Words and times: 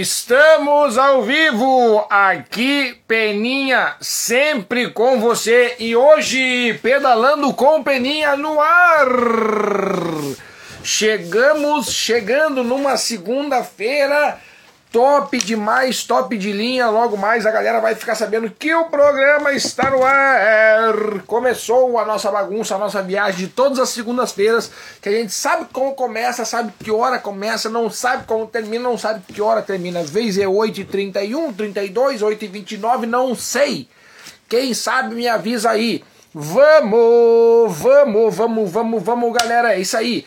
Estamos 0.00 0.96
ao 0.96 1.22
vivo 1.24 2.06
aqui, 2.08 2.96
Peninha, 3.08 3.96
sempre 4.00 4.92
com 4.92 5.18
você 5.18 5.74
e 5.80 5.96
hoje 5.96 6.78
pedalando 6.80 7.52
com 7.52 7.82
Peninha 7.82 8.36
no 8.36 8.60
ar. 8.60 9.08
Chegamos, 10.84 11.92
chegando 11.92 12.62
numa 12.62 12.96
segunda-feira 12.96 14.38
top 14.92 15.38
demais, 15.38 16.04
top 16.04 16.36
de 16.36 16.52
linha. 16.52 16.88
Logo 16.88 17.16
mais 17.16 17.46
a 17.46 17.50
galera 17.50 17.80
vai 17.80 17.94
ficar 17.94 18.14
sabendo 18.14 18.50
que 18.50 18.74
o 18.74 18.86
programa 18.86 19.52
está 19.52 19.90
no 19.90 20.02
ar. 20.02 21.22
Começou 21.26 21.98
a 21.98 22.04
nossa 22.04 22.30
bagunça, 22.30 22.74
a 22.74 22.78
nossa 22.78 23.02
viagem 23.02 23.46
de 23.46 23.48
todas 23.48 23.78
as 23.78 23.90
segundas-feiras, 23.90 24.70
que 25.00 25.08
a 25.08 25.12
gente 25.12 25.32
sabe 25.32 25.66
como 25.72 25.94
começa, 25.94 26.44
sabe 26.44 26.72
que 26.82 26.90
hora 26.90 27.18
começa, 27.18 27.68
não 27.68 27.90
sabe 27.90 28.24
como 28.26 28.46
termina, 28.46 28.88
não 28.88 28.98
sabe 28.98 29.22
que 29.32 29.40
hora 29.40 29.62
termina. 29.62 30.00
Às 30.00 30.10
vezes 30.10 30.38
é 30.38 30.46
8h31, 30.46 31.54
32, 31.56 32.22
8h29, 32.22 33.06
não 33.06 33.34
sei. 33.34 33.88
Quem 34.48 34.72
sabe 34.72 35.14
me 35.14 35.28
avisa 35.28 35.70
aí. 35.70 36.02
Vamos, 36.32 37.76
vamos, 37.76 38.34
vamos, 38.34 38.70
vamos, 38.70 39.02
vamos, 39.02 39.32
galera. 39.32 39.74
É 39.74 39.80
isso 39.80 39.96
aí. 39.96 40.26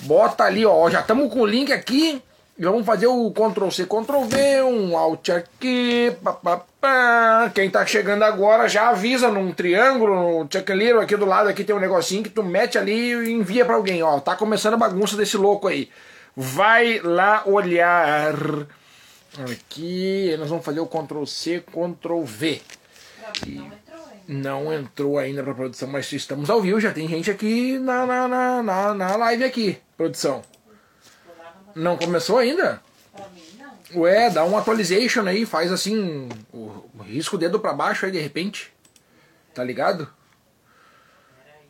Bota 0.00 0.44
ali, 0.44 0.66
ó. 0.66 0.90
Já 0.90 1.00
estamos 1.00 1.32
com 1.32 1.40
o 1.40 1.46
link 1.46 1.72
aqui 1.72 2.22
vamos 2.58 2.86
fazer 2.86 3.06
o 3.06 3.30
Ctrl 3.30 3.70
C, 3.70 3.86
Ctrl 3.86 4.24
V, 4.24 4.62
um 4.62 4.96
Alt 4.96 5.30
aqui. 5.30 6.14
Pá, 6.22 6.32
pá, 6.32 6.64
pá. 6.80 7.50
Quem 7.54 7.70
tá 7.70 7.84
chegando 7.86 8.22
agora 8.22 8.68
já 8.68 8.90
avisa 8.90 9.30
num 9.30 9.52
triângulo, 9.52 10.42
no 10.42 10.48
checklist 10.50 10.96
aqui 10.96 11.16
do 11.16 11.24
lado 11.24 11.48
aqui 11.48 11.64
tem 11.64 11.74
um 11.74 11.80
negocinho 11.80 12.22
que 12.22 12.30
tu 12.30 12.42
mete 12.42 12.78
ali 12.78 13.12
e 13.12 13.32
envia 13.32 13.64
para 13.64 13.76
alguém, 13.76 14.02
ó. 14.02 14.20
Tá 14.20 14.36
começando 14.36 14.74
a 14.74 14.78
bagunça 14.78 15.16
desse 15.16 15.36
louco 15.36 15.68
aí. 15.68 15.88
Vai 16.36 17.00
lá 17.00 17.42
olhar. 17.46 18.34
Aqui, 19.50 20.36
nós 20.38 20.50
vamos 20.50 20.64
fazer 20.64 20.80
o 20.80 20.86
Ctrl 20.86 21.24
C, 21.24 21.60
Ctrl 21.60 22.22
V. 22.22 22.60
Não 24.28 24.72
entrou 24.72 25.18
ainda 25.18 25.42
para 25.42 25.54
produção, 25.54 25.88
mas 25.88 26.12
estamos 26.12 26.48
ao 26.50 26.60
vivo, 26.60 26.78
já 26.80 26.92
tem 26.92 27.08
gente 27.08 27.30
aqui 27.30 27.78
na, 27.78 28.06
na, 28.06 28.28
na, 28.28 28.62
na, 28.62 28.94
na 28.94 29.16
live 29.16 29.44
aqui, 29.44 29.78
produção. 29.96 30.42
Não 31.74 31.96
começou 31.96 32.38
ainda? 32.38 32.80
Ué, 33.94 34.30
dá 34.30 34.44
um 34.44 34.56
atualization 34.56 35.26
aí, 35.26 35.44
faz 35.44 35.70
assim, 35.70 36.28
o 36.52 36.82
risco 37.04 37.36
o 37.36 37.38
dedo 37.38 37.60
para 37.60 37.72
baixo 37.72 38.06
aí 38.06 38.12
de 38.12 38.18
repente. 38.18 38.72
Tá 39.54 39.62
ligado? 39.62 40.08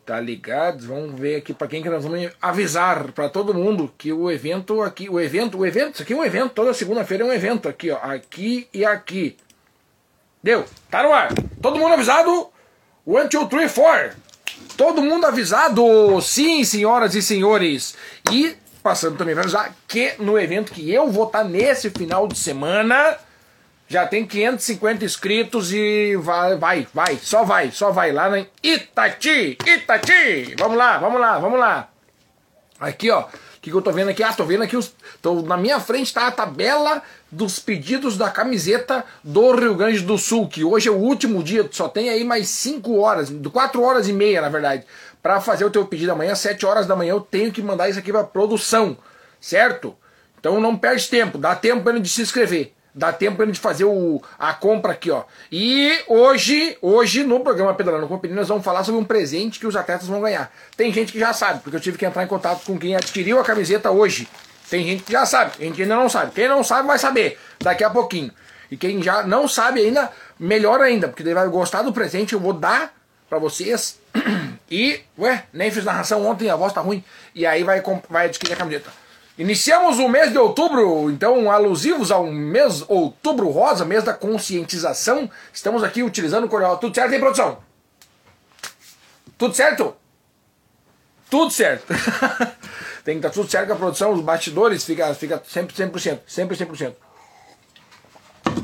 Tá 0.05 0.19
ligado? 0.19 0.85
Vamos 0.85 1.19
ver 1.19 1.37
aqui 1.37 1.53
para 1.53 1.67
quem 1.67 1.81
que 1.81 1.89
nós 1.89 2.03
vamos 2.03 2.29
avisar 2.41 3.11
para 3.11 3.29
todo 3.29 3.53
mundo 3.53 3.93
que 3.97 4.11
o 4.11 4.29
evento 4.29 4.81
aqui, 4.81 5.09
o 5.09 5.19
evento, 5.19 5.57
o 5.57 5.65
evento, 5.65 5.93
isso 5.93 6.03
aqui 6.03 6.13
é 6.13 6.15
um 6.15 6.25
evento, 6.25 6.53
toda 6.53 6.73
segunda-feira 6.73 7.23
é 7.23 7.27
um 7.27 7.33
evento 7.33 7.69
aqui, 7.69 7.89
ó, 7.89 7.97
aqui 7.97 8.67
e 8.73 8.85
aqui. 8.85 9.37
Deu, 10.41 10.65
tá 10.89 11.03
no 11.03 11.13
ar. 11.13 11.29
Todo 11.61 11.79
mundo 11.79 11.93
avisado? 11.93 12.49
One, 13.05 13.29
two, 13.29 13.47
three, 13.47 13.69
four. 13.69 14.13
Todo 14.75 15.01
mundo 15.01 15.25
avisado? 15.25 15.83
Sim, 16.21 16.63
senhoras 16.65 17.15
e 17.15 17.21
senhores. 17.21 17.95
E 18.29 18.55
passando 18.83 19.17
também 19.17 19.33
para 19.33 19.43
avisar 19.43 19.73
que 19.87 20.13
no 20.19 20.37
evento 20.37 20.73
que 20.73 20.91
eu 20.91 21.09
vou 21.09 21.25
estar 21.25 21.45
nesse 21.45 21.89
final 21.89 22.27
de 22.27 22.37
semana, 22.37 23.17
já 23.87 24.05
tem 24.05 24.25
550 24.25 25.05
inscritos 25.05 25.73
e 25.73 26.17
vai, 26.17 26.57
vai, 26.57 26.87
vai, 26.93 27.17
só 27.21 27.43
vai, 27.45 27.71
só 27.71 27.91
vai 27.91 28.11
lá 28.11 28.29
na 28.29 28.45
Itati, 28.61 29.57
Itati. 29.65 30.55
Vamos 30.59 30.77
lá, 30.77 30.97
vamos 30.97 31.21
lá, 31.21 31.39
vamos 31.39 31.59
lá. 31.59 31.89
Aqui, 32.79 33.09
ó, 33.09 33.21
o 33.21 33.27
que, 33.61 33.71
que 33.71 33.77
eu 33.77 33.81
tô 33.81 33.91
vendo 33.93 34.09
aqui? 34.09 34.21
Ah, 34.21 34.33
tô 34.33 34.43
vendo 34.43 34.63
aqui, 34.63 34.75
os, 34.75 34.93
tô, 35.21 35.41
na 35.43 35.55
minha 35.55 35.79
frente 35.79 36.13
tá 36.13 36.27
a 36.27 36.31
tabela 36.31 37.01
dos 37.31 37.59
pedidos 37.59 38.17
da 38.17 38.29
camiseta 38.29 39.05
do 39.23 39.55
Rio 39.55 39.75
Grande 39.75 40.01
do 40.01 40.17
Sul, 40.17 40.49
que 40.49 40.63
hoje 40.63 40.89
é 40.89 40.91
o 40.91 40.97
último 40.97 41.41
dia, 41.41 41.67
só 41.71 41.87
tem 41.87 42.09
aí 42.09 42.23
mais 42.25 42.49
5 42.49 42.99
horas, 42.99 43.31
4 43.51 43.81
horas 43.81 44.09
e 44.09 44.13
meia, 44.13 44.41
na 44.41 44.49
verdade 44.49 44.85
para 45.23 45.39
fazer 45.39 45.63
o 45.63 45.71
teu 45.71 45.85
pedido 45.85 46.11
amanhã, 46.11 46.35
7 46.35 46.65
horas 46.65 46.85
da 46.85 46.97
manhã, 46.97 47.11
eu 47.11 47.21
tenho 47.21 47.51
que 47.51 47.61
mandar 47.61 47.89
isso 47.89 47.97
aqui 47.97 48.11
para 48.11 48.25
produção, 48.25 48.97
certo? 49.39 49.95
Então 50.37 50.59
não 50.59 50.77
perde 50.77 51.07
tempo, 51.07 51.37
dá 51.37 51.55
tempo 51.55 51.81
para 51.81 51.97
de 51.99 52.09
se 52.09 52.21
inscrever. 52.21 52.73
Dá 52.95 53.11
tempo 53.11 53.37
para 53.37 53.47
de 53.47 53.59
fazer 53.59 53.85
o, 53.85 54.21
a 54.37 54.53
compra 54.53 54.91
aqui, 54.91 55.09
ó. 55.09 55.23
E 55.51 55.99
hoje, 56.07 56.77
hoje 56.79 57.23
no 57.23 57.39
programa 57.39 57.73
Pedalando 57.73 58.07
com 58.07 58.19
Peninha, 58.19 58.41
nós 58.41 58.49
vamos 58.49 58.63
falar 58.63 58.83
sobre 58.83 59.01
um 59.01 59.03
presente 59.03 59.59
que 59.59 59.65
os 59.65 59.75
atletas 59.75 60.07
vão 60.07 60.21
ganhar. 60.21 60.53
Tem 60.77 60.93
gente 60.93 61.11
que 61.11 61.17
já 61.17 61.33
sabe, 61.33 61.61
porque 61.61 61.75
eu 61.75 61.79
tive 61.79 61.97
que 61.97 62.05
entrar 62.05 62.23
em 62.23 62.27
contato 62.27 62.63
com 62.65 62.77
quem 62.77 62.95
adquiriu 62.95 63.39
a 63.39 63.43
camiseta 63.43 63.89
hoje. 63.89 64.27
Tem 64.69 64.85
gente 64.85 65.03
que 65.03 65.11
já 65.11 65.25
sabe, 65.25 65.57
tem 65.57 65.67
gente 65.67 65.75
que 65.77 65.81
ainda 65.81 65.95
não 65.95 66.07
sabe. 66.07 66.33
Quem 66.33 66.47
não 66.47 66.63
sabe 66.63 66.87
vai 66.87 66.99
saber 66.99 67.39
daqui 67.59 67.83
a 67.83 67.89
pouquinho. 67.89 68.31
E 68.69 68.77
quem 68.77 69.01
já 69.01 69.23
não 69.23 69.47
sabe 69.47 69.81
ainda, 69.81 70.11
melhor 70.39 70.79
ainda, 70.79 71.07
porque 71.07 71.23
ele 71.23 71.33
vai 71.33 71.47
gostar 71.47 71.81
do 71.81 71.91
presente, 71.91 72.33
eu 72.33 72.39
vou 72.39 72.53
dar 72.53 72.93
para 73.27 73.39
vocês 73.39 73.99
e, 74.73 75.03
ué, 75.19 75.45
nem 75.53 75.69
fiz 75.69 75.85
narração 75.85 76.25
ontem, 76.25 76.49
a 76.49 76.55
voz 76.55 76.73
tá 76.73 76.81
ruim. 76.81 77.03
E 77.35 77.45
aí 77.45 77.63
vai, 77.63 77.83
vai 78.09 78.25
adquirir 78.25 78.53
a 78.53 78.55
camiseta. 78.55 78.89
Iniciamos 79.37 79.99
o 79.99 80.07
mês 80.07 80.31
de 80.31 80.37
outubro, 80.39 81.11
então 81.11 81.51
alusivos 81.51 82.09
ao 82.09 82.25
mês 82.25 82.83
outubro 82.87 83.51
rosa, 83.51 83.85
mês 83.85 84.03
da 84.03 84.15
conscientização. 84.15 85.29
Estamos 85.53 85.83
aqui 85.83 86.01
utilizando 86.01 86.45
o 86.45 86.49
coreal. 86.49 86.77
Tudo 86.79 86.95
certo 86.95 87.13
aí, 87.13 87.19
produção? 87.19 87.59
Tudo 89.37 89.53
certo? 89.53 89.95
Tudo 91.29 91.51
certo. 91.51 91.93
Tem 93.05 93.19
que 93.19 93.27
estar 93.27 93.29
tá 93.29 93.33
tudo 93.35 93.51
certo 93.51 93.67
com 93.67 93.73
a 93.73 93.77
produção, 93.77 94.11
os 94.11 94.21
bastidores, 94.21 94.83
fica, 94.83 95.13
fica 95.13 95.39
sempre 95.47 95.75
100%. 95.75 96.19
Sempre 96.25 96.57
100%. 96.57 96.95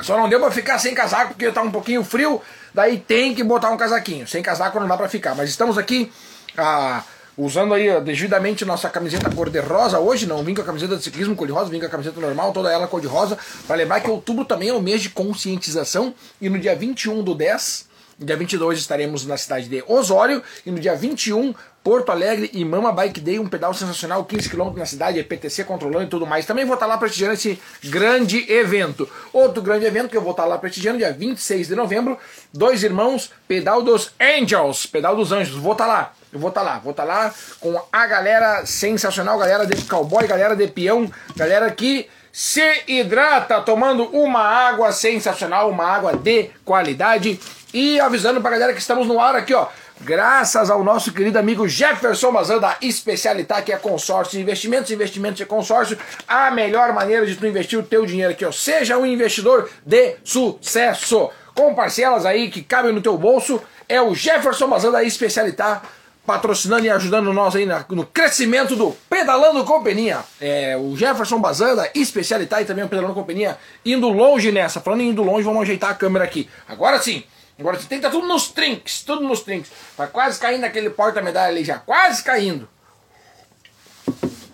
Só 0.04 0.18
não 0.18 0.30
deu 0.30 0.40
pra 0.40 0.52
ficar 0.52 0.80
sem 0.80 0.94
casaco 0.94 1.30
porque 1.30 1.52
tá 1.52 1.62
um 1.62 1.72
pouquinho 1.72 2.04
frio, 2.04 2.42
daí 2.74 2.98
tem 2.98 3.34
que 3.34 3.44
botar 3.44 3.70
um 3.70 3.78
casaquinho. 3.78 4.28
Sem 4.28 4.42
casaco 4.42 4.80
não 4.80 4.88
dá 4.88 4.98
pra 4.98 5.10
ficar. 5.10 5.36
Mas 5.36 5.50
estamos 5.50 5.78
aqui 5.78 6.12
ah, 6.58 7.04
usando 7.38 7.74
aí 7.74 8.00
devidamente 8.02 8.66
nossa 8.66 8.90
camiseta 8.90 9.30
cor-de-rosa. 9.30 10.00
Hoje 10.00 10.26
não 10.26 10.44
vim 10.44 10.54
com 10.54 10.62
a 10.62 10.66
camiseta 10.66 10.96
de 10.96 11.04
ciclismo 11.04 11.36
cor-de-rosa, 11.36 11.70
vim 11.70 11.80
com 11.80 11.86
a 11.86 11.90
camiseta 11.90 12.20
normal, 12.20 12.54
toda 12.54 12.72
ela 12.72 12.88
cor-de-rosa. 12.88 13.38
Para 13.68 13.76
lembrar 13.76 14.00
que 14.02 14.10
outubro 14.10 14.46
também 14.46 14.70
é 14.70 14.74
o 14.74 14.82
mês 14.82 15.02
de 15.02 15.10
conscientização. 15.10 16.14
E 16.42 16.50
no 16.50 16.60
dia 16.60 16.76
21 16.76 17.24
do 17.24 17.36
10 17.36 17.89
no 18.20 18.26
dia 18.26 18.36
22 18.36 18.80
estaremos 18.80 19.26
na 19.26 19.38
cidade 19.38 19.70
de 19.70 19.84
Osório 19.88 20.44
e 20.66 20.72
no 20.72 20.80
dia 20.80 20.94
21 20.94 21.54
Porto 21.82 22.12
Alegre 22.12 22.50
e 22.54 22.66
Mama 22.66 22.92
Bike 22.92 23.22
Day, 23.22 23.40
um 23.40 23.48
pedal 23.48 23.74
sensacional, 23.74 24.26
15 24.26 24.50
km 24.50 24.74
na 24.76 24.86
cidade, 24.86 25.18
EPTC 25.18 25.64
controlando 25.64 26.04
e 26.04 26.10
tudo 26.10 26.28
mais. 26.28 26.46
Também 26.46 26.66
vou 26.66 26.74
estar 26.74 26.86
lá 26.86 26.98
prestigiando 26.98 27.36
esse 27.36 27.58
grande 27.86 28.52
evento. 28.52 29.10
Outro 29.32 29.62
grande 29.62 29.86
evento 29.86 30.10
que 30.10 30.18
eu 30.18 30.22
vou 30.22 30.32
estar 30.32 30.46
lá 30.46 30.58
prestigiando, 30.58 30.98
dia 30.98 31.14
26 31.14 31.70
de 31.70 31.76
novembro, 31.76 32.20
Dois 32.54 32.84
Irmãos, 32.84 33.32
Pedal 33.48 33.82
dos 33.82 34.12
Angels, 34.20 34.86
Pedal 34.86 35.16
dos 35.16 35.32
Anjos. 35.32 35.56
Vou 35.56 35.72
estar 35.72 35.88
lá. 35.88 36.14
Eu 36.32 36.40
vou 36.40 36.50
estar 36.50 36.62
lá, 36.62 36.78
vou 36.80 36.92
estar 36.92 37.06
lá 37.06 37.34
com 37.60 37.82
a 37.92 38.06
galera 38.06 38.66
sensacional, 38.66 39.40
galera 39.40 39.66
de 39.66 39.82
cowboy, 39.86 40.28
galera 40.28 40.56
de 40.56 40.68
peão, 40.68 41.10
galera 41.36 41.72
que 41.72 42.08
se 42.32 42.84
hidrata 42.88 43.60
tomando 43.62 44.04
uma 44.16 44.42
água 44.42 44.92
sensacional, 44.92 45.70
uma 45.70 45.86
água 45.86 46.16
de 46.16 46.50
qualidade. 46.64 47.40
E 47.74 48.00
avisando 48.00 48.42
pra 48.42 48.52
galera 48.52 48.74
que 48.74 48.80
estamos 48.80 49.08
no 49.08 49.20
ar 49.20 49.36
aqui, 49.36 49.54
ó. 49.54 49.68
Graças 50.02 50.70
ao 50.70 50.84
nosso 50.84 51.12
querido 51.12 51.38
amigo 51.38 51.68
Jefferson 51.68 52.32
Mazan 52.32 52.58
da 52.58 52.78
Especialitar, 52.82 53.64
que 53.64 53.72
é 53.72 53.78
consórcio 53.78 54.38
de 54.38 54.42
investimentos, 54.42 54.90
investimentos 54.92 55.38
de 55.38 55.46
consórcio, 55.46 55.98
a 56.28 56.50
melhor 56.50 56.94
maneira 56.94 57.26
de 57.26 57.36
tu 57.36 57.46
investir 57.46 57.78
o 57.78 57.84
teu 57.84 58.06
dinheiro 58.06 58.32
aqui, 58.32 58.46
ó. 58.46 58.52
Seja 58.52 58.98
um 58.98 59.06
investidor 59.06 59.70
de 59.86 60.16
sucesso. 60.24 61.30
Com 61.54 61.76
parcelas 61.76 62.26
aí 62.26 62.50
que 62.50 62.64
cabem 62.64 62.94
no 62.94 63.02
teu 63.02 63.18
bolso, 63.18 63.62
é 63.88 64.02
o 64.02 64.16
Jefferson 64.16 64.68
Mazan 64.68 64.92
da 64.92 65.04
Especialitar 65.04 65.84
patrocinando 66.30 66.86
e 66.86 66.90
ajudando 66.92 67.34
nós 67.34 67.56
aí 67.56 67.68
no 67.90 68.06
crescimento 68.06 68.76
do 68.76 68.96
Pedalando 69.10 69.64
Companhia. 69.64 70.20
É, 70.40 70.78
o 70.78 70.96
Jefferson 70.96 71.40
Bazanda, 71.40 71.90
especialidade 71.96 72.68
também 72.68 72.86
o 72.86 72.88
Pedalando 72.88 73.16
Companhia, 73.16 73.58
indo 73.84 74.08
longe 74.10 74.52
nessa. 74.52 74.80
Falando 74.80 75.02
em 75.02 75.10
indo 75.10 75.24
longe, 75.24 75.44
vamos 75.44 75.64
ajeitar 75.64 75.90
a 75.90 75.96
câmera 75.96 76.24
aqui. 76.24 76.48
Agora 76.68 77.00
sim. 77.00 77.24
Agora 77.60 77.78
você 77.78 77.88
tem 77.88 78.00
que 78.00 78.06
estar 78.06 78.18
tudo 78.18 78.26
nos 78.26 78.48
trinks, 78.48 79.04
tudo 79.04 79.22
nos 79.22 79.42
trinks. 79.42 79.70
Tá 79.98 80.08
quase 80.08 80.40
caindo 80.40 80.64
aquele 80.64 80.90
porta-medalha 80.90 81.50
ali 81.50 81.66
já, 81.66 81.78
quase 81.78 82.24
caindo. 82.24 82.70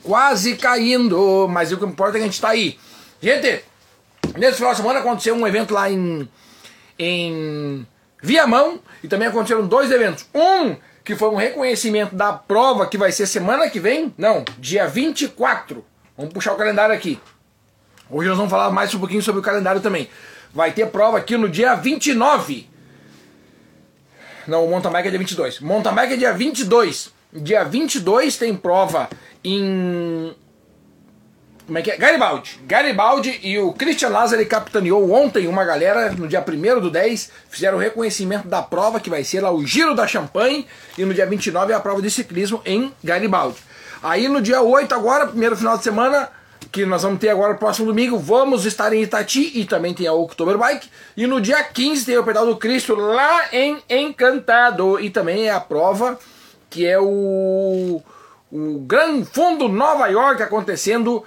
Quase 0.01 0.55
caindo, 0.55 1.47
mas 1.47 1.71
o 1.71 1.77
que 1.77 1.85
importa 1.85 2.17
é 2.17 2.19
que 2.19 2.23
a 2.23 2.25
gente 2.25 2.33
está 2.33 2.49
aí. 2.49 2.79
Gente, 3.21 3.63
nesse 4.35 4.57
final 4.57 4.71
de 4.71 4.77
semana 4.77 4.99
aconteceu 4.99 5.35
um 5.35 5.45
evento 5.45 5.73
lá 5.73 5.89
em, 5.89 6.27
em 6.97 7.87
Viamão 8.23 8.81
e 9.03 9.07
também 9.07 9.27
aconteceram 9.27 9.67
dois 9.67 9.91
eventos. 9.91 10.25
Um 10.33 10.75
que 11.03 11.15
foi 11.15 11.29
um 11.29 11.35
reconhecimento 11.35 12.15
da 12.15 12.33
prova 12.33 12.87
que 12.87 12.97
vai 12.97 13.11
ser 13.11 13.27
semana 13.27 13.69
que 13.69 13.79
vem, 13.79 14.11
não, 14.17 14.43
dia 14.57 14.87
24. 14.87 15.85
Vamos 16.17 16.33
puxar 16.33 16.53
o 16.53 16.57
calendário 16.57 16.95
aqui. 16.95 17.19
Hoje 18.09 18.29
nós 18.29 18.37
vamos 18.37 18.51
falar 18.51 18.71
mais 18.71 18.93
um 18.95 18.99
pouquinho 18.99 19.21
sobre 19.21 19.41
o 19.41 19.43
calendário 19.43 19.81
também. 19.81 20.09
Vai 20.51 20.71
ter 20.71 20.87
prova 20.87 21.19
aqui 21.19 21.37
no 21.37 21.47
dia 21.47 21.75
29 21.75 22.73
não, 24.47 24.65
o 24.65 24.69
mountain 24.69 24.91
bike 24.91 25.07
é 25.07 25.11
dia 25.11 25.19
22. 25.19 25.59
Mountain 25.59 25.93
bike 25.93 26.13
é 26.13 26.17
dia 26.17 26.33
22. 26.33 27.13
Dia 27.33 27.63
22 27.63 28.37
tem 28.37 28.55
prova 28.55 29.09
em 29.43 30.33
como 31.65 31.79
é 31.79 31.81
que 31.81 31.89
é? 31.89 31.97
Garibaldi. 31.97 32.59
Garibaldi 32.67 33.39
e 33.41 33.57
o 33.57 33.73
Christian 33.73 34.09
Lazari 34.09 34.45
capitaneou 34.45 35.11
ontem 35.11 35.47
uma 35.47 35.65
galera, 35.65 36.11
no 36.11 36.27
dia 36.27 36.43
1 36.47 36.79
do 36.79 36.91
10, 36.91 37.31
fizeram 37.49 37.77
o 37.77 37.81
reconhecimento 37.81 38.47
da 38.47 38.61
prova, 38.61 38.99
que 38.99 39.09
vai 39.09 39.23
ser 39.23 39.41
lá 39.41 39.51
o 39.51 39.65
Giro 39.65 39.95
da 39.95 40.05
Champagne, 40.05 40.67
e 40.95 41.03
no 41.03 41.13
dia 41.13 41.25
29 41.25 41.73
é 41.73 41.75
a 41.75 41.79
prova 41.79 42.03
de 42.03 42.11
ciclismo 42.11 42.61
em 42.65 42.93
Garibaldi. 43.03 43.57
Aí 44.03 44.27
no 44.27 44.41
dia 44.41 44.61
8 44.61 44.93
agora, 44.93 45.25
primeiro 45.25 45.57
final 45.57 45.75
de 45.75 45.83
semana, 45.83 46.29
que 46.75 46.85
nós 46.85 47.03
vamos 47.03 47.21
ter 47.21 47.29
agora 47.29 47.53
próximo 47.53 47.87
domingo, 47.87 48.19
vamos 48.19 48.65
estar 48.65 48.91
em 48.91 49.01
Itati 49.01 49.49
e 49.57 49.63
também 49.63 49.93
tem 49.93 50.07
a 50.07 50.13
October 50.13 50.57
Bike. 50.57 50.89
E 51.15 51.25
no 51.25 51.39
dia 51.39 51.63
15 51.63 52.05
tem 52.05 52.17
o 52.17 52.23
Pedal 52.25 52.45
do 52.45 52.57
Cristo 52.57 52.95
lá 52.95 53.45
em 53.53 53.81
Encantado. 53.89 54.99
E 54.99 55.09
também 55.09 55.47
é 55.47 55.51
a 55.51 55.59
prova 55.61 56.19
que 56.69 56.85
é 56.85 56.99
o, 56.99 58.01
o 58.51 58.79
Gran 58.79 59.23
Fundo 59.23 59.69
Nova 59.69 60.07
York 60.07 60.43
acontecendo 60.43 61.23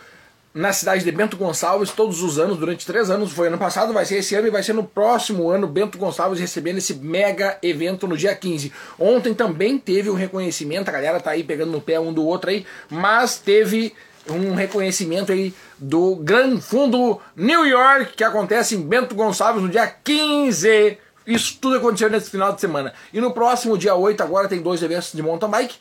na 0.53 0.71
cidade 0.75 1.03
de 1.03 1.11
Bento 1.11 1.39
Gonçalves 1.39 1.93
todos 1.93 2.23
os 2.23 2.39
anos, 2.39 2.59
durante 2.59 2.85
três 2.85 3.09
anos. 3.09 3.33
Foi 3.33 3.49
ano 3.49 3.57
passado, 3.57 3.95
vai 3.95 4.05
ser 4.05 4.17
esse 4.17 4.35
ano 4.35 4.49
e 4.49 4.51
vai 4.51 4.63
ser 4.63 4.75
no 4.75 4.85
próximo 4.85 5.49
ano. 5.49 5.67
Bento 5.67 5.97
Gonçalves 5.97 6.41
recebendo 6.41 6.77
esse 6.77 6.93
mega 6.93 7.57
evento 7.63 8.07
no 8.07 8.19
dia 8.19 8.35
15. 8.35 8.71
Ontem 8.99 9.33
também 9.33 9.79
teve 9.79 10.11
um 10.11 10.15
reconhecimento, 10.15 10.91
a 10.91 10.93
galera 10.93 11.19
tá 11.19 11.31
aí 11.31 11.43
pegando 11.43 11.73
no 11.73 11.81
pé 11.81 11.99
um 11.99 12.13
do 12.13 12.27
outro 12.27 12.51
aí, 12.51 12.67
mas 12.91 13.39
teve 13.39 13.95
um 14.31 14.55
reconhecimento 14.55 15.33
aí 15.33 15.55
do 15.79 16.17
Gran 16.17 16.61
Fundo 16.61 17.21
New 17.37 17.67
York, 17.67 18.15
que 18.15 18.25
acontece 18.25 18.75
em 18.75 18.83
Bento 18.83 19.15
Gonçalves 19.15 19.63
no 19.63 19.69
dia 19.69 19.87
15. 19.87 20.99
Isso 21.27 21.59
tudo 21.61 21.77
aconteceu 21.77 22.11
nesse 22.11 22.31
final 22.31 22.53
de 22.53 22.61
semana. 22.61 22.93
E 23.13 23.21
no 23.21 23.33
próximo 23.33 23.77
dia 23.77 23.95
8 23.95 24.23
agora 24.23 24.49
tem 24.49 24.63
dois 24.63 24.83
eventos 24.83 25.13
de 25.13 25.23
mountain 25.23 25.51
bike. 25.51 25.77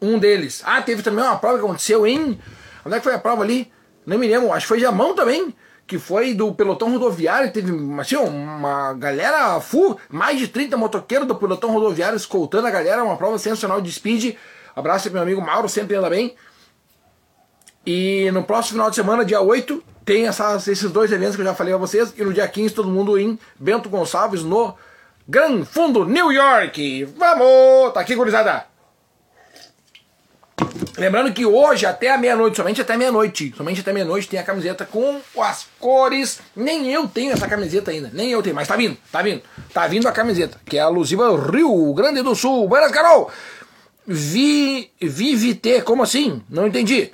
Um 0.00 0.18
deles. 0.18 0.62
Ah, 0.64 0.80
teve 0.80 1.02
também 1.02 1.24
uma 1.24 1.36
prova 1.36 1.58
que 1.58 1.64
aconteceu 1.64 2.06
em 2.06 2.38
Onde 2.84 2.96
é 2.96 2.98
que 2.98 3.04
foi 3.04 3.14
a 3.14 3.18
prova 3.18 3.42
ali? 3.42 3.70
Nem 4.06 4.18
me 4.18 4.26
lembro, 4.26 4.52
acho 4.52 4.64
que 4.64 4.68
foi 4.68 4.78
de 4.78 4.86
mão 4.90 5.14
também, 5.14 5.54
que 5.86 5.98
foi 5.98 6.32
do 6.34 6.54
pelotão 6.54 6.90
rodoviário, 6.90 7.52
teve 7.52 7.72
assim, 8.00 8.16
uma 8.16 8.94
galera 8.94 9.60
full, 9.60 9.98
mais 10.08 10.38
de 10.38 10.48
30 10.48 10.76
motoqueiros 10.76 11.28
do 11.28 11.34
pelotão 11.34 11.72
rodoviário 11.72 12.16
escoltando 12.16 12.66
a 12.66 12.70
galera, 12.70 13.04
uma 13.04 13.16
prova 13.16 13.38
sensacional 13.38 13.80
de 13.80 13.92
speed. 13.92 14.36
Abraço 14.74 15.10
meu 15.10 15.22
amigo 15.22 15.40
Mauro, 15.40 15.68
sempre 15.68 15.96
anda 15.96 16.08
bem. 16.08 16.34
E 17.86 18.30
no 18.32 18.42
próximo 18.44 18.74
final 18.74 18.90
de 18.90 18.96
semana, 18.96 19.24
dia 19.24 19.40
8, 19.40 19.82
tem 20.04 20.26
essas, 20.26 20.68
esses 20.68 20.90
dois 20.90 21.10
eventos 21.10 21.36
que 21.36 21.42
eu 21.42 21.46
já 21.46 21.54
falei 21.54 21.72
a 21.72 21.78
vocês. 21.78 22.12
E 22.16 22.22
no 22.22 22.32
dia 22.32 22.46
15, 22.46 22.74
todo 22.74 22.88
mundo 22.88 23.18
em 23.18 23.38
Bento 23.58 23.88
Gonçalves, 23.88 24.42
no 24.42 24.74
Gran 25.26 25.64
Fundo, 25.64 26.04
New 26.04 26.32
York. 26.32 27.04
Vamos! 27.16 27.94
Tá 27.94 28.00
aqui, 28.00 28.14
gurizada! 28.14 28.66
Lembrando 30.98 31.32
que 31.32 31.46
hoje, 31.46 31.86
até 31.86 32.10
a 32.10 32.18
meia-noite, 32.18 32.56
somente 32.56 32.80
até 32.80 32.96
meia-noite, 32.96 33.54
somente 33.56 33.80
até 33.80 33.92
meia-noite 33.92 34.28
tem 34.28 34.38
a 34.38 34.42
camiseta 34.42 34.84
com 34.84 35.20
as 35.38 35.66
cores. 35.78 36.40
Nem 36.54 36.92
eu 36.92 37.08
tenho 37.08 37.32
essa 37.32 37.48
camiseta 37.48 37.90
ainda, 37.90 38.10
nem 38.12 38.30
eu 38.30 38.42
tenho, 38.42 38.54
mas 38.54 38.68
tá 38.68 38.76
vindo, 38.76 38.96
tá 39.10 39.22
vindo. 39.22 39.42
Tá 39.72 39.86
vindo 39.86 40.06
a 40.06 40.12
camiseta, 40.12 40.60
que 40.66 40.76
é 40.76 40.80
alusiva 40.80 41.30
Rio 41.50 41.94
Grande 41.94 42.20
do 42.22 42.34
Sul. 42.34 42.68
Buenas, 42.68 42.92
Carol! 42.92 43.30
Vi, 44.06 44.90
Vivite, 45.00 45.82
como 45.82 46.02
assim? 46.02 46.42
Não 46.50 46.66
entendi. 46.66 47.12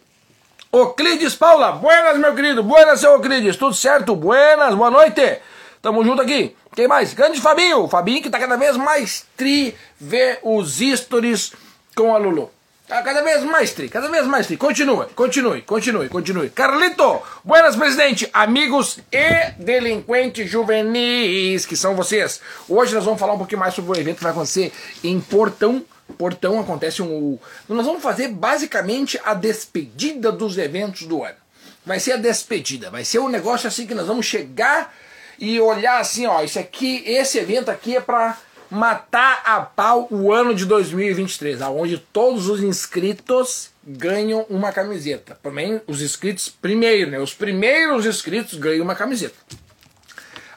Oclides 0.73 1.35
Paula, 1.35 1.73
buenas, 1.73 2.19
meu 2.19 2.35
querido, 2.35 2.63
buenas, 2.63 3.01
seu 3.01 3.15
Oclides, 3.15 3.57
tudo 3.57 3.75
certo? 3.75 4.17
Buenas, 4.17 4.75
boa 4.75 4.91
noite. 4.91 5.39
Tamo 5.81 6.05
junto 6.05 6.21
aqui. 6.21 6.57
Quem 6.75 6.89
mais? 6.89 7.15
Grande 7.15 7.41
Fabinho, 7.41 7.89
Fabinho 7.89 8.21
que 8.21 8.29
tá 8.29 8.39
cada 8.39 8.57
vez 8.57 8.77
mais 8.77 9.25
tri, 9.37 9.75
vê 9.99 10.39
os 10.43 10.79
stories 10.79 11.53
com 11.95 12.15
a 12.15 12.19
Lulu. 12.19 12.51
Tá 12.87 13.03
cada 13.03 13.23
vez 13.23 13.43
mais 13.43 13.73
tri, 13.73 13.89
cada 13.89 14.09
vez 14.09 14.27
mais 14.27 14.47
tri. 14.47 14.57
Continue, 14.57 15.07
continue, 15.15 15.63
continue, 15.63 16.09
continue. 16.09 16.51
Carlito, 16.51 17.23
buenas, 17.45 17.77
presidente, 17.77 18.29
amigos 18.33 18.99
e 19.11 19.53
delinquentes 19.59 20.51
juvenis, 20.51 21.65
que 21.65 21.77
são 21.77 21.95
vocês. 21.95 22.41
Hoje 22.69 22.95
nós 22.95 23.05
vamos 23.05 23.19
falar 23.19 23.33
um 23.33 23.39
pouquinho 23.39 23.61
mais 23.61 23.73
sobre 23.73 23.93
o 23.93 24.01
evento 24.01 24.19
que 24.19 24.23
vai 24.23 24.33
acontecer 24.33 24.73
em 25.03 25.21
Portão. 25.21 25.85
Portão 26.15 26.59
acontece 26.61 27.03
um. 27.03 27.39
Nós 27.69 27.87
vamos 27.87 28.03
fazer 28.03 28.29
basicamente 28.29 29.21
a 29.25 29.35
despedida 29.35 30.33
dos 30.33 30.57
eventos 30.57 31.03
do 31.07 31.23
ano. 31.23 31.37
Vai 31.85 32.01
ser 32.01 32.13
a 32.13 32.17
despedida, 32.17 32.91
vai 32.91 33.05
ser 33.05 33.21
um 33.21 33.29
negócio 33.29 33.69
assim 33.69 33.87
que 33.87 33.95
nós 33.95 34.07
vamos 34.07 34.27
chegar 34.27 34.93
e 35.39 35.61
olhar 35.61 36.01
assim, 36.01 36.27
ó, 36.27 36.43
isso 36.43 36.59
aqui, 36.59 37.03
esse 37.07 37.39
evento 37.39 37.71
aqui 37.71 37.97
é 37.97 38.01
para 38.01 38.37
matar 38.71 39.43
a 39.45 39.61
pau 39.61 40.09
o 40.11 40.33
ano 40.33 40.55
de 40.55 40.65
2023, 40.65 41.63
aonde 41.63 41.99
todos 41.99 42.49
os 42.49 42.63
inscritos 42.63 43.71
ganham 43.87 44.45
uma 44.51 44.73
camiseta. 44.73 45.39
Também 45.41 45.81
os 45.87 46.03
inscritos 46.03 46.49
primeiro, 46.49 47.11
né? 47.11 47.21
Os 47.21 47.35
primeiros 47.35 48.05
inscritos 48.05 48.59
ganham 48.59 48.83
uma 48.83 48.95
camiseta. 48.95 49.37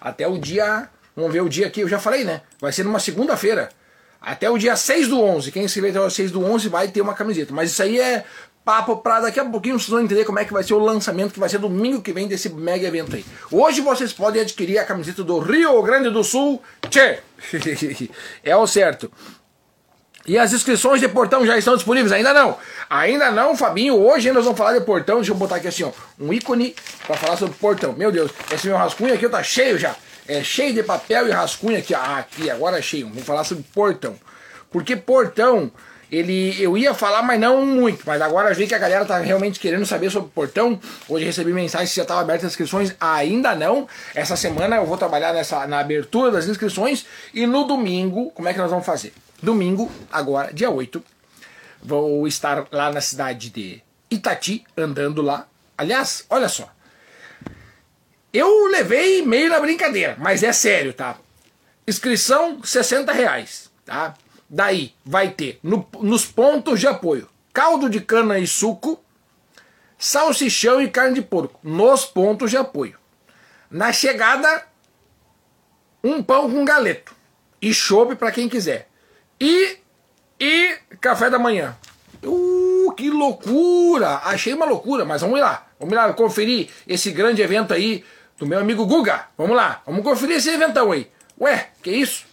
Até 0.01 0.27
o 0.27 0.37
dia, 0.37 0.89
vamos 1.15 1.31
ver 1.31 1.41
o 1.41 1.49
dia 1.49 1.67
aqui, 1.67 1.81
eu 1.81 1.87
já 1.87 1.99
falei, 1.99 2.23
né? 2.23 2.41
Vai 2.59 2.71
ser 2.71 2.83
numa 2.83 2.99
segunda-feira. 2.99 3.69
Até 4.21 4.49
o 4.49 4.57
dia 4.57 4.75
6 4.75 5.07
do 5.07 5.21
11. 5.21 5.51
Quem 5.51 5.63
inscrever 5.63 5.91
até 5.91 6.01
o 6.01 6.09
6 6.09 6.31
do 6.31 6.43
11 6.43 6.69
vai 6.69 6.87
ter 6.87 7.01
uma 7.01 7.13
camiseta. 7.13 7.53
Mas 7.53 7.71
isso 7.71 7.81
aí 7.81 7.99
é 7.99 8.25
papo 8.63 8.97
para 8.97 9.21
daqui 9.21 9.39
a 9.39 9.45
pouquinho 9.45 9.79
vocês 9.79 9.89
vão 9.89 10.01
entender 10.01 10.25
como 10.25 10.37
é 10.37 10.45
que 10.45 10.53
vai 10.53 10.63
ser 10.63 10.73
o 10.73 10.79
lançamento 10.79 11.33
que 11.33 11.39
vai 11.39 11.49
ser 11.49 11.57
domingo 11.57 12.01
que 12.01 12.11
vem 12.11 12.27
desse 12.27 12.49
mega 12.49 12.87
evento 12.87 13.15
aí. 13.15 13.25
Hoje 13.51 13.81
vocês 13.81 14.13
podem 14.13 14.41
adquirir 14.41 14.77
a 14.77 14.83
camiseta 14.83 15.23
do 15.23 15.39
Rio 15.39 15.81
Grande 15.81 16.09
do 16.09 16.23
Sul. 16.23 16.61
Tchê! 16.89 17.19
é 18.43 18.55
o 18.55 18.67
certo. 18.67 19.11
E 20.27 20.37
as 20.37 20.53
inscrições 20.53 21.01
de 21.01 21.07
portão 21.07 21.43
já 21.45 21.57
estão 21.57 21.75
disponíveis? 21.75 22.11
Ainda 22.11 22.33
não. 22.33 22.57
Ainda 22.89 23.31
não, 23.31 23.57
Fabinho. 23.57 23.95
Hoje 23.95 24.31
nós 24.31 24.43
vamos 24.43 24.59
falar 24.59 24.77
de 24.77 24.85
portão. 24.85 25.15
Deixa 25.15 25.31
eu 25.31 25.35
botar 25.35 25.55
aqui 25.55 25.67
assim, 25.67 25.83
ó, 25.83 25.91
um 26.19 26.31
ícone 26.31 26.75
para 27.07 27.17
falar 27.17 27.37
sobre 27.37 27.55
portão. 27.55 27.93
Meu 27.93 28.11
Deus, 28.11 28.29
esse 28.53 28.67
meu 28.67 28.77
rascunho 28.77 29.13
aqui 29.13 29.27
tá 29.27 29.41
cheio 29.41 29.79
já. 29.79 29.95
É 30.29 30.43
cheio 30.43 30.75
de 30.75 30.83
papel 30.83 31.27
e 31.27 31.31
rascunho 31.31 31.79
aqui. 31.79 31.95
Ah, 31.95 32.19
aqui, 32.19 32.51
agora 32.51 32.77
é 32.77 32.81
cheio. 32.83 33.09
Vamos 33.09 33.23
falar 33.23 33.43
sobre 33.43 33.63
portão. 33.73 34.15
Porque 34.69 34.95
portão 34.95 35.71
ele 36.11 36.55
eu 36.61 36.77
ia 36.77 36.93
falar, 36.93 37.23
mas 37.23 37.39
não 37.39 37.65
muito. 37.65 38.03
Mas 38.05 38.21
agora 38.21 38.53
vi 38.53 38.67
que 38.67 38.75
a 38.75 38.77
galera 38.77 39.03
tá 39.05 39.17
realmente 39.17 39.59
querendo 39.59 39.87
saber 39.87 40.11
sobre 40.11 40.29
portão. 40.29 40.79
Hoje 41.07 41.25
recebi 41.25 41.51
mensagem 41.51 41.87
se 41.87 41.95
já 41.95 42.03
estava 42.03 42.21
aberta 42.21 42.45
as 42.45 42.51
inscrições. 42.51 42.95
Ainda 42.99 43.55
não. 43.55 43.87
Essa 44.13 44.35
semana 44.35 44.75
eu 44.75 44.85
vou 44.85 44.97
trabalhar 44.97 45.33
nessa, 45.33 45.65
na 45.65 45.79
abertura 45.79 46.29
das 46.29 46.45
inscrições. 46.45 47.07
E 47.33 47.47
no 47.47 47.63
domingo, 47.63 48.29
como 48.29 48.47
é 48.47 48.53
que 48.53 48.59
nós 48.59 48.69
vamos 48.69 48.85
fazer? 48.85 49.11
Domingo, 49.41 49.91
agora, 50.11 50.53
dia 50.53 50.69
8, 50.69 51.03
vou 51.81 52.27
estar 52.27 52.67
lá 52.71 52.91
na 52.91 53.01
cidade 53.01 53.49
de 53.49 53.81
Itati, 54.11 54.63
andando 54.77 55.23
lá. 55.23 55.47
Aliás, 55.75 56.23
olha 56.29 56.47
só. 56.47 56.69
Eu 58.33 58.67
levei 58.67 59.21
meio 59.23 59.49
na 59.49 59.59
brincadeira, 59.59 60.15
mas 60.19 60.43
é 60.43 60.53
sério, 60.53 60.93
tá? 60.93 61.17
Inscrição 61.87 62.63
60 62.63 63.11
reais, 63.11 63.71
tá? 63.85 64.13
Daí 64.49 64.93
vai 65.05 65.29
ter 65.29 65.59
no, 65.63 65.87
nos 66.01 66.25
pontos 66.25 66.79
de 66.79 66.87
apoio 66.87 67.27
caldo 67.53 67.89
de 67.89 67.99
cana 67.99 68.39
e 68.39 68.47
suco, 68.47 69.03
salsichão 69.97 70.81
e 70.81 70.89
carne 70.89 71.15
de 71.15 71.21
porco 71.21 71.59
nos 71.63 72.05
pontos 72.05 72.51
de 72.51 72.57
apoio. 72.57 72.97
Na 73.69 73.91
chegada, 73.91 74.65
um 76.03 76.23
pão 76.23 76.49
com 76.49 76.63
galeto 76.63 77.13
e 77.61 77.73
chope 77.73 78.15
para 78.15 78.31
quem 78.31 78.47
quiser. 78.47 78.87
E 79.39 79.77
e 80.39 80.77
café 81.01 81.29
da 81.29 81.37
manhã. 81.37 81.75
Uh, 82.23 82.93
que 82.93 83.09
loucura! 83.09 84.21
Achei 84.23 84.53
uma 84.53 84.65
loucura, 84.65 85.03
mas 85.03 85.21
vamos 85.21 85.39
lá. 85.39 85.67
Vamos 85.77 85.93
lá 85.93 86.13
conferir 86.13 86.69
esse 86.87 87.11
grande 87.11 87.41
evento 87.41 87.73
aí 87.73 88.05
do 88.39 88.47
meu 88.47 88.59
amigo 88.59 88.85
Guga. 88.85 89.27
Vamos 89.37 89.55
lá, 89.55 89.81
vamos 89.85 90.03
conferir 90.03 90.37
esse 90.37 90.49
eventão 90.49 90.91
aí. 90.91 91.11
Ué, 91.39 91.69
que 91.83 91.91
isso? 91.91 92.25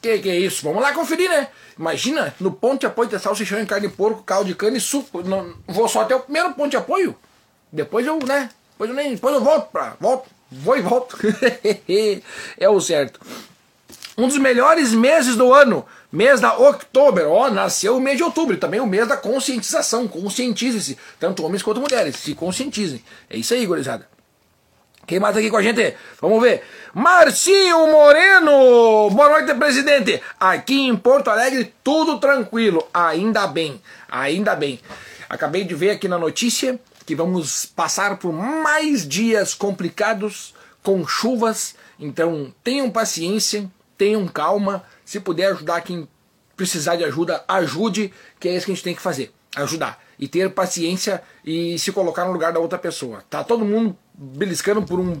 Que 0.00 0.18
que 0.18 0.30
é 0.30 0.36
isso? 0.36 0.64
Vamos 0.64 0.82
lá 0.82 0.92
conferir, 0.92 1.30
né? 1.30 1.48
Imagina, 1.78 2.34
no 2.40 2.50
ponto 2.50 2.80
de 2.80 2.86
apoio 2.86 3.08
de 3.08 3.18
salsichão 3.18 3.60
em 3.60 3.66
carne 3.66 3.88
de 3.88 3.94
porco, 3.94 4.22
caldo 4.22 4.48
de 4.48 4.54
cana 4.54 4.76
e 4.76 4.80
suco. 4.80 5.22
Não, 5.22 5.54
vou 5.66 5.88
só 5.88 6.02
até 6.02 6.14
o 6.14 6.20
primeiro 6.20 6.52
ponto 6.54 6.70
de 6.70 6.76
apoio. 6.76 7.14
Depois 7.70 8.06
eu, 8.06 8.18
né? 8.26 8.50
Depois 8.72 8.90
eu, 8.90 8.96
nem, 8.96 9.14
depois 9.14 9.34
eu 9.34 9.42
volto 9.42 9.70
pra. 9.70 9.96
Volto, 10.00 10.28
vou 10.50 10.76
e 10.76 10.80
volto. 10.80 11.16
é 12.58 12.68
o 12.68 12.80
certo. 12.80 13.20
Um 14.16 14.28
dos 14.28 14.36
melhores 14.36 14.92
meses 14.92 15.36
do 15.36 15.54
ano, 15.54 15.86
mês 16.10 16.40
da 16.40 16.54
outubro. 16.54 17.30
Ó, 17.30 17.46
oh, 17.46 17.50
nasceu 17.50 17.96
o 17.96 18.00
mês 18.00 18.16
de 18.16 18.22
outubro, 18.22 18.56
também 18.58 18.80
o 18.80 18.86
mês 18.86 19.08
da 19.08 19.16
conscientização. 19.16 20.06
Conscientize-se, 20.06 20.98
tanto 21.18 21.44
homens 21.44 21.62
quanto 21.62 21.80
mulheres, 21.80 22.16
se 22.16 22.34
conscientizem. 22.34 23.02
É 23.30 23.36
isso 23.36 23.54
aí, 23.54 23.64
gurizada. 23.64 24.06
Quem 25.04 25.18
mais 25.18 25.34
tá 25.34 25.40
aqui 25.40 25.50
com 25.50 25.56
a 25.56 25.62
gente? 25.62 25.94
Vamos 26.20 26.40
ver. 26.40 26.62
Marcinho 26.94 27.90
Moreno! 27.90 29.10
Boa 29.10 29.30
noite, 29.30 29.52
presidente! 29.54 30.22
Aqui 30.38 30.86
em 30.86 30.96
Porto 30.96 31.28
Alegre, 31.28 31.74
tudo 31.82 32.20
tranquilo. 32.20 32.86
Ainda 32.94 33.48
bem, 33.48 33.82
ainda 34.08 34.54
bem. 34.54 34.78
Acabei 35.28 35.64
de 35.64 35.74
ver 35.74 35.90
aqui 35.90 36.06
na 36.06 36.18
notícia 36.18 36.78
que 37.04 37.16
vamos 37.16 37.66
passar 37.66 38.16
por 38.16 38.32
mais 38.32 39.06
dias 39.06 39.54
complicados 39.54 40.54
com 40.84 41.04
chuvas. 41.04 41.74
Então, 41.98 42.54
tenham 42.62 42.88
paciência, 42.88 43.68
tenham 43.98 44.28
calma. 44.28 44.84
Se 45.04 45.18
puder 45.18 45.46
ajudar 45.52 45.80
quem 45.80 46.06
precisar 46.56 46.94
de 46.94 47.02
ajuda, 47.04 47.42
ajude, 47.48 48.12
que 48.38 48.48
é 48.48 48.54
isso 48.54 48.66
que 48.66 48.72
a 48.72 48.74
gente 48.74 48.84
tem 48.84 48.94
que 48.94 49.02
fazer. 49.02 49.32
Ajudar. 49.56 49.98
e 50.18 50.28
ter 50.28 50.48
paciência 50.50 51.20
e 51.44 51.76
se 51.80 51.90
colocar 51.90 52.24
no 52.24 52.32
lugar 52.32 52.52
da 52.52 52.60
outra 52.60 52.78
pessoa. 52.78 53.24
Tá 53.28 53.42
todo 53.42 53.64
mundo 53.64 53.98
beliscando 54.14 54.82
por 54.82 55.00
um 55.00 55.20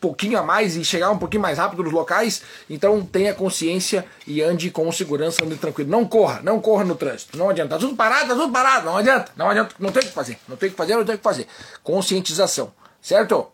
pouquinho 0.00 0.38
a 0.38 0.42
mais 0.42 0.76
e 0.76 0.84
chegar 0.84 1.10
um 1.10 1.18
pouquinho 1.18 1.42
mais 1.42 1.58
rápido 1.58 1.82
nos 1.82 1.92
locais, 1.92 2.42
então 2.68 3.04
tenha 3.04 3.34
consciência 3.34 4.06
e 4.26 4.40
ande 4.40 4.70
com 4.70 4.90
segurança, 4.90 5.44
ande 5.44 5.56
tranquilo. 5.56 5.90
Não 5.90 6.06
corra, 6.06 6.40
não 6.42 6.60
corra 6.60 6.84
no 6.84 6.94
trânsito. 6.94 7.36
Não 7.36 7.50
adianta. 7.50 7.74
Tá 7.74 7.78
tudo 7.78 7.94
parado, 7.94 8.28
tá 8.28 8.34
tudo 8.34 8.52
parado. 8.52 8.86
Não 8.86 8.96
adianta, 8.96 9.32
não 9.36 9.50
adianta. 9.50 9.74
Não 9.78 9.92
tem 9.92 10.02
o 10.02 10.06
que 10.06 10.12
fazer. 10.12 10.38
Não 10.48 10.56
tem 10.56 10.68
o 10.68 10.72
que 10.72 10.78
fazer, 10.78 10.96
não 10.96 11.04
tem 11.04 11.14
o 11.14 11.18
que 11.18 11.24
fazer. 11.24 11.46
Conscientização, 11.82 12.72
certo? 13.02 13.48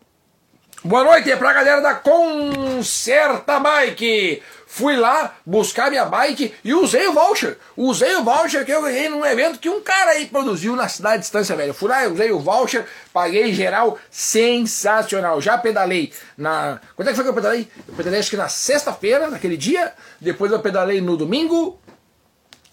Boa 0.83 1.03
noite 1.03 1.35
pra 1.35 1.53
galera 1.53 1.81
da 1.81 1.95
Concerta 1.95 3.59
Bike. 3.59 4.41
Fui 4.77 4.95
lá 4.95 5.33
buscar 5.43 5.89
minha 5.89 6.05
bike 6.05 6.53
e 6.63 6.71
usei 6.71 7.07
o 7.07 7.13
voucher. 7.13 7.57
Usei 7.75 8.15
o 8.15 8.23
voucher 8.23 8.63
que 8.63 8.71
eu 8.71 8.83
ganhei 8.83 9.09
num 9.09 9.25
evento 9.25 9.57
que 9.57 9.67
um 9.67 9.81
cara 9.81 10.11
aí 10.11 10.27
produziu 10.27 10.75
na 10.75 10.87
cidade 10.87 11.17
de 11.17 11.25
Estância 11.25 11.55
Velha. 11.55 11.73
Fui 11.73 11.89
lá, 11.89 12.07
usei 12.07 12.31
o 12.31 12.37
voucher, 12.37 12.85
paguei 13.11 13.51
geral, 13.55 13.97
sensacional. 14.11 15.41
Já 15.41 15.57
pedalei 15.57 16.13
na. 16.37 16.79
Quando 16.95 17.07
é 17.07 17.11
que 17.11 17.15
foi 17.15 17.23
que 17.23 17.29
eu 17.31 17.33
pedalei? 17.33 17.67
Eu 17.87 17.95
pedalei 17.95 18.19
acho 18.19 18.29
que 18.29 18.37
na 18.37 18.49
sexta-feira, 18.49 19.31
naquele 19.31 19.57
dia. 19.57 19.93
Depois 20.21 20.51
eu 20.51 20.59
pedalei 20.59 21.01
no 21.01 21.17
domingo. 21.17 21.81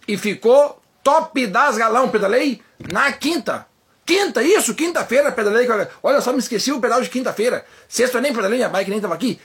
E 0.06 0.18
ficou 0.18 0.78
top 1.02 1.46
das 1.46 1.78
galão. 1.78 2.10
Pedalei 2.10 2.60
na 2.92 3.12
quinta. 3.12 3.66
Quinta, 4.04 4.42
isso, 4.42 4.74
quinta-feira 4.74 5.32
pedalei. 5.32 5.66
Olha 6.02 6.20
só, 6.20 6.34
me 6.34 6.38
esqueci 6.38 6.70
o 6.70 6.82
pedal 6.82 7.00
de 7.00 7.08
quinta-feira. 7.08 7.64
Sexta 7.88 8.18
eu 8.18 8.22
nem 8.22 8.34
pedalei, 8.34 8.58
minha 8.58 8.68
bike 8.68 8.90
nem 8.90 9.00
tava 9.00 9.14
aqui. 9.14 9.40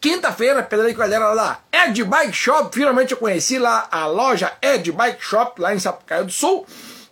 Quinta-feira, 0.00 0.62
pedalei 0.62 0.94
com 0.94 1.02
a 1.02 1.04
galera 1.04 1.32
lá 1.34 1.60
da 1.70 1.84
Ed 1.84 2.02
Bike 2.02 2.32
Shop. 2.32 2.74
Finalmente 2.74 3.12
eu 3.12 3.18
conheci 3.18 3.58
lá 3.58 3.86
a 3.90 4.06
loja 4.06 4.52
Ed 4.62 4.90
Bike 4.90 5.22
Shop, 5.22 5.60
lá 5.60 5.74
em 5.74 5.78
Sapucaia 5.78 6.24
do 6.24 6.32
Sul. 6.32 6.66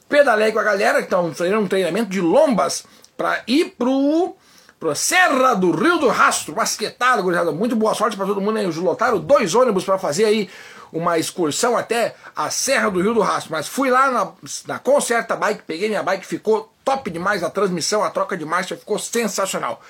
Pedalei 0.08 0.50
com 0.50 0.58
a 0.58 0.62
galera 0.62 0.98
que 0.98 1.04
estão 1.04 1.34
fazendo 1.34 1.60
um 1.60 1.68
treinamento 1.68 2.08
de 2.08 2.20
lombas 2.20 2.84
para 3.16 3.42
ir 3.46 3.74
pro, 3.76 4.34
pro 4.80 4.94
Serra 4.94 5.54
do 5.54 5.72
Rio 5.72 5.98
do 5.98 6.08
Rastro. 6.08 6.54
Basquetado, 6.54 7.22
gurizada. 7.22 7.52
Muito 7.52 7.76
boa 7.76 7.94
sorte 7.94 8.16
para 8.16 8.24
todo 8.24 8.40
mundo 8.40 8.56
aí. 8.56 8.64
Eles 8.64 8.76
lotaram 8.76 9.18
dois 9.18 9.54
ônibus 9.54 9.84
para 9.84 9.98
fazer 9.98 10.24
aí 10.24 10.48
uma 10.90 11.18
excursão 11.18 11.76
até 11.76 12.14
a 12.34 12.48
Serra 12.48 12.90
do 12.90 13.02
Rio 13.02 13.12
do 13.12 13.20
Rastro. 13.20 13.52
Mas 13.52 13.68
fui 13.68 13.90
lá 13.90 14.10
na, 14.10 14.32
na 14.66 14.78
Concerta 14.78 15.36
Bike, 15.36 15.64
peguei 15.66 15.88
minha 15.88 16.02
bike, 16.02 16.24
ficou 16.24 16.72
top 16.82 17.10
demais 17.10 17.44
a 17.44 17.50
transmissão, 17.50 18.02
a 18.02 18.08
troca 18.08 18.34
de 18.34 18.46
marcha 18.46 18.74
ficou 18.74 18.98
sensacional. 18.98 19.82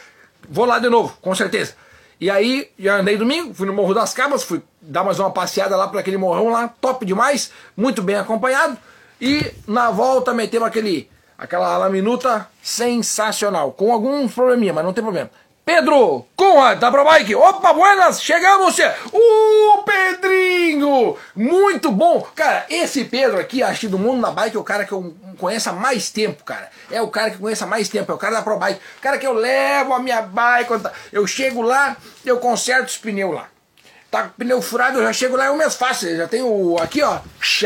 Vou 0.48 0.64
lá 0.64 0.80
de 0.80 0.88
novo, 0.88 1.16
com 1.22 1.32
certeza. 1.36 1.74
E 2.20 2.28
aí, 2.28 2.68
já 2.76 2.96
andei 2.96 3.16
domingo, 3.16 3.54
fui 3.54 3.66
no 3.66 3.72
Morro 3.72 3.94
das 3.94 4.12
Cabras, 4.12 4.42
fui 4.42 4.60
dar 4.82 5.04
mais 5.04 5.20
uma 5.20 5.30
passeada 5.30 5.76
lá 5.76 5.86
para 5.86 6.00
aquele 6.00 6.16
morrão 6.16 6.48
lá, 6.50 6.66
top 6.80 7.06
demais, 7.06 7.52
muito 7.76 8.02
bem 8.02 8.16
acompanhado. 8.16 8.76
E 9.20 9.52
na 9.68 9.90
volta 9.90 10.34
metemos 10.34 10.66
aquele, 10.66 11.08
aquela 11.36 11.88
minuta 11.88 12.48
sensacional, 12.60 13.70
com 13.70 13.92
alguns 13.92 14.34
probleminha, 14.34 14.72
mas 14.72 14.84
não 14.84 14.92
tem 14.92 15.04
problema. 15.04 15.30
Pedro 15.68 16.24
Conrad 16.34 16.78
da 16.78 16.90
ProBike. 16.90 17.34
Opa, 17.34 17.74
buenas, 17.74 18.22
chegamos! 18.22 18.74
O 19.12 19.82
Pedrinho! 19.82 21.14
Muito 21.36 21.92
bom! 21.92 22.26
Cara, 22.34 22.64
esse 22.70 23.04
Pedro 23.04 23.38
aqui, 23.38 23.62
acho 23.62 23.80
que 23.80 23.86
do 23.86 23.98
mundo 23.98 24.22
da 24.22 24.30
bike 24.30 24.56
é 24.56 24.58
o 24.58 24.64
cara 24.64 24.86
que 24.86 24.92
eu 24.92 25.14
conheço 25.36 25.68
há 25.68 25.74
mais 25.74 26.08
tempo, 26.08 26.42
cara. 26.42 26.70
É 26.90 27.02
o 27.02 27.08
cara 27.08 27.32
que 27.32 27.36
conhece 27.36 27.62
há 27.62 27.66
mais 27.66 27.86
tempo, 27.86 28.10
é 28.10 28.14
o 28.14 28.18
cara 28.18 28.36
da 28.36 28.42
ProBike. 28.42 28.80
O 28.96 29.02
cara 29.02 29.18
que 29.18 29.26
eu 29.26 29.34
levo 29.34 29.92
a 29.92 29.98
minha 29.98 30.22
bike, 30.22 30.72
eu 31.12 31.26
chego 31.26 31.60
lá, 31.60 31.98
eu 32.24 32.38
conserto 32.38 32.88
os 32.88 32.96
pneus 32.96 33.34
lá. 33.34 33.48
Tá 34.10 34.22
com 34.22 34.30
pneu 34.30 34.62
furado, 34.62 34.98
eu 34.98 35.02
já 35.02 35.12
chego 35.12 35.36
lá, 35.36 35.46
é 35.46 35.50
um 35.50 35.56
mês 35.56 35.74
fácil. 35.74 36.16
Já 36.16 36.26
tenho 36.26 36.78
aqui, 36.78 37.02
ó, 37.02 37.18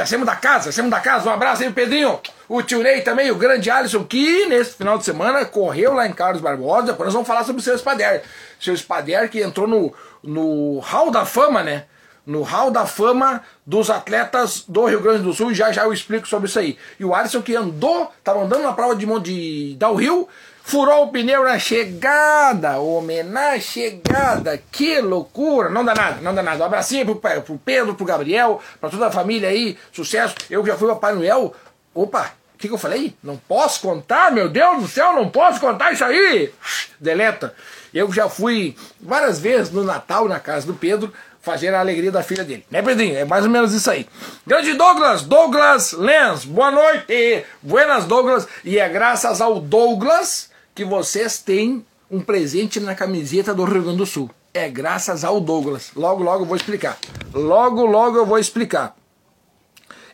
acima 0.02 0.24
da 0.24 0.34
casa, 0.34 0.70
acima 0.70 0.88
da 0.88 0.98
casa. 0.98 1.28
Um 1.28 1.32
abraço 1.32 1.62
aí, 1.62 1.72
Pedrinho 1.72 2.18
o 2.54 2.62
tio 2.62 2.82
Ney 2.82 3.00
também, 3.00 3.30
o 3.30 3.34
grande 3.34 3.70
Alisson, 3.70 4.04
que 4.04 4.44
nesse 4.44 4.74
final 4.74 4.98
de 4.98 5.06
semana 5.06 5.42
correu 5.46 5.94
lá 5.94 6.06
em 6.06 6.12
Carlos 6.12 6.42
Barbosa. 6.42 6.88
Depois 6.88 7.06
nós 7.06 7.14
vamos 7.14 7.26
falar 7.26 7.44
sobre 7.44 7.62
o 7.62 7.64
seu 7.64 7.78
Spader. 7.78 8.22
Seu 8.60 8.76
Spader 8.76 9.30
que 9.30 9.40
entrou 9.40 9.66
no, 9.66 9.94
no 10.22 10.78
Hall 10.80 11.10
da 11.10 11.24
Fama, 11.24 11.62
né? 11.62 11.86
No 12.26 12.42
Hall 12.42 12.70
da 12.70 12.84
Fama 12.84 13.42
dos 13.64 13.88
atletas 13.88 14.64
do 14.68 14.84
Rio 14.84 15.00
Grande 15.00 15.22
do 15.22 15.32
Sul. 15.32 15.54
Já 15.54 15.72
já 15.72 15.84
eu 15.84 15.94
explico 15.94 16.28
sobre 16.28 16.46
isso 16.46 16.58
aí. 16.58 16.76
E 17.00 17.04
o 17.06 17.14
Alisson 17.14 17.40
que 17.40 17.56
andou, 17.56 18.12
tava 18.22 18.42
andando 18.42 18.64
na 18.64 18.74
prova 18.74 18.94
de, 18.94 19.06
de 19.06 19.86
Rio 19.98 20.28
furou 20.64 21.04
o 21.04 21.08
pneu 21.08 21.44
na 21.44 21.58
chegada, 21.58 22.78
homem, 22.78 23.22
na 23.22 23.58
chegada, 23.58 24.62
que 24.70 25.00
loucura, 25.00 25.68
não 25.68 25.84
dá 25.84 25.94
nada, 25.94 26.20
não 26.20 26.34
dá 26.34 26.42
nada. 26.42 26.62
Um 26.62 26.66
abracinho 26.66 27.04
pro, 27.04 27.42
pro 27.42 27.58
Pedro, 27.58 27.94
pro 27.94 28.06
Gabriel, 28.06 28.60
pra 28.80 28.90
toda 28.90 29.06
a 29.06 29.12
família 29.12 29.48
aí, 29.48 29.76
sucesso. 29.92 30.34
Eu 30.48 30.64
já 30.64 30.76
fui 30.76 30.88
o 30.88 30.94
Papai 30.94 31.14
Noel, 31.14 31.54
opa, 31.94 32.32
que, 32.62 32.68
que 32.68 32.74
eu 32.74 32.78
falei? 32.78 33.12
Não 33.24 33.36
posso 33.36 33.80
contar, 33.80 34.30
meu 34.30 34.48
Deus 34.48 34.82
do 34.82 34.88
céu, 34.88 35.12
não 35.14 35.28
posso 35.28 35.58
contar 35.58 35.92
isso 35.92 36.04
aí! 36.04 36.54
Deleta. 37.00 37.52
Eu 37.92 38.10
já 38.12 38.28
fui 38.28 38.76
várias 39.00 39.40
vezes 39.40 39.72
no 39.72 39.82
Natal 39.82 40.28
na 40.28 40.38
casa 40.38 40.64
do 40.64 40.74
Pedro 40.74 41.12
fazer 41.40 41.74
a 41.74 41.80
alegria 41.80 42.12
da 42.12 42.22
filha 42.22 42.44
dele. 42.44 42.64
Né, 42.70 42.80
Pedrinho? 42.80 43.16
É 43.16 43.24
mais 43.24 43.44
ou 43.44 43.50
menos 43.50 43.74
isso 43.74 43.90
aí. 43.90 44.06
Grande 44.46 44.74
Douglas, 44.74 45.22
Douglas 45.22 45.92
Lenz, 45.92 46.44
boa 46.44 46.70
noite! 46.70 47.44
Buenas, 47.60 48.04
Douglas. 48.04 48.46
E 48.64 48.78
é 48.78 48.88
graças 48.88 49.40
ao 49.40 49.58
Douglas 49.58 50.51
que 50.74 50.84
vocês 50.84 51.38
têm 51.38 51.84
um 52.10 52.20
presente 52.20 52.80
na 52.80 52.94
camiseta 52.94 53.54
do 53.54 53.64
Rio 53.64 53.82
Grande 53.82 53.98
do 53.98 54.06
Sul. 54.06 54.30
É 54.52 54.68
graças 54.68 55.24
ao 55.24 55.40
Douglas. 55.40 55.90
Logo, 55.96 56.22
logo 56.22 56.42
eu 56.42 56.46
vou 56.46 56.56
explicar. 56.56 56.98
Logo, 57.32 57.86
logo 57.86 58.18
eu 58.18 58.26
vou 58.26 58.38
explicar. 58.38 58.94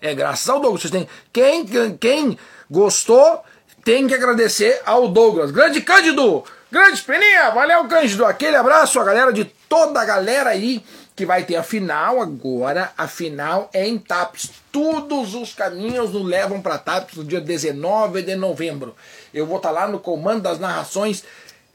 É 0.00 0.14
graças 0.14 0.48
ao 0.48 0.60
Douglas. 0.60 0.82
Vocês 0.82 0.92
têm, 0.92 1.08
quem, 1.32 1.96
quem 1.96 2.38
gostou 2.70 3.42
tem 3.84 4.06
que 4.06 4.14
agradecer 4.14 4.80
ao 4.86 5.08
Douglas. 5.08 5.50
Grande 5.50 5.80
Cândido! 5.80 6.44
Grande 6.70 7.02
Peninha! 7.02 7.50
Valeu, 7.50 7.88
Cândido! 7.88 8.24
Aquele 8.24 8.56
abraço 8.56 9.00
a 9.00 9.04
galera 9.04 9.32
de 9.32 9.44
toda 9.44 10.00
a 10.00 10.04
galera 10.04 10.50
aí 10.50 10.84
que 11.16 11.26
vai 11.26 11.42
ter 11.42 11.56
a 11.56 11.64
final 11.64 12.20
agora. 12.20 12.92
A 12.96 13.08
final 13.08 13.68
é 13.72 13.88
em 13.88 13.98
TAPS. 13.98 14.50
Todos 14.70 15.34
os 15.34 15.52
caminhos 15.52 16.12
nos 16.12 16.24
levam 16.24 16.60
para 16.60 16.78
TAPS 16.78 17.16
no 17.16 17.24
dia 17.24 17.40
19 17.40 18.22
de 18.22 18.36
novembro. 18.36 18.94
Eu 19.32 19.46
vou 19.46 19.58
estar 19.58 19.70
tá 19.70 19.74
lá 19.74 19.88
no 19.88 19.98
comando 19.98 20.42
das 20.42 20.58
narrações 20.58 21.24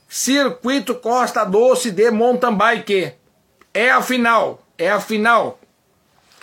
Circuito 0.07 0.93
Costa 0.95 1.43
Doce 1.43 1.89
de 1.89 2.11
Mountain 2.11 2.55
Bike. 2.55 3.13
É 3.73 3.89
a 3.89 4.01
final. 4.01 4.61
É 4.77 4.91
a 4.91 4.99
final. 4.99 5.59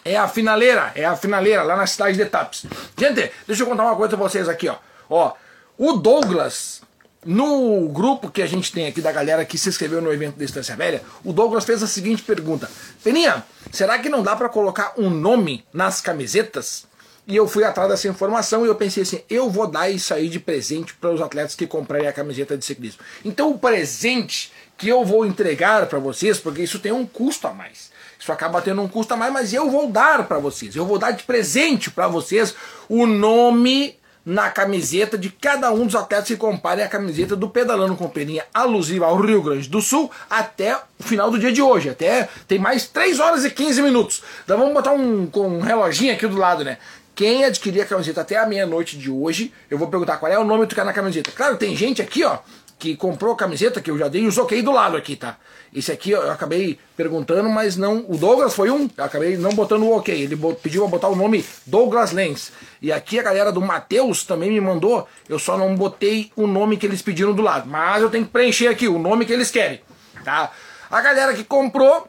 É 0.04 0.16
a 0.16 0.26
finaleira, 0.26 0.92
é 0.94 1.04
a 1.04 1.14
finaleira 1.14 1.62
lá 1.62 1.76
na 1.76 1.86
cidade 1.86 2.16
de 2.16 2.24
Tapes. 2.24 2.64
Gente, 2.98 3.30
deixa 3.46 3.62
eu 3.62 3.66
contar 3.66 3.84
uma 3.84 3.96
coisa 3.96 4.16
pra 4.16 4.26
vocês 4.26 4.48
aqui, 4.48 4.68
ó. 4.68 4.76
Ó, 5.08 5.34
o 5.76 5.92
Douglas, 5.92 6.80
no 7.24 7.88
grupo 7.88 8.30
que 8.30 8.40
a 8.42 8.46
gente 8.46 8.72
tem 8.72 8.86
aqui 8.86 9.00
da 9.00 9.12
galera 9.12 9.44
que 9.44 9.58
se 9.58 9.68
inscreveu 9.68 10.00
no 10.00 10.12
evento 10.12 10.36
da 10.36 10.44
Estância 10.44 10.74
Velha, 10.74 11.02
o 11.22 11.32
Douglas 11.32 11.64
fez 11.64 11.82
a 11.82 11.86
seguinte 11.86 12.22
pergunta: 12.22 12.68
Peninha, 13.04 13.44
será 13.70 13.98
que 13.98 14.08
não 14.08 14.22
dá 14.22 14.34
para 14.34 14.48
colocar 14.48 14.94
um 14.96 15.10
nome 15.10 15.64
nas 15.72 16.00
camisetas? 16.00 16.86
E 17.30 17.36
eu 17.36 17.46
fui 17.46 17.62
atrás 17.62 17.88
dessa 17.88 18.08
informação 18.08 18.64
e 18.64 18.68
eu 18.68 18.74
pensei 18.74 19.04
assim: 19.04 19.20
eu 19.30 19.48
vou 19.48 19.68
dar 19.68 19.88
isso 19.88 20.12
aí 20.12 20.28
de 20.28 20.40
presente 20.40 20.92
para 20.94 21.12
os 21.12 21.22
atletas 21.22 21.54
que 21.54 21.64
comprarem 21.64 22.08
a 22.08 22.12
camiseta 22.12 22.58
de 22.58 22.64
ciclismo. 22.64 23.00
Então 23.24 23.52
o 23.52 23.58
presente 23.58 24.52
que 24.76 24.88
eu 24.88 25.04
vou 25.04 25.24
entregar 25.24 25.86
para 25.86 26.00
vocês, 26.00 26.40
porque 26.40 26.62
isso 26.62 26.80
tem 26.80 26.90
um 26.90 27.06
custo 27.06 27.46
a 27.46 27.54
mais. 27.54 27.92
Isso 28.18 28.32
acaba 28.32 28.60
tendo 28.60 28.82
um 28.82 28.88
custo 28.88 29.14
a 29.14 29.16
mais, 29.16 29.32
mas 29.32 29.54
eu 29.54 29.70
vou 29.70 29.86
dar 29.88 30.26
para 30.26 30.40
vocês. 30.40 30.74
Eu 30.74 30.84
vou 30.84 30.98
dar 30.98 31.12
de 31.12 31.22
presente 31.22 31.88
para 31.88 32.08
vocês 32.08 32.52
o 32.88 33.06
nome 33.06 33.96
na 34.24 34.50
camiseta 34.50 35.16
de 35.16 35.30
cada 35.30 35.72
um 35.72 35.86
dos 35.86 35.94
atletas 35.94 36.28
que 36.28 36.36
comparem 36.36 36.84
a 36.84 36.88
camiseta 36.88 37.34
do 37.34 37.48
Pedalando 37.48 37.96
com 37.96 38.08
Peninha 38.08 38.44
alusiva 38.52 39.06
ao 39.06 39.16
Rio 39.16 39.42
Grande 39.42 39.68
do 39.68 39.80
Sul 39.80 40.10
até 40.28 40.76
o 40.76 41.02
final 41.02 41.30
do 41.30 41.38
dia 41.38 41.52
de 41.52 41.62
hoje. 41.62 41.88
Até 41.88 42.28
tem 42.46 42.58
mais 42.58 42.86
3 42.86 43.18
horas 43.18 43.44
e 43.44 43.50
15 43.50 43.82
minutos. 43.82 44.22
Então 44.44 44.58
vamos 44.58 44.74
botar 44.74 44.92
um, 44.92 45.30
um 45.34 45.60
reloginho 45.60 46.12
aqui 46.12 46.26
do 46.26 46.36
lado, 46.36 46.64
né? 46.64 46.78
Quem 47.20 47.44
adquirir 47.44 47.82
a 47.82 47.84
camiseta 47.84 48.22
até 48.22 48.38
a 48.38 48.46
meia-noite 48.46 48.96
de 48.96 49.10
hoje, 49.10 49.52
eu 49.70 49.76
vou 49.76 49.88
perguntar 49.88 50.16
qual 50.16 50.32
é 50.32 50.38
o 50.38 50.42
nome 50.42 50.62
que 50.62 50.68
tu 50.68 50.74
quer 50.74 50.86
na 50.86 50.92
camiseta. 50.94 51.30
Claro, 51.30 51.58
tem 51.58 51.76
gente 51.76 52.00
aqui, 52.00 52.24
ó, 52.24 52.38
que 52.78 52.96
comprou 52.96 53.34
a 53.34 53.36
camiseta 53.36 53.78
que 53.82 53.90
eu 53.90 53.98
já 53.98 54.08
dei 54.08 54.26
os 54.26 54.38
ok 54.38 54.62
do 54.62 54.72
lado 54.72 54.96
aqui, 54.96 55.16
tá? 55.16 55.36
Esse 55.70 55.92
aqui 55.92 56.12
eu 56.12 56.30
acabei 56.30 56.78
perguntando, 56.96 57.50
mas 57.50 57.76
não. 57.76 58.06
O 58.08 58.16
Douglas 58.16 58.54
foi 58.54 58.70
um, 58.70 58.88
eu 58.96 59.04
acabei 59.04 59.36
não 59.36 59.50
botando 59.50 59.82
o 59.82 59.94
ok. 59.98 60.18
Ele 60.18 60.34
pediu 60.62 60.80
pra 60.80 60.92
botar 60.92 61.08
o 61.08 61.14
nome 61.14 61.44
Douglas 61.66 62.10
Lens. 62.10 62.52
E 62.80 62.90
aqui 62.90 63.18
a 63.18 63.22
galera 63.22 63.52
do 63.52 63.60
Matheus 63.60 64.24
também 64.24 64.50
me 64.50 64.58
mandou, 64.58 65.06
eu 65.28 65.38
só 65.38 65.58
não 65.58 65.74
botei 65.74 66.32
o 66.34 66.46
nome 66.46 66.78
que 66.78 66.86
eles 66.86 67.02
pediram 67.02 67.34
do 67.34 67.42
lado. 67.42 67.68
Mas 67.68 68.00
eu 68.00 68.08
tenho 68.08 68.24
que 68.24 68.30
preencher 68.30 68.68
aqui 68.68 68.88
o 68.88 68.98
nome 68.98 69.26
que 69.26 69.32
eles 69.34 69.50
querem, 69.50 69.82
tá? 70.24 70.50
A 70.90 71.02
galera 71.02 71.34
que 71.34 71.44
comprou 71.44 72.08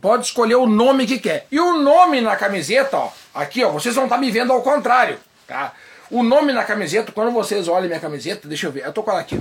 pode 0.00 0.26
escolher 0.26 0.56
o 0.56 0.66
nome 0.66 1.06
que 1.06 1.18
quer. 1.18 1.46
E 1.50 1.58
o 1.58 1.78
nome 1.78 2.20
na 2.20 2.36
camiseta, 2.36 2.96
ó, 2.96 3.12
aqui, 3.34 3.64
ó, 3.64 3.70
vocês 3.70 3.94
vão 3.94 4.04
estar 4.04 4.16
tá 4.16 4.20
me 4.20 4.30
vendo 4.30 4.52
ao 4.52 4.62
contrário, 4.62 5.18
tá? 5.46 5.72
O 6.10 6.22
nome 6.22 6.52
na 6.52 6.64
camiseta, 6.64 7.10
quando 7.10 7.32
vocês 7.32 7.66
olhem 7.66 7.88
minha 7.88 8.00
camiseta, 8.00 8.46
deixa 8.46 8.66
eu 8.66 8.72
ver, 8.72 8.84
eu 8.84 8.92
tô 8.92 9.02
com 9.02 9.10
ela 9.10 9.20
aqui. 9.20 9.40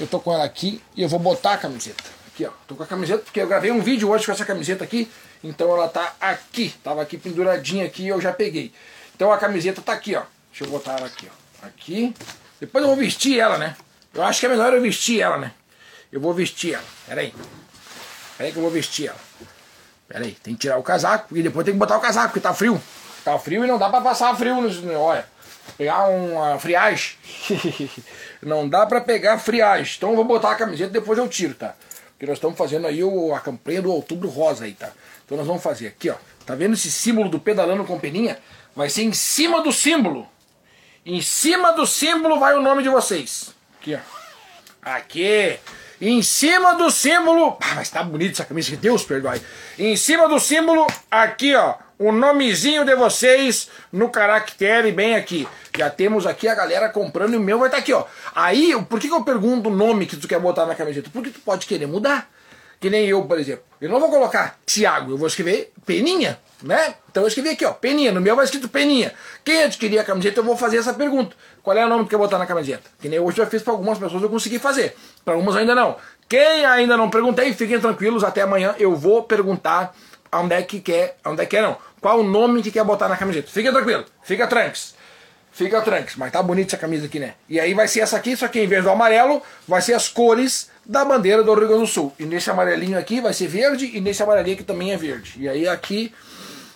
Eu 0.00 0.06
tô 0.06 0.20
com 0.20 0.32
ela 0.32 0.44
aqui 0.44 0.82
e 0.96 1.02
eu 1.02 1.08
vou 1.08 1.18
botar 1.18 1.54
a 1.54 1.58
camiseta. 1.58 2.04
Aqui, 2.28 2.46
ó. 2.46 2.50
Tô 2.66 2.74
com 2.74 2.82
a 2.82 2.86
camiseta 2.86 3.22
porque 3.24 3.40
eu 3.40 3.46
gravei 3.46 3.70
um 3.70 3.80
vídeo 3.80 4.08
hoje 4.08 4.24
com 4.24 4.32
essa 4.32 4.44
camiseta 4.44 4.84
aqui. 4.84 5.10
Então 5.42 5.70
ela 5.70 5.88
tá 5.88 6.14
aqui. 6.20 6.74
Tava 6.82 7.02
aqui 7.02 7.18
penduradinha 7.18 7.84
aqui 7.84 8.04
e 8.04 8.08
eu 8.08 8.20
já 8.20 8.32
peguei. 8.32 8.72
Então 9.14 9.32
a 9.32 9.38
camiseta 9.38 9.82
tá 9.82 9.92
aqui, 9.92 10.14
ó. 10.14 10.22
Deixa 10.50 10.64
eu 10.64 10.70
botar 10.70 10.98
ela 10.98 11.06
aqui, 11.06 11.28
ó. 11.28 11.66
Aqui. 11.66 12.14
Depois 12.60 12.82
eu 12.82 12.88
vou 12.88 12.96
vestir 12.96 13.38
ela, 13.38 13.58
né? 13.58 13.76
Eu 14.14 14.22
acho 14.22 14.40
que 14.40 14.46
é 14.46 14.48
melhor 14.48 14.72
eu 14.72 14.80
vestir 14.80 15.20
ela, 15.20 15.36
né? 15.36 15.52
Eu 16.12 16.20
vou 16.20 16.32
vestir 16.32 16.74
ela. 16.74 16.84
Pera 17.06 17.20
aí. 17.20 17.34
Pera 18.36 18.48
aí 18.48 18.52
que 18.52 18.58
eu 18.58 18.62
vou 18.62 18.70
vestir 18.70 19.08
ela. 19.08 19.18
Pera 20.08 20.24
aí, 20.24 20.32
tem 20.32 20.54
que 20.54 20.60
tirar 20.60 20.78
o 20.78 20.82
casaco 20.82 21.36
e 21.36 21.42
depois 21.42 21.64
tem 21.64 21.74
que 21.74 21.78
botar 21.78 21.98
o 21.98 22.00
casaco, 22.00 22.28
porque 22.28 22.40
tá 22.40 22.54
frio. 22.54 22.80
Tá 23.22 23.38
frio 23.38 23.64
e 23.64 23.68
não 23.68 23.78
dá 23.78 23.90
pra 23.90 24.00
passar 24.00 24.34
frio. 24.34 24.56
Olha, 24.98 25.26
pegar 25.76 26.08
uma 26.08 26.58
friagem. 26.58 27.16
não 28.42 28.66
dá 28.66 28.86
pra 28.86 29.02
pegar 29.02 29.38
friagem. 29.38 29.94
Então 29.98 30.10
eu 30.10 30.16
vou 30.16 30.24
botar 30.24 30.52
a 30.52 30.54
camiseta 30.54 30.90
e 30.90 31.00
depois 31.00 31.18
eu 31.18 31.28
tiro, 31.28 31.54
tá? 31.54 31.74
Porque 32.12 32.26
nós 32.26 32.38
estamos 32.38 32.56
fazendo 32.56 32.86
aí 32.86 33.04
o, 33.04 33.34
a 33.34 33.40
campanha 33.40 33.82
do 33.82 33.92
outubro 33.92 34.28
rosa 34.28 34.64
aí, 34.64 34.72
tá? 34.72 34.90
Então 35.24 35.36
nós 35.36 35.46
vamos 35.46 35.62
fazer 35.62 35.88
aqui, 35.88 36.08
ó. 36.08 36.16
Tá 36.46 36.54
vendo 36.54 36.72
esse 36.72 36.90
símbolo 36.90 37.28
do 37.28 37.38
pedalando 37.38 37.84
com 37.84 38.00
peninha? 38.00 38.38
Vai 38.74 38.88
ser 38.88 39.02
em 39.02 39.12
cima 39.12 39.62
do 39.62 39.70
símbolo. 39.70 40.26
Em 41.04 41.20
cima 41.20 41.72
do 41.72 41.86
símbolo 41.86 42.40
vai 42.40 42.54
o 42.54 42.62
nome 42.62 42.82
de 42.82 42.88
vocês. 42.88 43.54
Aqui, 43.78 43.94
ó. 43.94 43.98
Aqui. 44.82 45.58
Em 46.00 46.22
cima 46.22 46.74
do 46.74 46.90
símbolo. 46.90 47.56
Ah, 47.60 47.74
mas 47.74 47.90
tá 47.90 48.02
bonito 48.02 48.32
essa 48.32 48.44
camisa, 48.44 48.70
que 48.70 48.76
Deus 48.76 49.02
perdoe. 49.02 49.40
Em 49.78 49.96
cima 49.96 50.28
do 50.28 50.38
símbolo, 50.38 50.86
aqui, 51.10 51.54
ó. 51.54 51.74
O 51.98 52.12
nomezinho 52.12 52.84
de 52.84 52.94
vocês 52.94 53.68
no 53.92 54.08
caractere 54.08 54.92
bem 54.92 55.16
aqui. 55.16 55.48
Já 55.76 55.90
temos 55.90 56.26
aqui 56.26 56.46
a 56.46 56.54
galera 56.54 56.88
comprando 56.88 57.34
e 57.34 57.36
o 57.36 57.40
meu 57.40 57.58
vai 57.58 57.68
estar 57.68 57.78
tá 57.78 57.82
aqui, 57.82 57.92
ó. 57.92 58.04
Aí, 58.34 58.72
por 58.88 59.00
que, 59.00 59.08
que 59.08 59.14
eu 59.14 59.24
pergunto 59.24 59.68
o 59.68 59.74
nome 59.74 60.06
que 60.06 60.16
tu 60.16 60.28
quer 60.28 60.38
botar 60.38 60.66
na 60.66 60.76
camiseta? 60.76 61.10
Porque 61.12 61.30
tu 61.30 61.40
pode 61.40 61.66
querer 61.66 61.86
mudar. 61.86 62.30
Que 62.80 62.88
nem 62.88 63.06
eu, 63.06 63.22
por 63.24 63.38
exemplo. 63.38 63.64
Eu 63.80 63.88
não 63.88 64.00
vou 64.00 64.10
colocar 64.10 64.58
Tiago, 64.66 65.12
eu 65.12 65.16
vou 65.16 65.28
escrever 65.28 65.72
Peninha, 65.86 66.38
né? 66.62 66.94
Então 67.10 67.22
eu 67.22 67.28
escrevi 67.28 67.50
aqui, 67.50 67.64
ó, 67.64 67.72
Peninha. 67.72 68.12
No 68.12 68.20
meu 68.20 68.34
vai 68.34 68.44
escrito 68.44 68.68
Peninha. 68.68 69.12
Quem 69.44 69.64
adquirir 69.64 69.98
a 69.98 70.04
camiseta, 70.04 70.40
eu 70.40 70.44
vou 70.44 70.56
fazer 70.56 70.78
essa 70.78 70.92
pergunta. 70.92 71.36
Qual 71.62 71.76
é 71.76 71.84
o 71.84 71.88
nome 71.88 72.04
que 72.04 72.10
quer 72.10 72.16
botar 72.16 72.38
na 72.38 72.46
camiseta? 72.46 72.90
Que 73.00 73.08
nem 73.08 73.18
hoje 73.18 73.40
eu 73.40 73.46
fiz 73.46 73.62
para 73.62 73.72
algumas 73.72 73.98
pessoas, 73.98 74.22
eu 74.22 74.28
consegui 74.28 74.58
fazer. 74.58 74.96
Para 75.24 75.34
algumas 75.34 75.54
ainda 75.56 75.74
não. 75.74 75.96
Quem 76.28 76.64
ainda 76.64 76.96
não 76.96 77.08
perguntei, 77.08 77.52
fiquem 77.52 77.80
tranquilos, 77.80 78.24
até 78.24 78.42
amanhã 78.42 78.74
eu 78.78 78.94
vou 78.94 79.22
perguntar 79.22 79.94
onde 80.32 80.54
é 80.54 80.62
que 80.62 80.80
quer, 80.80 81.16
onde 81.24 81.42
é 81.42 81.46
que 81.46 81.56
é 81.56 81.62
não. 81.62 81.76
Qual 82.00 82.20
o 82.20 82.22
nome 82.22 82.62
que 82.62 82.70
quer 82.70 82.84
botar 82.84 83.08
na 83.08 83.16
camiseta. 83.16 83.48
Fiquem 83.50 83.72
tranquilos, 83.72 84.06
fica 84.22 84.46
tranques. 84.46 84.94
Fica 85.50 85.80
tranques, 85.82 86.14
mas 86.14 86.30
tá 86.30 86.40
bonita 86.40 86.70
essa 86.70 86.76
camisa 86.76 87.06
aqui, 87.06 87.18
né? 87.18 87.34
E 87.48 87.58
aí 87.58 87.74
vai 87.74 87.88
ser 87.88 88.00
essa 88.00 88.16
aqui, 88.16 88.36
só 88.36 88.46
que 88.46 88.60
em 88.60 88.66
vez 88.66 88.84
do 88.84 88.90
amarelo, 88.90 89.42
vai 89.66 89.82
ser 89.82 89.94
as 89.94 90.08
cores 90.08 90.70
da 90.88 91.04
bandeira 91.04 91.44
do 91.44 91.52
Rio 91.52 91.68
Grande 91.68 91.82
do 91.82 91.86
Sul. 91.86 92.14
E 92.18 92.24
nesse 92.24 92.50
amarelinho 92.50 92.98
aqui 92.98 93.20
vai 93.20 93.34
ser 93.34 93.46
verde 93.46 93.90
e 93.94 94.00
nesse 94.00 94.22
amarelinho 94.22 94.54
aqui 94.54 94.64
também 94.64 94.92
é 94.92 94.96
verde. 94.96 95.34
E 95.36 95.46
aí 95.46 95.68
aqui 95.68 96.10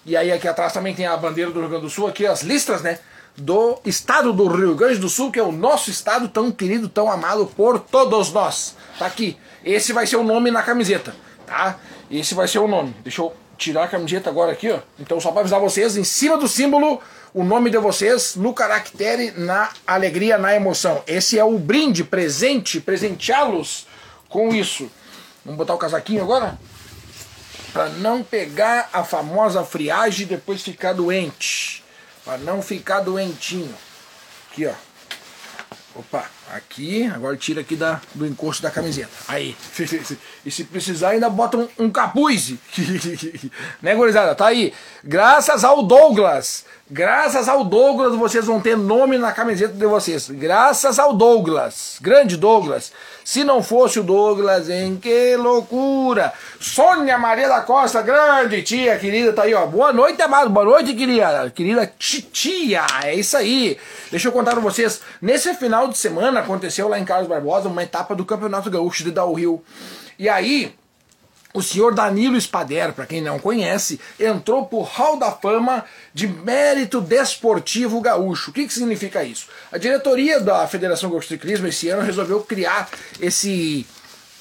e 0.04 0.14
aí 0.16 0.30
aqui 0.30 0.46
atrás 0.46 0.72
também 0.72 0.94
tem 0.94 1.06
a 1.06 1.16
bandeira 1.16 1.50
do 1.50 1.60
Rio 1.60 1.68
Grande 1.70 1.84
do 1.84 1.90
Sul, 1.90 2.06
aqui 2.06 2.26
as 2.26 2.42
listras, 2.42 2.82
né? 2.82 2.98
Do 3.34 3.80
estado 3.86 4.30
do 4.34 4.46
Rio 4.48 4.74
Grande 4.74 4.98
do 4.98 5.08
Sul, 5.08 5.32
que 5.32 5.38
é 5.38 5.42
o 5.42 5.50
nosso 5.50 5.88
estado 5.90 6.28
tão 6.28 6.52
querido, 6.52 6.88
tão 6.88 7.10
amado 7.10 7.46
por 7.46 7.78
todos 7.78 8.30
nós. 8.30 8.76
Tá 8.98 9.06
aqui. 9.06 9.38
Esse 9.64 9.94
vai 9.94 10.06
ser 10.06 10.16
o 10.16 10.24
nome 10.24 10.50
na 10.50 10.62
camiseta, 10.62 11.14
tá? 11.46 11.78
Esse 12.10 12.34
vai 12.34 12.46
ser 12.46 12.58
o 12.58 12.68
nome. 12.68 12.94
Deixa 13.02 13.22
eu 13.22 13.32
tirar 13.56 13.84
a 13.84 13.88
camiseta 13.88 14.28
agora 14.28 14.52
aqui, 14.52 14.70
ó. 14.70 14.80
Então 15.00 15.18
só 15.18 15.30
para 15.30 15.40
avisar 15.40 15.60
vocês, 15.60 15.96
em 15.96 16.04
cima 16.04 16.36
do 16.36 16.46
símbolo 16.46 17.00
o 17.32 17.42
nome 17.42 17.70
de 17.70 17.78
vocês 17.78 18.36
no 18.36 18.52
caractere, 18.52 19.32
na 19.34 19.70
alegria, 19.86 20.36
na 20.36 20.54
emoção. 20.54 21.02
Esse 21.06 21.38
é 21.38 21.44
o 21.44 21.58
brinde, 21.58 22.04
presente, 22.04 22.78
presenteá-los 22.78 23.86
com 24.32 24.52
isso. 24.52 24.90
Vamos 25.44 25.58
botar 25.58 25.74
o 25.74 25.78
casaquinho 25.78 26.22
agora? 26.22 26.58
Para 27.72 27.90
não 27.90 28.22
pegar 28.22 28.88
a 28.92 29.04
famosa 29.04 29.62
friagem 29.64 30.26
e 30.26 30.28
depois 30.28 30.62
ficar 30.62 30.94
doente. 30.94 31.84
Para 32.24 32.38
não 32.38 32.62
ficar 32.62 33.00
doentinho. 33.00 33.74
Aqui, 34.50 34.66
ó. 34.66 34.72
Opa, 35.94 36.24
aqui, 36.50 37.06
agora 37.14 37.36
tira 37.36 37.60
aqui 37.60 37.76
da, 37.76 38.00
do 38.14 38.26
encosto 38.26 38.62
da 38.62 38.70
camiseta. 38.70 39.10
Aí. 39.28 39.54
E 40.44 40.50
se 40.50 40.64
precisar, 40.64 41.10
ainda 41.10 41.30
bota 41.30 41.56
um, 41.56 41.68
um 41.78 41.90
capuz. 41.90 42.54
né, 43.80 43.94
gurizada? 43.94 44.34
Tá 44.34 44.46
aí. 44.46 44.72
Graças 45.04 45.62
ao 45.62 45.84
Douglas. 45.84 46.64
Graças 46.90 47.48
ao 47.48 47.62
Douglas, 47.62 48.16
vocês 48.16 48.46
vão 48.46 48.60
ter 48.60 48.76
nome 48.76 49.18
na 49.18 49.30
camiseta 49.30 49.72
de 49.72 49.86
vocês. 49.86 50.28
Graças 50.30 50.98
ao 50.98 51.12
Douglas. 51.12 51.98
Grande 52.00 52.36
Douglas. 52.36 52.92
Se 53.24 53.44
não 53.44 53.62
fosse 53.62 54.00
o 54.00 54.02
Douglas, 54.02 54.68
em 54.68 54.96
que 54.96 55.36
loucura! 55.36 56.32
Sônia 56.60 57.18
Maria 57.18 57.48
da 57.48 57.60
Costa, 57.60 58.02
grande 58.02 58.62
tia 58.62 58.98
querida, 58.98 59.32
tá 59.32 59.42
aí, 59.42 59.54
ó. 59.54 59.66
Boa 59.66 59.92
noite, 59.92 60.20
amado. 60.22 60.50
Boa 60.50 60.64
noite, 60.64 60.94
querida. 60.94 61.50
Querida 61.50 61.92
titia. 61.98 62.84
É 63.04 63.14
isso 63.14 63.36
aí. 63.36 63.78
Deixa 64.10 64.28
eu 64.28 64.32
contar 64.32 64.52
pra 64.52 64.60
vocês. 64.60 65.00
Nesse 65.20 65.54
final 65.54 65.88
de 65.88 65.96
semana 65.96 66.40
aconteceu 66.40 66.88
lá 66.88 66.98
em 66.98 67.04
Carlos 67.04 67.28
Barbosa 67.28 67.68
uma 67.68 67.82
etapa 67.82 68.14
do 68.14 68.24
Campeonato 68.24 68.70
Gaúcho 68.70 69.04
de 69.04 69.10
Downhill. 69.10 69.62
E 70.18 70.28
aí, 70.28 70.74
o 71.52 71.62
senhor 71.62 71.94
Danilo 71.94 72.40
Spader, 72.40 72.92
para 72.92 73.06
quem 73.06 73.20
não 73.20 73.38
conhece, 73.38 74.00
entrou 74.18 74.66
para 74.66 74.78
o 74.78 74.82
Hall 74.82 75.18
da 75.18 75.30
Fama 75.30 75.84
de 76.14 76.26
Mérito 76.26 77.00
Desportivo 77.00 78.00
Gaúcho. 78.00 78.50
O 78.50 78.54
que, 78.54 78.66
que 78.66 78.72
significa 78.72 79.22
isso? 79.22 79.48
A 79.70 79.78
diretoria 79.78 80.40
da 80.40 80.66
Federação 80.66 81.10
Gaúcho 81.10 81.28
de 81.28 81.34
Ciclismo 81.34 81.66
esse 81.66 81.88
ano 81.88 82.02
resolveu 82.02 82.40
criar 82.40 82.88
esse, 83.20 83.86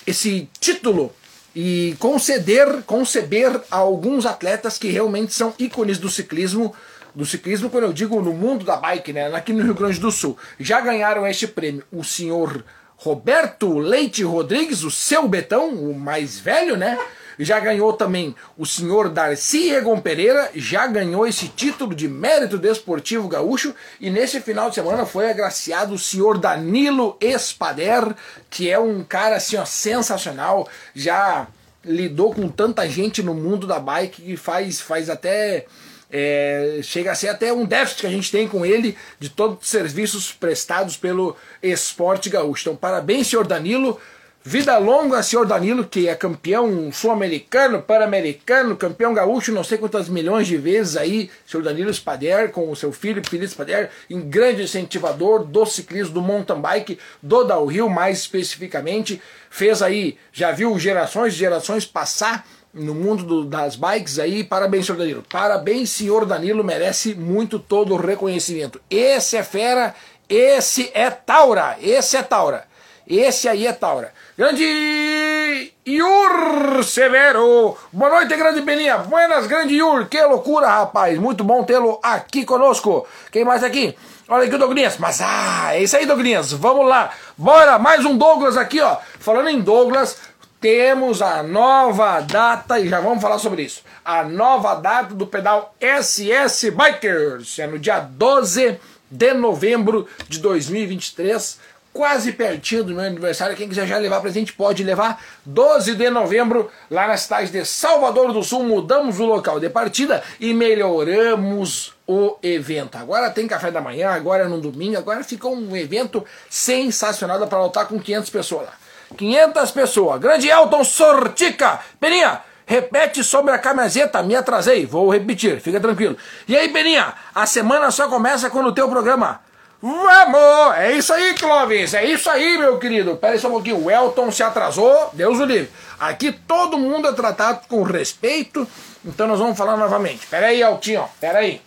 esse 0.08 0.50
título 0.60 1.14
e 1.56 1.96
conceder, 2.00 2.84
conceber 2.84 3.60
a 3.70 3.78
alguns 3.78 4.26
atletas 4.26 4.78
que 4.78 4.90
realmente 4.90 5.34
são 5.34 5.54
ícones 5.60 5.98
do 5.98 6.10
ciclismo, 6.10 6.74
do 7.14 7.26
ciclismo 7.26 7.70
quando 7.70 7.84
eu 7.86 7.94
digo 7.94 8.22
no 8.22 8.34
mundo 8.34 8.64
da 8.64 8.78
bike, 8.78 9.12
né, 9.12 9.28
aqui 9.36 9.52
no 9.52 9.64
Rio 9.64 9.74
Grande 9.74 10.00
do 10.00 10.12
Sul. 10.12 10.38
Já 10.60 10.80
ganharam 10.80 11.28
este 11.28 11.46
prêmio 11.46 11.84
o 11.92 12.04
senhor 12.06 12.64
Roberto 13.04 13.80
Leite 13.80 14.22
Rodrigues, 14.22 14.84
o 14.84 14.92
seu 14.92 15.28
Betão, 15.28 15.70
o 15.70 15.98
mais 15.98 16.40
velho, 16.40 16.78
né? 16.78 17.00
Já 17.40 17.60
ganhou 17.60 17.94
também 17.94 18.36
o 18.56 18.64
senhor 18.64 19.10
Darcy 19.10 19.72
Egon 19.72 20.00
Pereira, 20.00 20.52
já 20.54 20.86
ganhou 20.86 21.26
esse 21.26 21.48
título 21.48 21.96
de 21.96 22.08
mérito 22.08 22.60
desportivo 22.60 23.28
gaúcho. 23.28 23.74
E 24.00 24.12
nesse 24.12 24.40
final 24.40 24.70
de 24.70 24.76
semana 24.76 25.04
foi 25.04 25.32
agraciado 25.32 25.96
o 25.96 25.98
senhor 25.98 26.38
Danilo 26.38 27.18
Espader, 27.20 28.16
que 28.52 28.70
é 28.70 28.78
um 28.78 29.04
cara 29.04 29.38
assim, 29.38 29.58
ó, 29.58 29.66
sensacional. 29.66 30.70
Já 30.94 31.48
lidou 31.84 32.32
com 32.32 32.48
tanta 32.48 32.88
gente 32.88 33.24
no 33.24 33.34
mundo 33.34 33.66
da 33.66 33.80
bike 33.80 34.22
que 34.22 34.38
faz, 34.38 34.80
faz 34.80 35.10
até 35.10 35.66
é, 36.12 36.80
chega 36.84 37.12
a 37.12 37.16
ser 37.16 37.30
até 37.30 37.54
um 37.54 37.66
déficit 37.66 38.02
que 38.02 38.08
a 38.08 38.12
gente 38.12 38.32
tem 38.32 38.48
com 38.48 38.66
ele 38.66 38.98
de 39.20 39.30
todos 39.30 39.60
os 39.62 39.70
serviços 39.70 40.32
prestados 40.32 40.98
pelo 40.98 41.36
esporte 41.64 42.30
gaúcho. 42.30 42.64
Então, 42.64 42.76
parabéns, 42.76 43.28
senhor 43.28 43.48
Danilo. 43.48 44.00
Vida 44.44 44.76
longa, 44.80 45.22
senhor 45.22 45.46
Danilo, 45.46 45.86
que 45.86 46.08
é 46.08 46.16
campeão 46.16 46.92
sul-americano, 46.92 47.80
pan-americano, 47.80 48.76
campeão 48.76 49.14
gaúcho, 49.14 49.52
não 49.52 49.64
sei 49.64 49.78
quantas 49.78 50.10
milhões 50.10 50.48
de 50.48 50.58
vezes 50.58 50.98
aí, 50.98 51.30
senhor 51.46 51.62
Danilo 51.62 51.94
Spader, 51.94 52.50
com 52.50 52.72
o 52.72 52.76
seu 52.76 52.92
filho 52.92 53.24
Felipe 53.24 53.52
Spader, 53.52 53.92
em 54.10 54.20
grande 54.20 54.64
incentivador 54.64 55.44
do 55.44 55.64
ciclismo, 55.68 56.16
do 56.16 56.24
mountain 56.24 56.60
bike, 56.60 56.98
do 57.22 57.44
downhill 57.44 57.88
mais 57.88 58.18
especificamente, 58.18 59.22
fez 59.48 59.84
aí, 59.84 60.18
já 60.34 60.52
viu 60.52 60.80
gerações 60.80 61.36
e 61.36 61.38
gerações 61.38 61.86
passar 61.86 62.44
no 62.74 62.96
mundo 62.96 63.24
do, 63.24 63.46
das 63.46 63.76
bikes 63.76 64.20
aí. 64.20 64.44
Parabéns, 64.44 64.86
senhor 64.86 64.98
Danilo. 64.98 65.24
Parabéns, 65.30 65.90
senhor 65.90 66.26
Danilo. 66.26 66.64
Merece 66.64 67.14
muito 67.16 67.60
todo 67.60 67.94
o 67.94 67.98
reconhecimento. 67.98 68.80
Esse 68.90 69.38
é 69.38 69.44
fera, 69.44 69.94
esse 70.30 70.92
é 70.94 71.10
Taura. 71.10 71.78
Esse 71.82 72.18
é 72.18 72.24
Taura. 72.24 72.66
Esse 73.08 73.50
aí 73.50 73.68
é 73.68 73.74
Taura. 73.74 74.14
Grande 74.38 75.74
Yur 75.86 76.84
Severo. 76.84 77.76
Boa 77.92 78.10
noite, 78.10 78.36
grande 78.38 78.62
Beninha. 78.62 79.00
Buenas, 79.00 79.48
grande 79.48 79.76
Yur. 79.76 80.08
Que 80.08 80.22
loucura, 80.24 80.68
rapaz. 80.68 81.20
Muito 81.20 81.44
bom 81.44 81.64
tê-lo 81.64 82.00
aqui 82.02 82.46
conosco. 82.46 83.06
Quem 83.32 83.44
mais 83.44 83.64
aqui? 83.64 83.98
Olha 84.30 84.46
aqui 84.46 84.56
o 84.56 84.58
Douglas. 84.58 84.98
Mas 84.98 85.20
ah, 85.22 85.76
é 85.76 85.84
isso 85.84 85.98
aí, 85.98 86.06
Douglas. 86.06 86.54
Vamos 86.54 86.88
lá. 86.88 87.12
Bora, 87.38 87.78
mais 87.78 88.06
um 88.06 88.18
Douglas 88.18 88.56
aqui, 88.56 88.80
ó. 88.80 88.96
Falando 89.20 89.50
em 89.50 89.60
Douglas, 89.60 90.18
temos 90.62 91.24
a 91.24 91.42
nova 91.42 92.22
data, 92.22 92.80
e 92.80 92.88
já 92.88 93.02
vamos 93.02 93.20
falar 93.20 93.40
sobre 93.40 93.64
isso. 93.64 93.82
A 94.06 94.24
nova 94.24 94.76
data 94.76 95.16
do 95.16 95.26
pedal 95.26 95.74
SS 95.82 96.70
Bikers. 96.70 97.58
É 97.58 97.66
no 97.66 97.80
dia 97.80 98.00
12 98.00 98.80
de 99.10 99.34
novembro 99.34 100.08
de 100.30 100.38
2023. 100.38 101.60
Quase 101.92 102.32
pertinho 102.34 102.84
do 102.84 102.94
meu 102.94 103.04
aniversário. 103.04 103.58
Quem 103.58 103.68
quiser 103.68 103.88
já 103.88 103.98
levar 103.98 104.22
presente 104.22 104.54
pode 104.54 104.84
levar. 104.84 105.22
12 105.44 105.96
de 105.96 106.10
novembro, 106.12 106.72
lá 106.92 107.08
na 107.08 107.18
cidade 107.18 107.52
de 107.52 107.66
Salvador 107.66 108.32
do 108.32 108.44
Sul. 108.44 108.64
Mudamos 108.64 109.20
o 109.20 109.26
local 109.26 109.60
de 109.60 109.68
partida 109.68 110.24
e 110.40 110.54
melhoramos 110.54 111.94
o 112.08 112.38
evento. 112.44 112.98
Agora 112.98 113.32
tem 113.32 113.48
café 113.48 113.72
da 113.72 113.82
manhã, 113.82 114.12
agora 114.12 114.44
é 114.44 114.48
no 114.48 114.62
domingo, 114.62 114.98
agora 114.98 115.24
ficou 115.24 115.56
um 115.56 115.76
evento 115.76 116.24
sensacional 116.50 117.46
para 117.48 117.64
lutar 117.64 117.88
com 117.88 118.00
500 118.00 118.30
pessoas 118.30 118.68
lá. 118.68 118.81
500 119.18 119.72
pessoas. 119.72 120.20
Grande 120.20 120.50
Elton 120.50 120.84
Sortica. 120.84 121.80
Peninha, 122.00 122.42
repete 122.66 123.24
sobre 123.24 123.54
a 123.54 123.60
camiseta. 123.60 124.24
Me 124.24 124.36
atrasei. 124.36 124.86
Vou 124.86 125.10
repetir, 125.12 125.60
fica 125.60 125.80
tranquilo. 125.80 126.18
E 126.48 126.56
aí, 126.56 126.70
Peninha, 126.70 127.14
a 127.34 127.46
semana 127.46 127.92
só 127.92 128.08
começa 128.08 128.50
quando 128.50 128.68
o 128.68 128.74
teu 128.74 128.90
programa 128.90 129.42
Vamos! 129.82 130.78
É 130.78 130.92
isso 130.92 131.12
aí, 131.12 131.34
Clóvis! 131.34 131.96
É 131.96 132.06
isso 132.06 132.30
aí, 132.30 132.56
meu 132.60 132.78
querido! 132.78 133.18
Pera 133.18 133.34
aí 133.34 133.40
só 133.40 133.48
um 133.48 133.54
pouquinho. 133.54 133.84
O 133.84 133.90
Elton 133.90 134.32
se 134.32 134.44
atrasou, 134.44 135.10
Deus 135.14 135.40
o 135.40 135.46
livre. 135.46 135.72
Aqui 136.00 136.32
todo 136.32 136.78
mundo 136.78 137.08
é 137.08 137.14
tratado 137.14 137.62
com 137.68 137.82
respeito, 137.82 138.68
então 139.04 139.26
nós 139.26 139.40
vamos 139.40 139.58
falar 139.58 139.76
novamente. 139.78 140.28
Pera 140.28 140.48
aí, 140.48 140.62
Eltinho, 140.62 141.02
ó. 141.02 141.08
Pera 141.20 141.40
aí. 141.40 141.60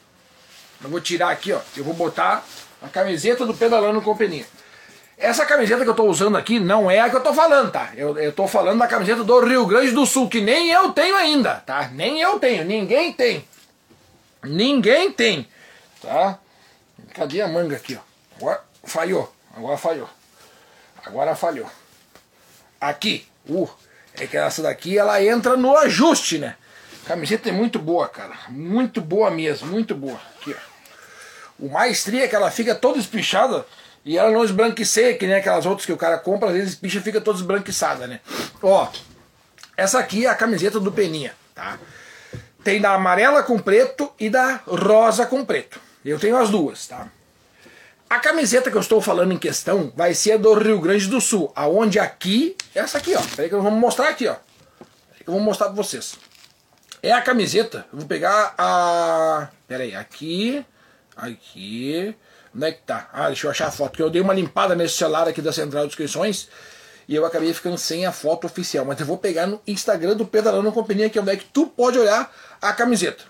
Eu 0.81 0.91
vou 0.91 1.01
tirar 1.01 1.31
aqui, 1.31 1.53
ó. 1.53 1.59
Eu 1.77 1.83
vou 1.83 1.93
botar 1.93 2.45
a 2.81 2.87
camiseta 2.87 3.45
do 3.45 3.53
Pedalando 3.53 4.01
Companhia. 4.01 4.47
Essa 5.25 5.47
camiseta 5.47 5.83
que 5.83 5.89
eu 5.89 5.93
estou 5.93 6.11
usando 6.11 6.37
aqui 6.37 6.61
não 6.61 6.91
é 6.91 7.01
a 7.01 7.09
que 7.09 7.17
eu 7.17 7.19
estou 7.19 7.33
falando, 7.33 7.73
tá? 7.73 7.93
Eu, 7.97 8.19
estou 8.19 8.47
falando 8.47 8.79
da 8.79 8.87
camiseta 8.87 9.25
do 9.25 9.41
Rio 9.41 9.65
Grande 9.65 9.91
do 9.91 10.05
Sul, 10.05 10.29
que 10.29 10.43
nem 10.43 10.71
eu 10.71 10.93
tenho 10.93 11.17
ainda, 11.17 11.55
tá? 11.55 11.89
Nem 11.89 12.21
eu 12.21 12.39
tenho, 12.39 12.63
ninguém 12.63 13.11
tem. 13.11 13.49
Ninguém 14.43 15.11
tem, 15.11 15.49
tá? 16.03 16.39
Cadê 17.15 17.41
a 17.41 17.49
manga 17.49 17.75
aqui, 17.75 17.99
ó? 17.99 18.01
Agora 18.37 18.63
falhou, 18.85 19.35
agora 19.57 19.79
falhou. 19.79 20.11
Agora 21.07 21.35
falhou. 21.35 21.71
Aqui, 22.79 23.27
uh, 23.49 23.71
é 24.21 24.27
que 24.27 24.37
essa 24.37 24.61
daqui 24.61 24.99
ela 24.99 25.25
entra 25.25 25.57
no 25.57 25.75
ajuste, 25.75 26.37
né? 26.37 26.55
Camiseta 27.07 27.49
é 27.49 27.53
muito 27.53 27.79
boa, 27.79 28.07
cara. 28.09 28.37
Muito 28.51 29.01
boa 29.01 29.31
mesmo, 29.31 29.69
muito 29.69 29.95
boa. 29.95 30.21
Aqui, 30.39 30.55
ó. 30.55 31.65
O 31.65 31.71
maestria 31.71 32.25
é 32.25 32.29
que 32.29 32.37
ela 32.37 32.51
fica 32.51 32.75
toda 32.75 32.99
espichada 32.99 33.65
e 34.05 34.19
ela 34.19 34.31
não 34.31 34.45
esbranquiceia, 34.45 35.17
que 35.17 35.27
nem 35.27 35.37
aquelas 35.37 35.65
outras 35.65 35.87
que 35.87 35.93
o 35.93 35.97
cara 35.97 36.19
compra, 36.19 36.51
às 36.51 36.55
vezes 36.55 36.75
bicha 36.75 37.01
fica 37.01 37.21
toda 37.21 37.39
esbranquiçada, 37.39 38.07
né? 38.07 38.21
Ó, 38.63 38.89
essa 39.77 39.99
aqui 39.99 40.27
é 40.27 40.29
a 40.29 40.35
camiseta 40.35 40.79
do 40.79 40.93
Peninha, 40.93 41.35
tá? 41.55 41.79
Tem 42.63 42.81
da 42.81 42.93
amarela 42.93 43.43
com 43.43 43.59
preto 43.59 44.13
e 44.19 44.29
da 44.29 44.61
rosa 44.67 45.27
com 45.27 45.45
preto. 45.45 45.81
Eu 46.05 46.19
tenho 46.19 46.37
as 46.37 46.51
duas, 46.51 46.87
tá? 46.87 47.09
A 48.09 48.19
camiseta 48.21 48.71
que 48.71 48.77
eu 48.77 48.81
estou 48.81 49.01
falando 49.01 49.33
em 49.33 49.39
questão 49.39 49.93
vai 49.97 50.15
ser 50.15 50.33
a 50.33 50.37
do 50.37 50.55
Rio 50.55 50.81
Grande 50.81 51.07
do 51.09 51.21
Sul, 51.21 51.51
aonde 51.57 51.99
aqui, 51.99 52.57
essa 52.75 52.99
aqui, 52.99 53.15
ó. 53.15 53.23
Peraí 53.35 53.49
que 53.49 53.55
eu 53.55 53.63
vou 53.63 53.71
mostrar 53.71 54.09
aqui, 54.09 54.29
ó. 54.29 54.37
Eu 55.27 55.33
vou 55.33 55.41
mostrar 55.41 55.67
pra 55.67 55.75
vocês. 55.75 56.17
É 57.03 57.13
a 57.13 57.23
camiseta, 57.23 57.87
eu 57.93 57.99
vou 57.99 58.07
pegar 58.07 58.55
a... 58.57 59.49
Peraí, 59.67 59.95
aqui, 59.95 60.65
aqui, 61.17 62.15
Onde 62.55 62.67
é 62.67 62.73
que 62.73 62.83
tá? 62.83 63.09
Ah, 63.13 63.27
deixa 63.27 63.47
eu 63.47 63.51
achar 63.51 63.67
a 63.67 63.71
foto, 63.71 63.91
porque 63.91 64.03
eu 64.03 64.11
dei 64.11 64.21
uma 64.21 64.33
limpada 64.33 64.75
nesse 64.75 64.95
celular 64.95 65.27
aqui 65.27 65.43
da 65.43 65.53
central 65.53 65.83
de 65.83 65.89
inscrições 65.89 66.49
e 67.09 67.15
eu 67.15 67.25
acabei 67.27 67.53
ficando 67.53 67.77
sem 67.77 68.07
a 68.07 68.13
foto 68.13 68.47
oficial. 68.47 68.85
Mas 68.85 69.01
eu 69.01 69.07
vou 69.07 69.19
pegar 69.19 69.47
no 69.47 69.61
Instagram 69.67 70.17
do 70.17 70.25
Pedalando 70.25 70.71
Companhia, 70.73 71.11
que 71.11 71.19
é 71.19 71.23
onde 71.23 71.33
é 71.33 71.37
que 71.37 71.45
tu 71.45 71.67
pode 71.67 71.99
olhar 71.99 72.33
a 72.61 72.73
camiseta. 72.73 73.25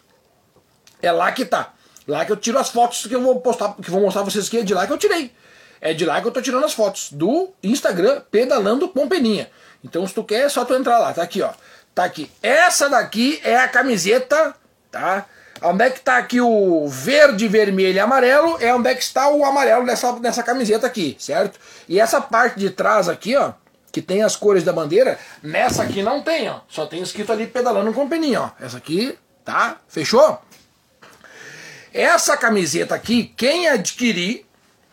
É 1.02 1.10
lá 1.10 1.32
que 1.32 1.44
tá. 1.44 1.72
Lá 2.06 2.24
que 2.24 2.32
eu 2.32 2.36
tiro 2.36 2.58
as 2.58 2.68
fotos 2.68 3.06
que 3.06 3.14
eu 3.14 3.20
vou 3.20 3.40
postar, 3.40 3.74
que 3.74 3.90
vou 3.90 4.00
mostrar 4.00 4.22
pra 4.22 4.30
vocês 4.30 4.48
que 4.48 4.58
é 4.58 4.62
de 4.62 4.74
lá 4.74 4.86
que 4.86 4.92
eu 4.92 4.98
tirei. 4.98 5.32
É 5.80 5.92
de 5.92 6.04
lá 6.04 6.20
que 6.20 6.26
eu 6.26 6.30
tô 6.30 6.40
tirando 6.40 6.64
as 6.64 6.72
fotos. 6.72 7.10
Do 7.12 7.52
Instagram 7.62 8.22
Pedalando 8.30 8.88
com 8.88 9.08
Peninha. 9.08 9.50
Então 9.82 10.06
se 10.06 10.14
tu 10.14 10.22
quer, 10.22 10.44
é 10.44 10.48
só 10.48 10.64
tu 10.64 10.74
entrar 10.74 10.98
lá. 10.98 11.12
Tá 11.12 11.22
aqui, 11.22 11.42
ó. 11.42 11.50
Tá 11.94 12.04
aqui. 12.04 12.30
Essa 12.42 12.88
daqui 12.88 13.40
é 13.42 13.56
a 13.56 13.68
camiseta, 13.68 14.54
tá? 14.90 15.26
Onde 15.62 15.84
é 15.84 15.90
que 15.90 15.98
está 15.98 16.18
aqui 16.18 16.40
o 16.40 16.86
verde, 16.88 17.48
vermelho 17.48 17.96
e 17.96 18.00
amarelo? 18.00 18.58
É 18.60 18.74
onde 18.74 18.88
é 18.90 18.94
que 18.94 19.02
está 19.02 19.28
o 19.28 19.44
amarelo 19.44 19.86
dessa, 19.86 20.12
dessa 20.14 20.42
camiseta 20.42 20.86
aqui, 20.86 21.16
certo? 21.18 21.58
E 21.88 22.00
essa 22.00 22.20
parte 22.20 22.58
de 22.58 22.70
trás 22.70 23.08
aqui, 23.08 23.36
ó, 23.36 23.52
que 23.90 24.02
tem 24.02 24.22
as 24.22 24.36
cores 24.36 24.64
da 24.64 24.72
bandeira, 24.72 25.18
nessa 25.42 25.84
aqui 25.84 26.02
não 26.02 26.20
tem, 26.20 26.48
ó. 26.48 26.60
Só 26.68 26.86
tem 26.86 27.00
escrito 27.00 27.32
ali 27.32 27.46
pedalando 27.46 27.92
com 27.92 28.08
peninha, 28.08 28.42
ó. 28.42 28.50
Essa 28.60 28.78
aqui, 28.78 29.16
tá? 29.44 29.78
Fechou? 29.88 30.40
Essa 31.92 32.36
camiseta 32.36 32.94
aqui, 32.94 33.32
quem 33.36 33.68
adquirir, 33.68 34.44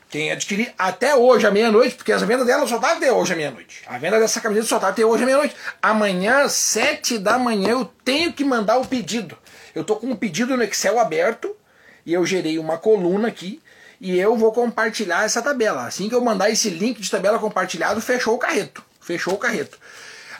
quem 0.07 0.31
adquirir 0.31 0.71
até 0.77 1.15
hoje 1.15 1.47
à 1.47 1.51
meia-noite, 1.51 1.95
porque 1.95 2.11
a 2.11 2.17
venda 2.17 2.45
dela 2.45 2.67
só 2.67 2.77
tá 2.77 2.91
até 2.91 3.11
hoje 3.11 3.33
à 3.33 3.35
meia-noite. 3.35 3.81
A 3.87 3.97
venda 3.97 4.19
dessa 4.19 4.39
camiseta 4.39 4.67
só 4.67 4.77
tá 4.77 4.89
até 4.89 5.03
hoje 5.03 5.23
à 5.23 5.25
meia-noite. 5.25 5.55
Amanhã, 5.81 6.47
sete 6.47 7.17
da 7.17 7.39
manhã, 7.39 7.69
eu 7.69 7.85
tenho 8.05 8.31
que 8.31 8.45
mandar 8.45 8.77
o 8.77 8.85
pedido. 8.85 9.35
Eu 9.75 9.81
estou 9.81 9.97
com 9.97 10.07
um 10.07 10.15
pedido 10.15 10.55
no 10.55 10.63
Excel 10.63 10.99
aberto 10.99 11.55
e 12.05 12.13
eu 12.13 12.25
gerei 12.25 12.59
uma 12.59 12.77
coluna 12.77 13.27
aqui 13.27 13.61
e 13.99 14.17
eu 14.17 14.35
vou 14.35 14.51
compartilhar 14.51 15.25
essa 15.25 15.41
tabela. 15.41 15.85
Assim 15.85 16.09
que 16.09 16.15
eu 16.15 16.21
mandar 16.21 16.49
esse 16.49 16.69
link 16.69 16.99
de 16.99 17.09
tabela 17.09 17.37
compartilhado, 17.37 18.01
fechou 18.01 18.35
o 18.35 18.39
carreto. 18.39 18.83
Fechou 18.99 19.35
o 19.35 19.37
carreto. 19.37 19.77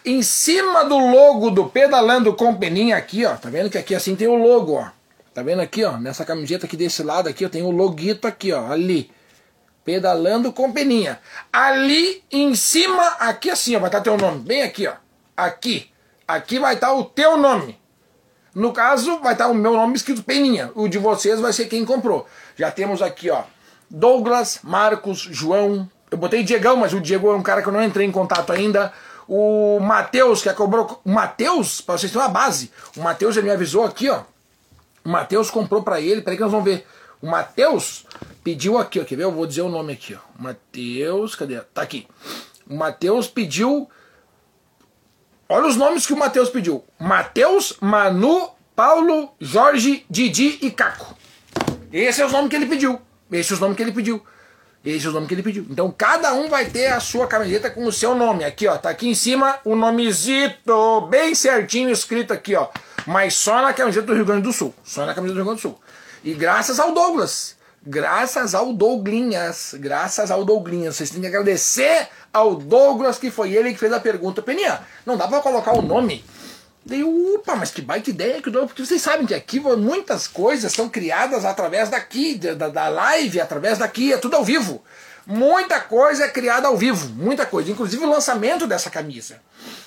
Em 0.03 0.23
cima 0.23 0.83
do 0.83 0.97
logo 0.97 1.51
do 1.51 1.69
Pedalando 1.69 2.33
com 2.33 2.55
Peninha 2.55 2.97
aqui, 2.97 3.23
ó, 3.23 3.35
tá 3.35 3.49
vendo 3.49 3.69
que 3.69 3.77
aqui 3.77 3.93
assim 3.93 4.15
tem 4.15 4.27
o 4.27 4.35
logo, 4.35 4.73
ó. 4.73 4.89
Tá 5.31 5.43
vendo 5.43 5.61
aqui, 5.61 5.83
ó, 5.83 5.97
nessa 5.97 6.25
camiseta 6.25 6.65
aqui 6.65 6.75
desse 6.75 7.03
lado 7.03 7.29
aqui, 7.29 7.45
eu 7.45 7.49
tenho 7.49 7.67
o 7.67 7.71
loguito 7.71 8.27
aqui, 8.27 8.51
ó, 8.51 8.71
ali. 8.71 9.11
Pedalando 9.85 10.51
com 10.51 10.71
Peninha. 10.71 11.19
Ali 11.53 12.23
em 12.31 12.55
cima, 12.55 13.05
aqui 13.19 13.49
assim, 13.49 13.75
ó, 13.75 13.79
vai 13.79 13.89
estar 13.89 14.01
teu 14.01 14.17
nome, 14.17 14.39
bem 14.39 14.63
aqui, 14.63 14.87
ó. 14.87 14.93
Aqui. 15.37 15.89
Aqui 16.27 16.59
vai 16.59 16.73
estar 16.73 16.93
o 16.93 17.03
teu 17.03 17.37
nome. 17.37 17.80
No 18.53 18.73
caso, 18.73 19.19
vai 19.19 19.33
estar 19.33 19.47
o 19.47 19.55
meu 19.55 19.73
nome 19.73 19.95
escrito 19.95 20.23
Peninha. 20.23 20.71
O 20.75 20.87
de 20.87 20.97
vocês 20.97 21.39
vai 21.39 21.53
ser 21.53 21.65
quem 21.65 21.85
comprou. 21.85 22.27
Já 22.57 22.69
temos 22.69 23.01
aqui, 23.01 23.29
ó, 23.29 23.43
Douglas, 23.89 24.59
Marcos, 24.63 25.19
João. 25.19 25.89
Eu 26.09 26.17
botei 26.17 26.43
Diegão, 26.43 26.75
mas 26.75 26.93
o 26.93 26.99
Diego 26.99 27.31
é 27.31 27.35
um 27.35 27.41
cara 27.41 27.61
que 27.61 27.69
eu 27.69 27.73
não 27.73 27.83
entrei 27.83 28.05
em 28.05 28.11
contato 28.11 28.51
ainda. 28.51 28.91
O 29.27 29.79
Matheus, 29.79 30.41
que 30.41 30.49
é 30.49 30.53
cobrou. 30.53 31.01
O 31.05 31.09
Matheus, 31.09 31.79
para 31.79 31.97
vocês 31.97 32.11
terem 32.11 32.27
uma 32.27 32.33
base. 32.33 32.71
O 32.97 33.01
Matheus 33.01 33.35
já 33.35 33.41
me 33.41 33.49
avisou 33.49 33.85
aqui, 33.85 34.09
ó. 34.09 34.23
O 35.05 35.09
Matheus 35.09 35.49
comprou 35.49 35.81
para 35.81 36.01
ele. 36.01 36.21
Peraí 36.21 36.37
que 36.37 36.43
nós 36.43 36.51
vamos 36.51 36.65
ver. 36.65 36.85
O 37.21 37.27
Matheus 37.27 38.05
pediu 38.43 38.77
aqui, 38.77 38.99
ó. 38.99 39.05
Quer 39.05 39.15
ver? 39.15 39.23
Eu 39.23 39.31
vou 39.31 39.47
dizer 39.47 39.61
o 39.61 39.69
nome 39.69 39.93
aqui, 39.93 40.13
ó. 40.13 40.19
Matheus, 40.37 41.35
cadê? 41.35 41.61
Tá 41.73 41.81
aqui. 41.81 42.07
O 42.69 42.75
Matheus 42.75 43.27
pediu 43.27 43.89
Olha 45.51 45.67
os 45.67 45.75
nomes 45.75 46.05
que 46.05 46.13
o 46.13 46.17
Matheus 46.17 46.49
pediu: 46.49 46.81
Matheus, 46.97 47.75
Manu, 47.81 48.51
Paulo, 48.73 49.33
Jorge, 49.37 50.05
Didi 50.09 50.57
e 50.61 50.71
Caco. 50.71 51.13
Esse 51.91 52.21
é 52.21 52.25
os 52.25 52.31
nomes 52.31 52.49
que 52.49 52.55
ele 52.55 52.67
pediu. 52.67 53.01
Esse 53.29 53.51
é 53.51 53.55
os 53.55 53.59
nomes 53.59 53.75
que 53.75 53.83
ele 53.83 53.91
pediu. 53.91 54.23
Esse 54.85 55.05
é 55.05 55.09
os 55.09 55.13
nomes 55.13 55.27
que 55.27 55.35
ele 55.35 55.43
pediu. 55.43 55.67
Então 55.69 55.91
cada 55.91 56.33
um 56.33 56.47
vai 56.47 56.67
ter 56.67 56.87
a 56.87 57.01
sua 57.01 57.27
camiseta 57.27 57.69
com 57.69 57.83
o 57.83 57.91
seu 57.91 58.15
nome. 58.15 58.45
Aqui, 58.45 58.65
ó. 58.65 58.77
Tá 58.77 58.91
aqui 58.91 59.09
em 59.09 59.13
cima 59.13 59.59
o 59.65 59.75
nomezito 59.75 61.01
bem 61.09 61.35
certinho 61.35 61.89
escrito 61.89 62.31
aqui, 62.31 62.55
ó. 62.55 62.69
Mas 63.05 63.33
só 63.33 63.61
na 63.61 63.73
camiseta 63.73 64.07
do 64.07 64.13
Rio 64.13 64.23
Grande 64.23 64.43
do 64.43 64.53
Sul. 64.53 64.73
Só 64.85 65.05
na 65.05 65.13
camiseta 65.13 65.33
do 65.33 65.43
Rio 65.43 65.45
Grande 65.47 65.59
do 65.59 65.61
Sul. 65.61 65.77
E 66.23 66.33
graças 66.33 66.79
ao 66.79 66.93
Douglas. 66.93 67.57
Graças 67.83 68.53
ao 68.53 68.71
Douglinhas. 68.71 69.73
Graças 69.79 70.29
ao 70.29 70.45
Douglinhas. 70.45 70.95
Vocês 70.95 71.09
têm 71.09 71.21
que 71.21 71.27
agradecer 71.27 72.07
ao 72.31 72.55
Douglas, 72.55 73.17
que 73.17 73.31
foi 73.31 73.53
ele 73.53 73.73
que 73.73 73.79
fez 73.79 73.91
a 73.91 73.99
pergunta. 73.99 74.41
Peninha, 74.41 74.81
não 75.03 75.17
dá 75.17 75.27
para 75.27 75.41
colocar 75.41 75.73
o 75.73 75.81
nome? 75.81 76.23
Daí, 76.85 77.03
opa, 77.03 77.55
mas 77.55 77.71
que 77.71 77.81
baita 77.81 78.09
ideia 78.09 78.41
que 78.41 78.49
o 78.49 78.51
Douglas, 78.51 78.71
porque 78.71 78.85
vocês 78.85 79.01
sabem 79.01 79.25
que 79.25 79.33
aqui 79.33 79.59
muitas 79.59 80.27
coisas 80.27 80.71
são 80.71 80.89
criadas 80.89 81.43
através 81.43 81.89
daqui, 81.89 82.35
da, 82.35 82.69
da 82.69 82.87
live, 82.87 83.39
através 83.39 83.79
daqui, 83.79 84.13
é 84.13 84.17
tudo 84.17 84.35
ao 84.35 84.43
vivo. 84.43 84.83
Muita 85.25 85.79
coisa 85.79 86.25
é 86.25 86.27
criada 86.27 86.67
ao 86.67 86.77
vivo, 86.77 87.09
muita 87.09 87.45
coisa, 87.45 87.71
inclusive 87.71 88.03
o 88.03 88.09
lançamento 88.09 88.65
dessa 88.65 88.89
camisa. 88.89 89.39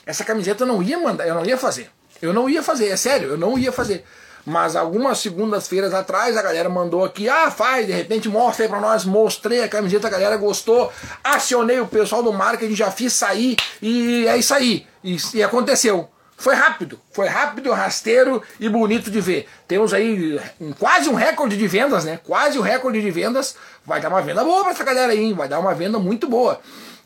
Essa 0.07 0.25
camiseta 0.25 0.63
eu 0.63 0.69
não 0.69 0.83
ia 0.83 0.99
mandar, 0.99 1.27
eu 1.27 1.35
não 1.35 1.45
ia 1.45 1.59
fazer. 1.59 1.91
Eu 2.23 2.33
não 2.33 2.49
ia 2.49 2.63
fazer, 2.63 2.89
é 2.89 2.97
sério, 2.97 3.31
eu 3.31 3.37
não 3.37 3.59
ia 3.59 3.73
fazer. 3.73 4.05
Mas 4.47 4.77
algumas 4.77 5.19
segundas-feiras 5.19 5.95
atrás 5.95 6.37
a 6.37 6.43
galera 6.43 6.69
mandou 6.69 7.05
aqui, 7.05 7.29
ah, 7.29 7.51
faz, 7.51 7.87
de 7.87 7.93
repente 7.93 8.29
mostra 8.29 8.65
aí 8.65 8.69
pra 8.69 8.81
nós, 8.81 9.05
mostrei 9.05 9.63
a 9.63 9.69
camiseta, 9.69 10.07
a 10.07 10.11
galera 10.11 10.37
gostou, 10.37 10.93
acionei 11.23 11.81
o 11.81 11.87
pessoal 11.87 12.23
do 12.23 12.33
marketing, 12.33 12.75
já 12.75 12.91
fiz 12.91 13.15
sair 13.15 13.57
e 13.81 14.27
é 14.27 14.37
isso 14.37 14.53
aí. 14.53 14.87
E, 15.03 15.17
e 15.35 15.43
aconteceu. 15.43 16.11
Foi 16.37 16.55
rápido, 16.55 17.01
foi 17.13 17.27
rápido, 17.27 17.73
rasteiro 17.73 18.43
e 18.59 18.69
bonito 18.69 19.11
de 19.11 19.21
ver. 19.21 19.49
Temos 19.67 19.95
aí 19.95 20.39
quase 20.79 21.09
um 21.09 21.15
recorde 21.15 21.57
de 21.57 21.67
vendas, 21.67 22.05
né? 22.05 22.19
Quase 22.23 22.59
um 22.59 22.63
recorde 22.63 23.01
de 23.01 23.11
vendas. 23.11 23.57
Vai 23.87 24.01
dar 24.01 24.09
uma 24.09 24.21
venda 24.21 24.45
boa 24.45 24.63
pra 24.63 24.73
essa 24.73 24.85
galera 24.85 25.13
aí, 25.13 25.21
hein? 25.21 25.33
vai 25.33 25.49
dar 25.49 25.61
uma 25.61 25.75
venda 25.75 25.99
muito 25.99 26.29
boa. 26.29 26.61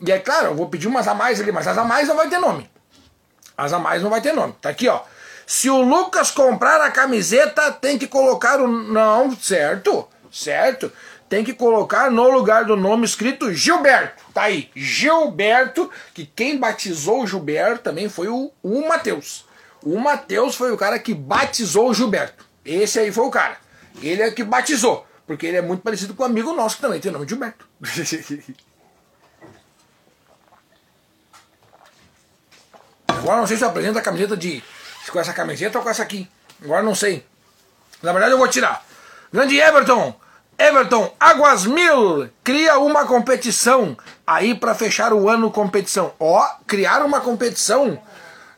E 0.05 0.11
é 0.11 0.18
claro, 0.18 0.46
eu 0.46 0.55
vou 0.55 0.68
pedir 0.68 0.88
umas 0.88 1.07
a 1.07 1.14
mais 1.14 1.40
ali, 1.40 1.53
mas 1.53 1.68
as 1.68 1.77
a 1.77 1.85
mais 1.85 2.09
não 2.09 2.16
vai 2.16 2.29
ter 2.29 2.38
nome. 2.38 2.68
As 3.57 3.72
a 3.72 3.79
mais 3.79 4.03
não 4.03 4.11
vai 4.11 4.20
ter 4.20 4.33
nome. 4.33 4.55
Tá 4.61 4.70
aqui, 4.70 4.88
ó. 4.88 5.03
Se 5.48 5.70
o 5.70 5.80
Lucas 5.80 6.30
comprar 6.30 6.78
a 6.82 6.90
camiseta, 6.90 7.72
tem 7.72 7.96
que 7.96 8.06
colocar 8.06 8.61
o. 8.61 8.68
Não, 8.68 9.34
certo? 9.34 10.06
Certo? 10.30 10.92
Tem 11.26 11.42
que 11.42 11.54
colocar 11.54 12.11
no 12.11 12.28
lugar 12.28 12.66
do 12.66 12.76
nome 12.76 13.06
escrito 13.06 13.54
Gilberto. 13.54 14.22
Tá 14.34 14.42
aí, 14.42 14.70
Gilberto, 14.76 15.90
que 16.12 16.26
quem 16.26 16.58
batizou 16.58 17.22
o 17.22 17.26
Gilberto 17.26 17.84
também 17.84 18.11
foi 18.11 18.28
o, 18.28 18.52
o 18.62 18.87
Mateus. 18.87 19.46
O 19.82 19.98
Mateus 19.98 20.54
foi 20.54 20.70
o 20.70 20.76
cara 20.76 20.98
que 20.98 21.14
batizou 21.14 21.88
o 21.88 21.94
Gilberto. 21.94 22.44
Esse 22.62 22.98
aí 22.98 23.11
foi 23.11 23.24
o 23.24 23.30
cara. 23.30 23.56
Ele 24.02 24.20
é 24.20 24.30
que 24.30 24.44
batizou. 24.44 25.06
Porque 25.26 25.46
ele 25.46 25.56
é 25.56 25.62
muito 25.62 25.80
parecido 25.80 26.12
com 26.12 26.24
um 26.24 26.26
amigo 26.26 26.52
nosso 26.52 26.76
que 26.76 26.82
também 26.82 27.00
tem 27.00 27.08
o 27.08 27.14
nome 27.14 27.24
de 27.24 27.30
Gilberto. 27.30 27.66
Agora 33.08 33.40
não 33.40 33.46
sei 33.46 33.56
se 33.56 33.64
eu 33.64 33.68
apresento 33.68 33.98
a 33.98 34.02
camiseta 34.02 34.37
de 34.37 34.62
com 35.11 35.21
essa 35.21 35.33
camiseta 35.33 35.79
ou 35.79 35.85
com 35.85 35.90
essa 35.90 36.03
aqui. 36.03 36.29
Agora 36.62 36.83
não 36.83 36.94
sei. 36.94 37.25
Na 38.03 38.12
verdade 38.12 38.33
eu 38.33 38.38
vou 38.38 38.49
tirar. 38.49 38.85
Grande 39.33 39.59
Everton, 39.59 40.14
Everton, 40.59 41.14
Águas 41.21 41.66
Mil, 41.66 42.29
cria 42.42 42.79
uma 42.79 43.07
competição 43.07 43.97
aí 44.27 44.55
para 44.55 44.75
fechar 44.75 45.12
o 45.12 45.29
ano 45.29 45.51
competição. 45.51 46.12
Ó, 46.18 46.44
criar 46.66 47.05
uma 47.05 47.21
competição. 47.21 48.01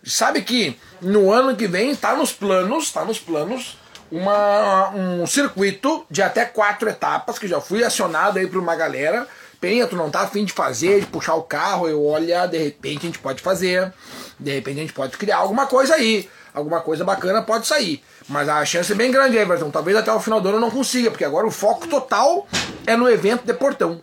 Sabe 0.02 0.42
que 0.42 0.78
no 1.02 1.30
ano 1.30 1.54
que 1.54 1.66
vem 1.66 1.94
tá 1.94 2.14
nos 2.14 2.32
planos, 2.32 2.90
tá 2.90 3.04
nos 3.04 3.18
planos 3.18 3.78
uma, 4.10 4.90
um 4.90 5.26
circuito 5.26 6.04
de 6.10 6.22
até 6.22 6.44
quatro 6.44 6.88
etapas 6.88 7.38
que 7.38 7.46
já 7.46 7.60
fui 7.60 7.84
acionado 7.84 8.38
aí 8.38 8.46
para 8.46 8.58
uma 8.58 8.74
galera. 8.74 9.28
Penha, 9.60 9.86
tu 9.86 9.94
não 9.94 10.10
tá 10.10 10.22
afim 10.22 10.44
de 10.44 10.54
fazer, 10.54 11.00
de 11.00 11.06
puxar 11.06 11.34
o 11.34 11.42
carro, 11.42 11.86
eu 11.86 12.02
olha, 12.04 12.46
de 12.46 12.56
repente 12.56 13.00
a 13.00 13.06
gente 13.06 13.18
pode 13.18 13.42
fazer, 13.42 13.92
de 14.38 14.52
repente 14.54 14.78
a 14.78 14.80
gente 14.80 14.92
pode 14.94 15.18
criar 15.18 15.36
alguma 15.36 15.66
coisa 15.66 15.96
aí, 15.96 16.30
alguma 16.54 16.80
coisa 16.80 17.04
bacana 17.04 17.42
pode 17.42 17.66
sair. 17.66 18.02
Mas 18.28 18.48
a 18.48 18.64
chance 18.64 18.92
é 18.92 18.94
bem 18.94 19.10
grande, 19.10 19.36
Everton. 19.36 19.70
Talvez 19.70 19.96
até 19.96 20.12
o 20.12 20.20
final 20.20 20.40
do 20.40 20.48
ano 20.48 20.60
não 20.60 20.70
consiga, 20.70 21.10
porque 21.10 21.24
agora 21.24 21.46
o 21.46 21.50
foco 21.50 21.86
total 21.86 22.46
é 22.86 22.96
no 22.96 23.08
evento 23.08 23.44
de 23.44 23.54
Portão. 23.54 24.02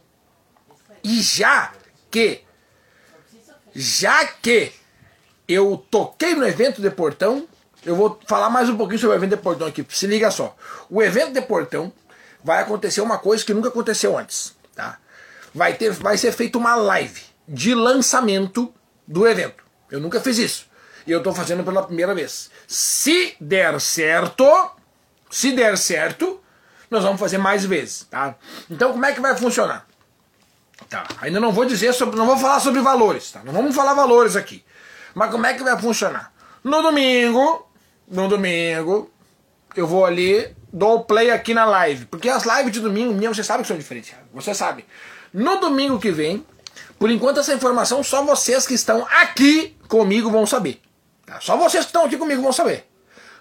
E 1.04 1.22
já 1.22 1.72
que, 2.10 2.42
já 3.74 4.26
que 4.26 4.74
eu 5.48 5.86
toquei 5.90 6.36
no 6.36 6.46
evento 6.46 6.82
de 6.82 6.90
Portão, 6.90 7.48
eu 7.86 7.96
vou 7.96 8.20
falar 8.28 8.50
mais 8.50 8.70
um 8.70 8.76
pouquinho 8.76 9.00
sobre 9.00 9.16
o 9.16 9.20
evento 9.20 9.32
de 9.32 9.42
Portão 9.42 9.68
aqui. 9.68 9.86
Se 9.90 10.08
liga 10.08 10.30
só. 10.30 10.56
O 10.90 11.02
evento 11.02 11.34
de 11.34 11.42
Portão 11.42 11.92
vai 12.44 12.62
acontecer 12.62 13.02
uma 13.02 13.18
coisa 13.18 13.46
que 13.46 13.54
nunca 13.54 13.70
aconteceu 13.70 14.18
antes, 14.18 14.56
tá? 14.76 14.98
Vai 15.54 15.74
ter, 15.74 15.92
vai 15.92 16.18
ser 16.18 16.32
feita 16.32 16.58
uma 16.58 16.76
live 16.76 17.22
de 17.48 17.74
lançamento 17.74 18.74
do 19.08 19.26
evento. 19.28 19.64
Eu 19.90 20.00
nunca 20.00 20.20
fiz 20.20 20.38
isso. 20.38 20.67
E 21.08 21.12
eu 21.12 21.20
estou 21.20 21.34
fazendo 21.34 21.64
pela 21.64 21.82
primeira 21.84 22.14
vez. 22.14 22.52
Se 22.68 23.36
der 23.40 23.80
certo, 23.80 24.46
se 25.30 25.54
der 25.54 25.78
certo, 25.78 26.42
nós 26.92 27.02
vamos 27.02 27.20
fazer 27.20 27.38
mais 27.38 27.64
vezes, 27.64 28.06
tá? 28.10 28.36
Então 28.70 28.92
como 28.92 29.06
é 29.06 29.14
que 29.14 29.22
vai 29.22 29.36
funcionar? 29.36 29.88
Tá, 30.90 31.06
ainda 31.22 31.40
não 31.40 31.52
vou 31.52 31.66
dizer 31.66 31.94
sobre, 31.94 32.18
não 32.18 32.26
vou 32.26 32.38
falar 32.38 32.60
sobre 32.60 32.82
valores, 32.82 33.32
tá? 33.32 33.42
Não 33.44 33.54
vamos 33.54 33.74
falar 33.74 33.94
valores 33.94 34.36
aqui. 34.36 34.64
Mas 35.16 35.32
como 35.32 35.46
é 35.46 35.54
que 35.54 35.64
vai 35.64 35.80
funcionar? 35.80 36.32
No 36.64 36.82
domingo, 36.82 37.68
no 38.08 38.28
domingo, 38.28 39.10
eu 39.76 39.88
vou 39.88 40.06
ali, 40.06 40.56
dou 40.72 41.04
play 41.04 41.32
aqui 41.32 41.54
na 41.54 41.66
live. 41.66 42.06
Porque 42.06 42.30
as 42.30 42.44
lives 42.44 42.72
de 42.72 42.80
domingo 42.80 43.14
minha, 43.14 43.34
você 43.34 43.44
sabe 43.44 43.64
que 43.64 43.68
são 43.68 43.78
diferentes. 43.78 44.14
Você 44.34 44.54
sabe. 44.54 44.86
No 45.34 45.60
domingo 45.60 46.00
que 46.00 46.12
vem, 46.12 46.46
por 47.00 47.10
enquanto 47.10 47.40
essa 47.40 47.54
informação 47.54 48.04
só 48.04 48.24
vocês 48.24 48.68
que 48.68 48.74
estão 48.74 49.08
aqui 49.10 49.76
comigo 49.88 50.30
vão 50.30 50.46
saber. 50.46 50.82
Tá? 51.28 51.42
Só 51.42 51.58
vocês 51.58 51.84
que 51.84 51.90
estão 51.90 52.06
aqui 52.06 52.18
comigo 52.18 52.42
vão 52.42 52.54
saber. 52.54 52.88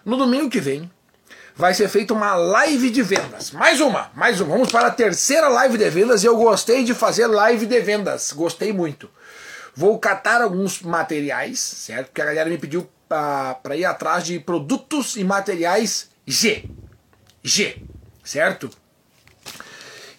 No 0.04 0.16
domingo 0.16 0.50
que 0.50 0.60
vem, 0.60 0.90
vai 1.54 1.72
ser 1.72 1.88
feita 1.88 2.12
uma 2.12 2.34
live 2.34 2.90
de 2.90 3.00
vendas. 3.00 3.52
Mais 3.52 3.80
uma, 3.80 4.10
mais 4.12 4.40
uma. 4.40 4.52
Vamos 4.52 4.72
para 4.72 4.88
a 4.88 4.90
terceira 4.90 5.48
live 5.48 5.78
de 5.78 5.88
vendas. 5.88 6.24
Eu 6.24 6.36
gostei 6.36 6.82
de 6.82 6.92
fazer 6.92 7.28
live 7.28 7.64
de 7.64 7.80
vendas. 7.80 8.32
Gostei 8.32 8.72
muito. 8.72 9.08
Vou 9.74 9.98
catar 10.00 10.42
alguns 10.42 10.82
materiais, 10.82 11.60
certo? 11.60 12.06
Porque 12.06 12.22
a 12.22 12.24
galera 12.24 12.50
me 12.50 12.58
pediu 12.58 12.88
para 13.08 13.76
ir 13.76 13.84
atrás 13.84 14.24
de 14.24 14.40
produtos 14.40 15.16
e 15.16 15.22
materiais 15.22 16.08
G. 16.26 16.64
G, 17.44 17.82
certo? 18.24 18.68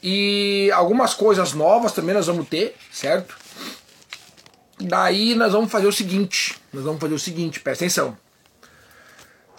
E 0.02 0.72
algumas 0.74 1.14
coisas 1.14 1.52
novas 1.52 1.92
também 1.92 2.16
nós 2.16 2.28
vamos 2.28 2.48
ter, 2.48 2.78
certo? 2.92 3.36
Daí 4.80 5.34
nós 5.34 5.54
vamos 5.54 5.72
fazer 5.72 5.88
o 5.88 5.92
seguinte, 5.92 6.62
nós 6.72 6.84
vamos 6.84 7.00
fazer 7.00 7.14
o 7.16 7.20
seguinte, 7.20 7.60
presta 7.60 7.86
atenção. 7.86 8.16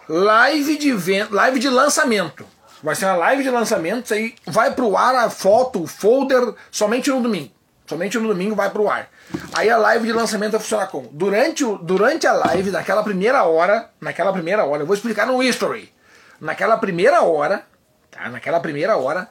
Live 0.08 0.78
de 0.78 0.92
live 1.30 1.58
de 1.58 1.68
lançamento. 1.68 2.46
Vai 2.82 2.94
ser 2.94 3.06
uma 3.06 3.16
live 3.16 3.42
de 3.42 3.50
lançamento, 3.50 4.14
aí 4.14 4.36
vai 4.46 4.72
pro 4.72 4.96
ar 4.96 5.14
a 5.16 5.28
foto, 5.28 5.82
o 5.82 5.86
folder 5.86 6.54
somente 6.70 7.10
no 7.10 7.20
domingo. 7.20 7.50
Somente 7.86 8.16
no 8.18 8.28
domingo 8.28 8.54
vai 8.54 8.70
pro 8.70 8.88
ar. 8.88 9.10
Aí 9.54 9.68
a 9.68 9.76
live 9.76 10.06
de 10.06 10.12
lançamento 10.12 10.52
vai 10.52 10.60
funcionar 10.60 10.86
como? 10.86 11.08
Durante, 11.10 11.64
o, 11.64 11.76
durante 11.78 12.26
a 12.26 12.32
live, 12.32 12.70
naquela 12.70 13.02
primeira 13.02 13.42
hora, 13.44 13.90
naquela 14.00 14.32
primeira 14.32 14.64
hora, 14.64 14.82
eu 14.82 14.86
vou 14.86 14.94
explicar 14.94 15.26
no 15.26 15.42
history. 15.42 15.92
Naquela 16.40 16.76
primeira 16.76 17.22
hora, 17.22 17.66
tá? 18.10 18.28
Naquela 18.28 18.60
primeira 18.60 18.96
hora, 18.96 19.28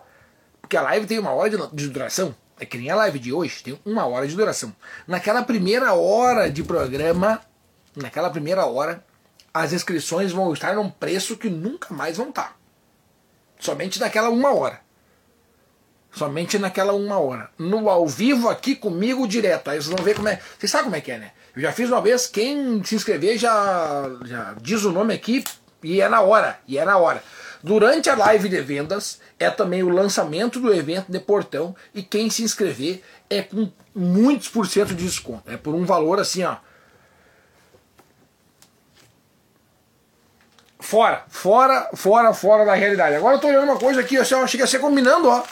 porque 0.61 0.75
a 0.75 0.81
live 0.81 1.07
tem 1.07 1.17
uma 1.17 1.31
hora 1.31 1.49
de, 1.49 1.57
de 1.71 1.87
duração. 1.87 2.35
É 2.59 2.65
que 2.65 2.77
nem 2.77 2.89
a 2.89 2.95
live 2.95 3.19
de 3.19 3.31
hoje, 3.31 3.63
tem 3.63 3.79
uma 3.85 4.05
hora 4.05 4.27
de 4.27 4.35
duração. 4.35 4.75
Naquela 5.05 5.43
primeira 5.43 5.93
hora 5.93 6.49
de 6.49 6.63
programa, 6.63 7.39
naquela 7.95 8.29
primeira 8.29 8.65
hora, 8.65 9.03
as 9.53 9.73
inscrições 9.73 10.31
vão 10.31 10.53
estar 10.53 10.75
num 10.75 10.89
preço 10.89 11.37
que 11.37 11.49
nunca 11.49 11.93
mais 11.93 12.17
vão 12.17 12.29
estar. 12.29 12.57
Somente 13.59 13.99
naquela 13.99 14.29
uma 14.29 14.53
hora. 14.53 14.81
Somente 16.11 16.57
naquela 16.57 16.93
uma 16.93 17.19
hora. 17.19 17.49
No 17.57 17.89
ao 17.89 18.07
vivo 18.07 18.49
aqui 18.49 18.75
comigo 18.75 19.27
direto. 19.27 19.69
Aí 19.69 19.81
vocês 19.81 19.95
vão 19.95 20.03
ver 20.03 20.15
como 20.15 20.27
é. 20.27 20.39
Vocês 20.57 20.71
sabem 20.71 20.85
como 20.85 20.95
é 20.95 21.01
que 21.01 21.11
é, 21.11 21.17
né? 21.19 21.31
Eu 21.55 21.61
já 21.61 21.71
fiz 21.71 21.89
uma 21.89 22.01
vez, 22.01 22.27
quem 22.27 22.83
se 22.83 22.95
inscrever 22.95 23.37
já, 23.37 24.09
já 24.25 24.55
diz 24.61 24.83
o 24.83 24.91
nome 24.91 25.13
aqui 25.13 25.43
e 25.83 26.01
é 26.01 26.09
na 26.09 26.21
hora. 26.21 26.59
E 26.67 26.77
é 26.77 26.85
na 26.85 26.97
hora. 26.97 27.23
Durante 27.67 28.09
a 28.09 28.15
live 28.15 28.47
de 28.47 28.61
vendas 28.61 29.19
é 29.37 29.49
também 29.49 29.83
o 29.83 29.89
lançamento 29.89 30.57
do 30.57 30.73
evento 30.73 31.11
de 31.11 31.19
portão 31.19 31.75
e 31.93 32.01
quem 32.01 32.29
se 32.29 32.41
inscrever 32.41 33.03
é 33.29 33.41
com 33.41 33.69
muitos 33.93 34.47
por 34.47 34.65
cento 34.65 34.95
de 34.95 35.03
desconto. 35.03 35.51
É 35.51 35.57
por 35.57 35.75
um 35.75 35.83
valor 35.83 36.17
assim, 36.17 36.45
ó. 36.45 36.55
Fora, 40.79 41.25
fora, 41.27 41.89
fora, 41.93 42.33
fora 42.33 42.63
da 42.63 42.73
realidade. 42.73 43.17
Agora 43.17 43.35
eu 43.35 43.41
tô 43.41 43.47
olhando 43.47 43.65
uma 43.65 43.77
coisa 43.77 43.99
aqui, 43.99 44.15
eu 44.15 44.21
achei 44.21 44.57
que 44.57 44.63
ia 44.63 44.67
ser 44.67 44.79
combinando, 44.79 45.27
ó. 45.27 45.43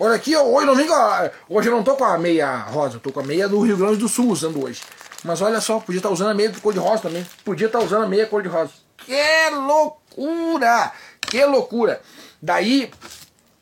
Olha 0.00 0.14
aqui, 0.14 0.34
hoje 0.34 0.66
não 0.66 0.74
vem 0.74 0.86
com 0.86 0.94
a, 0.94 1.30
Hoje 1.50 1.68
eu 1.68 1.76
não 1.76 1.84
tô 1.84 1.96
com 1.96 2.04
a 2.04 2.16
meia 2.16 2.56
rosa, 2.56 2.96
eu 2.96 3.00
tô 3.00 3.12
com 3.12 3.20
a 3.20 3.24
meia 3.24 3.46
do 3.46 3.60
Rio 3.60 3.76
Grande 3.76 3.98
do 3.98 4.08
Sul 4.08 4.30
usando 4.30 4.64
hoje. 4.64 4.80
Mas 5.22 5.42
olha 5.42 5.60
só, 5.60 5.78
podia 5.80 5.98
estar 5.98 6.08
tá 6.08 6.14
usando 6.14 6.30
a 6.30 6.34
meia 6.34 6.48
de 6.48 6.58
cor 6.62 6.72
de 6.72 6.78
rosa 6.78 7.02
também. 7.02 7.26
Podia 7.44 7.66
estar 7.66 7.80
tá 7.80 7.84
usando 7.84 8.04
a 8.04 8.08
meia 8.08 8.26
cor 8.26 8.42
de 8.42 8.48
rosa. 8.48 8.70
Que 8.96 9.50
loucura! 9.50 10.92
Que 11.32 11.42
loucura! 11.46 12.02
Daí, 12.42 12.90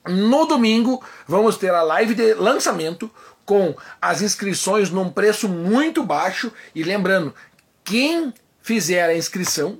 no 0.04 0.44
domingo, 0.44 1.00
vamos 1.24 1.56
ter 1.56 1.72
a 1.72 1.84
live 1.84 2.16
de 2.16 2.34
lançamento 2.34 3.08
com 3.46 3.76
as 4.02 4.22
inscrições 4.22 4.90
num 4.90 5.08
preço 5.08 5.48
muito 5.48 6.02
baixo. 6.02 6.50
E 6.74 6.82
lembrando, 6.82 7.32
quem 7.84 8.34
fizer 8.60 9.04
a 9.04 9.16
inscrição 9.16 9.78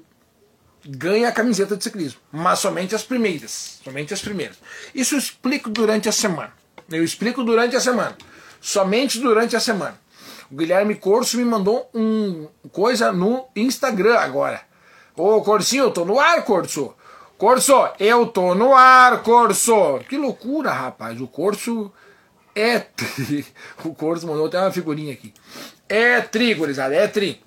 ganha 0.87 1.31
a 1.31 1.33
camiseta 1.33 1.77
de 1.77 1.83
ciclismo, 1.83 2.21
mas 2.31 2.61
somente 2.61 2.95
as 2.95 3.03
primeiras, 3.03 3.81
somente 3.83 4.15
as 4.15 4.21
primeiras. 4.21 4.59
Isso 4.95 5.17
eu 5.17 5.19
explico 5.19 5.69
durante 5.69 6.09
a 6.09 6.13
semana. 6.13 6.53
Eu 6.89 7.03
explico 7.03 7.43
durante 7.43 7.75
a 7.75 7.81
semana, 7.81 8.17
somente 8.61 9.19
durante 9.19 9.57
a 9.57 9.61
semana. 9.61 10.01
O 10.49 10.55
Guilherme 10.55 10.95
Corso 10.95 11.37
me 11.37 11.45
mandou 11.45 11.91
um 11.93 12.47
coisa 12.71 13.11
no 13.11 13.49
Instagram 13.57 14.17
agora. 14.17 14.61
Ô 15.17 15.43
Corsinho, 15.43 15.85
eu 15.85 15.91
tô 15.91 16.05
no 16.05 16.21
ar, 16.21 16.45
Corso. 16.45 16.95
Corso, 17.41 17.73
eu 17.99 18.27
tô 18.27 18.55
no 18.55 18.75
ar, 18.75 19.23
Corso. 19.23 19.99
Que 20.07 20.19
loucura, 20.19 20.71
rapaz. 20.71 21.19
O 21.21 21.27
Corso 21.27 21.91
é 22.55 22.79
tri. 22.79 23.47
O 23.83 23.95
Corso 23.95 24.27
mandou 24.27 24.45
até 24.45 24.61
uma 24.61 24.71
figurinha 24.71 25.15
aqui. 25.15 25.33
É 25.89 26.21
tri, 26.21 26.53
gurizada, 26.53 26.95
é 26.95 27.09
tri. 27.09 27.43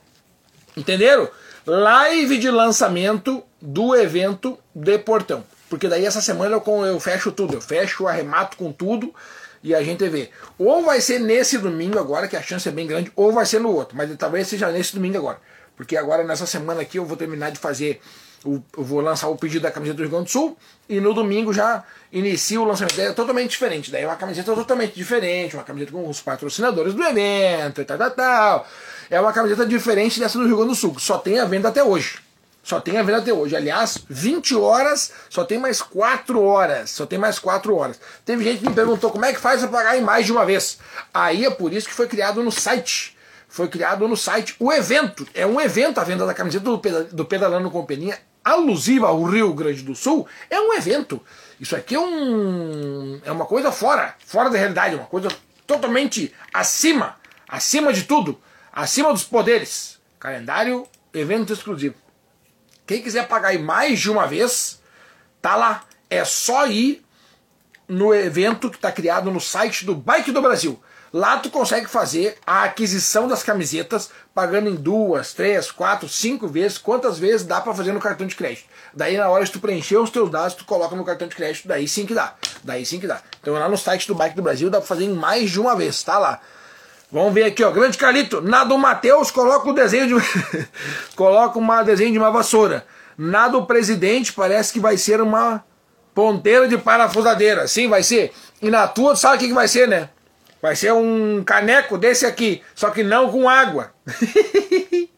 Entenderam? 0.75 1.29
live 1.65 2.39
de 2.39 2.49
lançamento 2.49 3.43
do 3.61 3.95
evento 3.95 4.57
de 4.73 4.97
Portão. 4.97 5.43
Porque 5.69 5.87
daí 5.87 6.05
essa 6.07 6.21
semana 6.21 6.55
eu, 6.55 6.85
eu 6.85 6.99
fecho 6.99 7.31
tudo, 7.31 7.53
eu 7.53 7.61
fecho, 7.61 8.07
arremato 8.07 8.57
com 8.57 8.71
tudo 8.71 9.13
e 9.61 9.75
a 9.75 9.83
gente 9.83 10.09
vê. 10.09 10.31
Ou 10.57 10.83
vai 10.83 11.01
ser 11.01 11.19
nesse 11.19 11.59
domingo 11.59 11.99
agora, 11.99 12.27
que 12.27 12.35
a 12.35 12.41
chance 12.41 12.67
é 12.67 12.71
bem 12.71 12.85
grande, 12.87 13.11
ou 13.15 13.31
vai 13.31 13.45
ser 13.45 13.59
no 13.59 13.71
outro, 13.71 13.95
mas 13.95 14.09
talvez 14.17 14.47
seja 14.47 14.71
nesse 14.71 14.95
domingo 14.95 15.19
agora. 15.19 15.39
Porque 15.75 15.95
agora 15.95 16.23
nessa 16.23 16.47
semana 16.47 16.81
aqui 16.81 16.97
eu 16.97 17.05
vou 17.05 17.15
terminar 17.15 17.51
de 17.51 17.59
fazer, 17.59 18.01
eu 18.45 18.83
vou 18.83 19.01
lançar 19.01 19.27
o 19.27 19.35
pedido 19.35 19.63
da 19.63 19.71
camiseta 19.71 19.97
do 19.97 20.03
Rio 20.03 20.11
Grande 20.11 20.25
do 20.25 20.31
Sul 20.31 20.57
e 20.89 20.99
no 20.99 21.13
domingo 21.13 21.53
já 21.53 21.83
inicia 22.11 22.59
o 22.59 22.65
lançamento. 22.65 22.99
É 22.99 23.11
totalmente 23.13 23.51
diferente, 23.51 23.91
daí 23.91 24.03
é 24.03 24.07
uma 24.07 24.15
camiseta 24.15 24.53
totalmente 24.53 24.93
diferente, 24.93 25.55
uma 25.55 25.63
camiseta 25.63 25.91
com 25.91 26.07
os 26.09 26.21
patrocinadores 26.21 26.93
do 26.93 27.03
evento 27.03 27.81
e 27.81 27.85
tal, 27.85 27.97
tal, 27.97 28.11
tal 28.11 28.67
é 29.09 29.19
uma 29.19 29.31
camiseta 29.31 29.65
diferente 29.65 30.19
dessa 30.19 30.37
do 30.37 30.45
Rio 30.45 30.57
Grande 30.57 30.71
do 30.71 30.75
Sul. 30.75 30.95
Só 30.99 31.17
tem 31.17 31.39
a 31.39 31.45
venda 31.45 31.69
até 31.69 31.83
hoje. 31.83 32.19
Só 32.63 32.79
tem 32.79 32.97
a 32.97 33.03
venda 33.03 33.19
até 33.19 33.33
hoje. 33.33 33.55
Aliás, 33.55 33.99
20 34.09 34.55
horas, 34.55 35.11
só 35.29 35.43
tem 35.43 35.59
mais 35.59 35.81
4 35.81 36.41
horas. 36.41 36.89
Só 36.89 37.05
tem 37.05 37.19
mais 37.19 37.37
4 37.37 37.75
horas. 37.75 37.99
Teve 38.25 38.43
gente 38.43 38.59
que 38.59 38.69
me 38.69 38.73
perguntou 38.73 39.11
como 39.11 39.25
é 39.25 39.33
que 39.33 39.39
faz 39.39 39.59
para 39.59 39.69
pagar 39.69 39.97
em 39.97 40.01
mais 40.01 40.25
de 40.25 40.31
uma 40.31 40.45
vez. 40.45 40.79
Aí 41.13 41.45
é 41.45 41.51
por 41.51 41.73
isso 41.73 41.87
que 41.87 41.93
foi 41.93 42.07
criado 42.07 42.41
no 42.41 42.51
site. 42.51 43.15
Foi 43.47 43.67
criado 43.67 44.07
no 44.07 44.17
site 44.17 44.55
o 44.59 44.71
evento. 44.71 45.27
É 45.33 45.45
um 45.45 45.61
evento 45.61 45.99
a 45.99 46.03
venda 46.03 46.25
da 46.25 46.33
camiseta 46.33 46.65
do 47.11 47.25
Pedalando 47.25 47.69
com 47.69 47.85
Peninha, 47.85 48.17
alusiva 48.43 49.07
ao 49.07 49.23
Rio 49.23 49.53
Grande 49.53 49.81
do 49.81 49.95
Sul. 49.95 50.27
É 50.49 50.59
um 50.59 50.73
evento. 50.73 51.21
Isso 51.59 51.75
aqui 51.75 51.95
é 51.95 51.99
um 51.99 53.19
é 53.23 53.31
uma 53.31 53.45
coisa 53.45 53.71
fora, 53.71 54.15
fora 54.25 54.49
da 54.49 54.57
realidade, 54.57 54.95
uma 54.95 55.05
coisa 55.05 55.29
totalmente 55.65 56.33
acima, 56.53 57.17
acima 57.47 57.93
de 57.93 58.03
tudo 58.03 58.39
acima 58.73 59.13
dos 59.13 59.23
poderes. 59.23 59.99
Calendário, 60.19 60.87
evento 61.13 61.53
exclusivo. 61.53 61.95
Quem 62.87 63.01
quiser 63.01 63.27
pagar 63.27 63.49
aí 63.49 63.59
mais 63.59 63.99
de 63.99 64.09
uma 64.09 64.25
vez, 64.25 64.81
tá 65.41 65.55
lá. 65.55 65.83
É 66.09 66.25
só 66.25 66.65
ir 66.67 67.03
no 67.87 68.13
evento 68.13 68.69
que 68.69 68.75
está 68.77 68.91
criado 68.91 69.29
no 69.29 69.39
site 69.39 69.85
do 69.85 69.93
Bike 69.93 70.31
do 70.31 70.41
Brasil. 70.41 70.81
Lá 71.13 71.37
tu 71.37 71.51
consegue 71.51 71.85
fazer 71.85 72.37
a 72.43 72.63
aquisição 72.63 73.27
das 73.27 73.43
camisetas 73.43 74.09
pagando 74.33 74.67
em 74.67 74.73
duas, 74.73 75.31
três, 75.31 75.69
quatro, 75.69 76.09
cinco 76.09 76.47
vezes, 76.47 76.79
quantas 76.79 77.19
vezes 77.19 77.45
dá 77.45 77.61
para 77.61 77.71
fazer 77.71 77.91
no 77.91 77.99
cartão 77.99 78.25
de 78.25 78.35
crédito. 78.35 78.65
Daí 78.91 79.15
na 79.15 79.29
hora 79.29 79.45
de 79.45 79.51
tu 79.51 79.59
preencher 79.59 79.97
os 79.97 80.09
teus 80.09 80.31
dados, 80.31 80.55
tu 80.55 80.65
coloca 80.65 80.95
no 80.95 81.05
cartão 81.05 81.27
de 81.27 81.35
crédito, 81.35 81.67
daí 81.67 81.87
sim 81.87 82.07
que 82.07 82.15
dá. 82.15 82.33
Daí 82.63 82.83
sim 82.83 82.99
que 82.99 83.05
dá. 83.05 83.21
Então 83.39 83.53
lá 83.53 83.69
no 83.69 83.77
site 83.77 84.07
do 84.07 84.15
Bike 84.15 84.35
do 84.35 84.41
Brasil 84.41 84.71
dá 84.71 84.79
para 84.79 84.87
fazer 84.87 85.03
em 85.03 85.13
mais 85.13 85.51
de 85.51 85.59
uma 85.59 85.75
vez, 85.75 86.01
tá 86.01 86.17
lá. 86.17 86.41
Vamos 87.11 87.31
ver 87.31 87.43
aqui, 87.43 87.63
ó. 87.63 87.69
Grande 87.69 87.95
Carlito. 87.95 88.41
Na 88.41 88.63
do 88.63 88.75
Matheus, 88.75 89.29
coloca 89.29 89.69
o 89.69 89.73
desenho 89.73 90.07
de. 90.07 90.67
coloca 91.15 91.59
uma 91.59 91.83
desenho 91.83 92.11
de 92.11 92.17
uma 92.17 92.31
vassoura. 92.31 92.87
Na 93.15 93.47
do 93.47 93.67
presidente, 93.67 94.33
parece 94.33 94.73
que 94.73 94.79
vai 94.79 94.97
ser 94.97 95.21
uma 95.21 95.63
ponteira 96.15 96.67
de 96.67 96.75
parafusadeira. 96.75 97.67
Sim, 97.67 97.87
vai 97.87 98.01
ser. 98.01 98.33
E 98.59 98.71
na 98.71 98.87
tua, 98.87 99.15
sabe 99.15 99.35
o 99.35 99.39
que, 99.41 99.47
que 99.49 99.53
vai 99.53 99.67
ser, 99.67 99.87
né? 99.87 100.09
Vai 100.63 100.75
ser 100.77 100.93
um 100.93 101.43
caneco 101.43 101.97
desse 101.97 102.25
aqui, 102.25 102.63
só 102.73 102.89
que 102.89 103.03
não 103.03 103.29
com 103.29 103.49
água. 103.49 103.91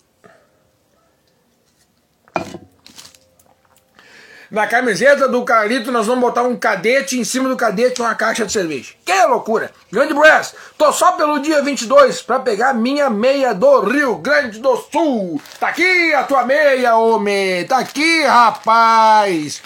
Na 4.50 4.66
camiseta 4.66 5.28
do 5.28 5.46
Carlito 5.46 5.92
nós 5.92 6.08
vamos 6.08 6.22
botar 6.22 6.42
um 6.42 6.56
cadete, 6.56 7.20
em 7.20 7.24
cima 7.24 7.48
do 7.48 7.56
cadete 7.56 8.02
uma 8.02 8.16
caixa 8.16 8.44
de 8.44 8.52
cerveja. 8.52 8.94
Que 9.06 9.26
loucura! 9.26 9.70
Grande 9.92 10.16
Brass, 10.16 10.56
tô 10.80 10.92
só 10.92 11.12
pelo 11.12 11.38
dia 11.38 11.62
22 11.62 12.24
para 12.24 12.40
pegar 12.40 12.74
minha 12.74 13.08
meia 13.08 13.54
do 13.54 13.82
Rio 13.82 14.16
Grande 14.16 14.58
do 14.58 14.76
Sul. 14.92 15.40
Tá 15.60 15.68
aqui 15.68 16.12
a 16.16 16.24
tua 16.24 16.44
meia, 16.44 16.96
homem! 16.96 17.68
Tá 17.68 17.78
aqui, 17.78 18.24
rapaz! 18.24 19.62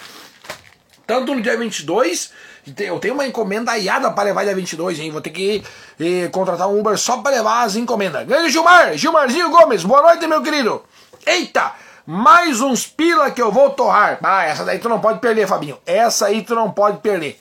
Tanto 1.06 1.34
no 1.34 1.40
dia 1.40 1.56
22 1.56 2.49
eu 2.78 2.98
tenho 2.98 3.14
uma 3.14 3.26
encomenda 3.26 3.72
aiada 3.72 4.10
para 4.10 4.24
levar 4.24 4.44
dia 4.44 4.54
22, 4.54 4.98
hein? 4.98 5.10
Vou 5.10 5.20
ter 5.20 5.30
que 5.30 5.62
eh, 5.98 6.28
contratar 6.32 6.68
um 6.68 6.78
Uber 6.78 6.96
só 6.96 7.18
para 7.18 7.36
levar 7.36 7.62
as 7.62 7.76
encomendas. 7.76 8.26
Grande 8.26 8.50
Gilmar, 8.50 8.96
Gilmarzinho 8.96 9.50
Gomes, 9.50 9.84
boa 9.84 10.02
noite, 10.02 10.26
meu 10.26 10.42
querido. 10.42 10.82
Eita, 11.26 11.72
mais 12.06 12.60
uns 12.60 12.86
pila 12.86 13.30
que 13.30 13.40
eu 13.40 13.52
vou 13.52 13.70
torrar. 13.70 14.18
Ah, 14.22 14.44
essa 14.44 14.64
daí 14.64 14.78
tu 14.78 14.88
não 14.88 15.00
pode 15.00 15.20
perder, 15.20 15.46
Fabinho. 15.46 15.78
Essa 15.86 16.26
aí 16.26 16.42
tu 16.42 16.54
não 16.54 16.70
pode 16.70 16.98
perder. 16.98 17.40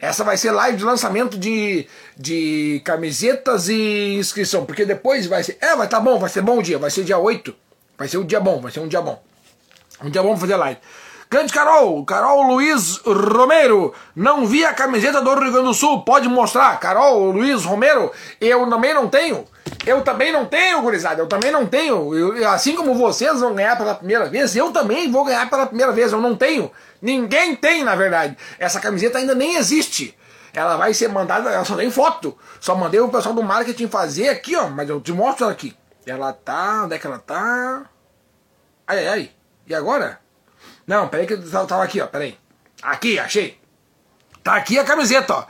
Essa 0.00 0.22
vai 0.22 0.36
ser 0.36 0.52
live 0.52 0.78
de 0.78 0.84
lançamento 0.84 1.36
de, 1.36 1.86
de 2.16 2.80
camisetas 2.84 3.68
e 3.68 4.14
inscrição. 4.16 4.64
Porque 4.64 4.84
depois 4.84 5.26
vai 5.26 5.42
ser. 5.42 5.58
É, 5.60 5.74
vai 5.74 5.88
tá 5.88 5.98
bom, 5.98 6.18
vai 6.18 6.30
ser 6.30 6.42
bom 6.42 6.58
o 6.58 6.62
dia. 6.62 6.78
Vai 6.78 6.90
ser 6.90 7.02
dia 7.02 7.18
8. 7.18 7.54
Vai 7.96 8.06
ser 8.06 8.18
um 8.18 8.24
dia 8.24 8.38
bom, 8.38 8.60
vai 8.60 8.70
ser 8.70 8.78
um 8.78 8.86
dia 8.86 9.02
bom. 9.02 9.20
Um 10.02 10.08
dia 10.08 10.22
bom 10.22 10.30
pra 10.30 10.38
fazer 10.38 10.56
live. 10.56 10.78
Grande 11.30 11.52
Carol, 11.52 12.02
Carol 12.06 12.42
Luiz 12.42 13.02
Romero, 13.04 13.92
não 14.16 14.46
vi 14.46 14.64
a 14.64 14.72
camiseta 14.72 15.20
do 15.20 15.34
Rio 15.34 15.52
Grande 15.52 15.68
do 15.68 15.74
Sul, 15.74 16.00
pode 16.02 16.26
mostrar. 16.26 16.80
Carol 16.80 17.30
Luiz 17.30 17.66
Romero, 17.66 18.10
eu 18.40 18.66
também 18.70 18.94
não 18.94 19.10
tenho. 19.10 19.44
Eu 19.84 20.00
também 20.00 20.32
não 20.32 20.46
tenho, 20.46 20.80
gurizada, 20.80 21.20
eu 21.20 21.26
também 21.26 21.50
não 21.50 21.66
tenho. 21.66 22.14
Eu, 22.14 22.48
assim 22.48 22.74
como 22.74 22.94
vocês 22.94 23.40
vão 23.40 23.54
ganhar 23.54 23.76
pela 23.76 23.94
primeira 23.94 24.24
vez, 24.24 24.56
eu 24.56 24.72
também 24.72 25.12
vou 25.12 25.22
ganhar 25.22 25.50
pela 25.50 25.66
primeira 25.66 25.92
vez, 25.92 26.12
eu 26.12 26.20
não 26.20 26.34
tenho. 26.34 26.72
Ninguém 27.00 27.54
tem, 27.54 27.84
na 27.84 27.94
verdade. 27.94 28.34
Essa 28.58 28.80
camiseta 28.80 29.18
ainda 29.18 29.34
nem 29.34 29.56
existe. 29.56 30.16
Ela 30.54 30.78
vai 30.78 30.94
ser 30.94 31.08
mandada, 31.08 31.50
ela 31.50 31.64
só 31.64 31.76
tem 31.76 31.90
foto. 31.90 32.38
Só 32.58 32.74
mandei 32.74 33.00
o 33.00 33.08
pessoal 33.10 33.34
do 33.34 33.42
marketing 33.42 33.86
fazer 33.86 34.30
aqui, 34.30 34.56
ó, 34.56 34.68
mas 34.68 34.88
eu 34.88 34.98
te 34.98 35.12
mostro 35.12 35.44
ela 35.44 35.52
aqui. 35.52 35.76
Ela 36.06 36.32
tá, 36.32 36.84
onde 36.84 36.94
é 36.94 36.98
que 36.98 37.06
ela 37.06 37.18
tá? 37.18 37.82
Ai, 38.86 38.98
ai, 39.00 39.08
ai. 39.08 39.30
E 39.66 39.74
agora? 39.74 40.26
Não, 40.88 41.06
peraí 41.06 41.26
que 41.26 41.34
eu 41.34 41.66
tava 41.66 41.84
aqui, 41.84 42.00
ó, 42.00 42.06
peraí. 42.06 42.34
Aqui, 42.82 43.18
achei. 43.18 43.58
Tá 44.42 44.54
aqui 44.54 44.78
a 44.78 44.84
camiseta, 44.84 45.34
ó. 45.34 45.44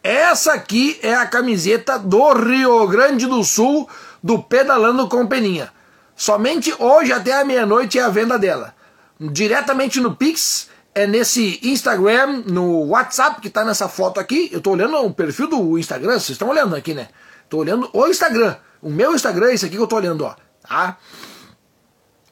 Essa 0.00 0.52
aqui 0.52 1.00
é 1.02 1.12
a 1.12 1.26
camiseta 1.26 1.98
do 1.98 2.32
Rio 2.32 2.86
Grande 2.86 3.26
do 3.26 3.42
Sul, 3.42 3.88
do 4.22 4.40
Pedalando 4.40 5.08
com 5.08 5.26
Peninha. 5.26 5.72
Somente 6.14 6.72
hoje 6.78 7.12
até 7.12 7.40
a 7.40 7.44
meia-noite 7.44 7.98
é 7.98 8.02
a 8.02 8.08
venda 8.08 8.38
dela. 8.38 8.72
Diretamente 9.18 10.00
no 10.00 10.14
Pix, 10.14 10.68
é 10.94 11.08
nesse 11.08 11.58
Instagram, 11.64 12.44
no 12.46 12.84
WhatsApp 12.84 13.40
que 13.40 13.50
tá 13.50 13.64
nessa 13.64 13.88
foto 13.88 14.20
aqui. 14.20 14.48
Eu 14.52 14.60
tô 14.60 14.70
olhando 14.70 14.96
o 14.98 15.12
perfil 15.12 15.48
do 15.48 15.76
Instagram, 15.76 16.12
vocês 16.12 16.30
estão 16.30 16.50
olhando 16.50 16.76
aqui, 16.76 16.94
né? 16.94 17.08
Tô 17.48 17.58
olhando 17.58 17.90
o 17.92 18.06
Instagram. 18.06 18.56
O 18.80 18.88
meu 18.88 19.12
Instagram 19.12 19.48
é 19.48 19.54
esse 19.54 19.66
aqui 19.66 19.74
que 19.74 19.82
eu 19.82 19.88
tô 19.88 19.96
olhando, 19.96 20.24
ó. 20.24 20.36
Tá? 20.68 20.98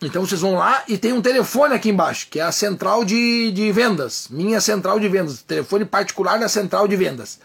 Então 0.03 0.27
vocês 0.27 0.41
vão 0.41 0.55
lá 0.55 0.83
e 0.89 0.99
tem 0.99 1.13
um 1.13 1.23
telefone 1.23 1.75
aqui 1.75 1.89
embaixo, 1.89 2.27
que 2.29 2.41
é 2.41 2.43
a 2.43 2.51
central 2.51 3.05
de, 3.05 3.53
de 3.53 3.71
vendas. 3.71 4.27
Minha 4.29 4.61
central 4.61 4.99
de 4.99 5.09
vendas. 5.09 5.43
Telefone 5.43 5.85
particular 5.85 6.39
da 6.39 6.49
central 6.49 6.89
de 6.89 6.97
vendas. 6.97 7.39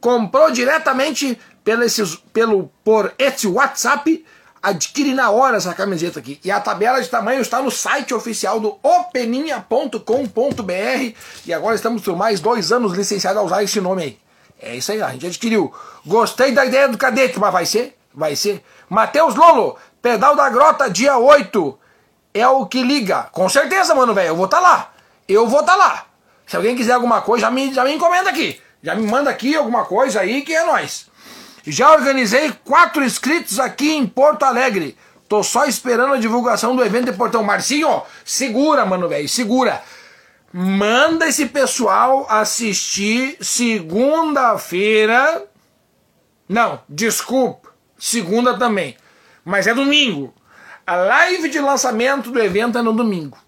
Comprou 0.00 0.50
diretamente 0.50 1.38
pelo, 1.62 1.84
esses, 1.84 2.16
pelo, 2.32 2.70
por 2.82 3.14
esse 3.16 3.46
WhatsApp, 3.46 4.24
adquire 4.60 5.14
na 5.14 5.30
hora 5.30 5.56
essa 5.56 5.72
camiseta 5.74 6.18
aqui. 6.18 6.40
E 6.44 6.50
a 6.50 6.60
tabela 6.60 7.00
de 7.00 7.08
tamanho 7.08 7.40
está 7.40 7.62
no 7.62 7.70
site 7.70 8.12
oficial 8.12 8.58
do 8.58 8.76
openinha.com.br. 8.82 11.14
E 11.46 11.54
agora 11.54 11.76
estamos 11.76 12.02
por 12.02 12.16
mais 12.16 12.40
dois 12.40 12.72
anos 12.72 12.94
licenciados 12.94 13.40
a 13.40 13.44
usar 13.44 13.62
esse 13.62 13.80
nome 13.80 14.02
aí. 14.02 14.18
É 14.60 14.76
isso 14.76 14.90
aí, 14.90 15.00
a 15.00 15.10
gente 15.10 15.26
adquiriu. 15.26 15.72
Gostei 16.04 16.50
da 16.50 16.64
ideia 16.64 16.88
do 16.88 16.98
cadete, 16.98 17.38
mas 17.38 17.52
vai 17.52 17.66
ser? 17.66 17.96
Vai 18.12 18.34
ser. 18.34 18.62
Matheus 18.88 19.36
Lolo, 19.36 19.76
pedal 20.00 20.34
da 20.34 20.50
grota, 20.50 20.90
dia 20.90 21.16
8 21.16 21.78
é 22.34 22.46
o 22.48 22.66
que 22.66 22.82
liga. 22.82 23.28
Com 23.32 23.48
certeza, 23.48 23.94
mano, 23.94 24.14
velho. 24.14 24.28
Eu 24.28 24.36
vou 24.36 24.46
estar 24.46 24.58
tá 24.58 24.62
lá. 24.62 24.92
Eu 25.28 25.46
vou 25.46 25.60
estar 25.60 25.72
tá 25.72 25.78
lá. 25.78 26.06
Se 26.46 26.56
alguém 26.56 26.76
quiser 26.76 26.92
alguma 26.92 27.22
coisa, 27.22 27.46
já 27.46 27.50
me, 27.50 27.72
já 27.72 27.84
me 27.84 27.94
encomenda 27.94 28.30
aqui. 28.30 28.60
Já 28.82 28.94
me 28.94 29.06
manda 29.06 29.30
aqui 29.30 29.54
alguma 29.54 29.84
coisa 29.84 30.20
aí 30.20 30.42
que 30.42 30.54
é 30.54 30.64
nós. 30.64 31.06
Já 31.66 31.92
organizei 31.92 32.52
quatro 32.64 33.04
inscritos 33.04 33.60
aqui 33.60 33.92
em 33.92 34.06
Porto 34.06 34.42
Alegre. 34.42 34.96
Tô 35.28 35.42
só 35.42 35.64
esperando 35.64 36.14
a 36.14 36.18
divulgação 36.18 36.76
do 36.76 36.84
evento 36.84 37.06
de 37.06 37.16
Portão. 37.16 37.44
Marcinho, 37.44 38.02
segura, 38.24 38.84
mano, 38.84 39.08
velho. 39.08 39.28
Segura. 39.28 39.82
Manda 40.52 41.28
esse 41.28 41.46
pessoal 41.46 42.26
assistir 42.28 43.36
segunda-feira. 43.40 45.44
Não, 46.48 46.80
desculpa. 46.88 47.70
Segunda 47.96 48.58
também. 48.58 48.96
Mas 49.44 49.66
é 49.66 49.72
domingo. 49.72 50.34
A 50.86 50.96
live 50.96 51.48
de 51.48 51.60
lançamento 51.60 52.30
do 52.30 52.40
evento 52.40 52.78
é 52.78 52.82
no 52.82 52.92
domingo. 52.92 53.38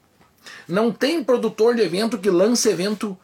Não 0.68 0.92
tem 0.92 1.22
produtor 1.22 1.74
de 1.74 1.82
evento 1.82 2.18
que 2.18 2.30
lance 2.30 2.68
evento 2.68 3.18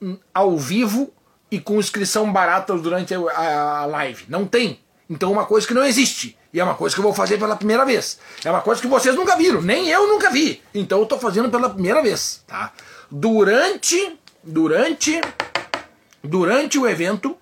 hum, 0.00 0.18
ao 0.34 0.58
vivo 0.58 1.12
e 1.50 1.60
com 1.60 1.78
inscrição 1.78 2.32
barata 2.32 2.74
durante 2.76 3.14
a, 3.14 3.86
live. 3.86 4.24
Não 4.28 4.46
tem. 4.46 4.80
Então 5.08 5.30
é 5.30 5.32
uma 5.32 5.46
coisa 5.46 5.66
que 5.66 5.74
não 5.74 5.84
existe. 5.84 6.36
E 6.52 6.60
é 6.60 6.64
uma 6.64 6.74
coisa 6.74 6.94
que 6.94 7.00
eu 7.00 7.04
vou 7.04 7.14
fazer 7.14 7.38
pela 7.38 7.56
primeira 7.56 7.84
vez. 7.84 8.18
É 8.44 8.50
uma 8.50 8.60
coisa 8.60 8.80
que 8.80 8.88
vocês 8.88 9.14
nunca 9.14 9.36
viram, 9.36 9.62
nem 9.62 9.88
eu 9.88 10.08
nunca 10.08 10.30
vi. 10.30 10.62
Então 10.74 10.98
eu 10.98 11.04
estou 11.04 11.18
fazendo 11.18 11.48
pela 11.48 11.70
primeira 11.70 12.02
vez, 12.02 12.42
tá? 12.46 12.72
Durante 13.10 14.18
durante 14.42 15.20
durante 16.22 16.78
o 16.78 16.86
evento, 16.86 17.36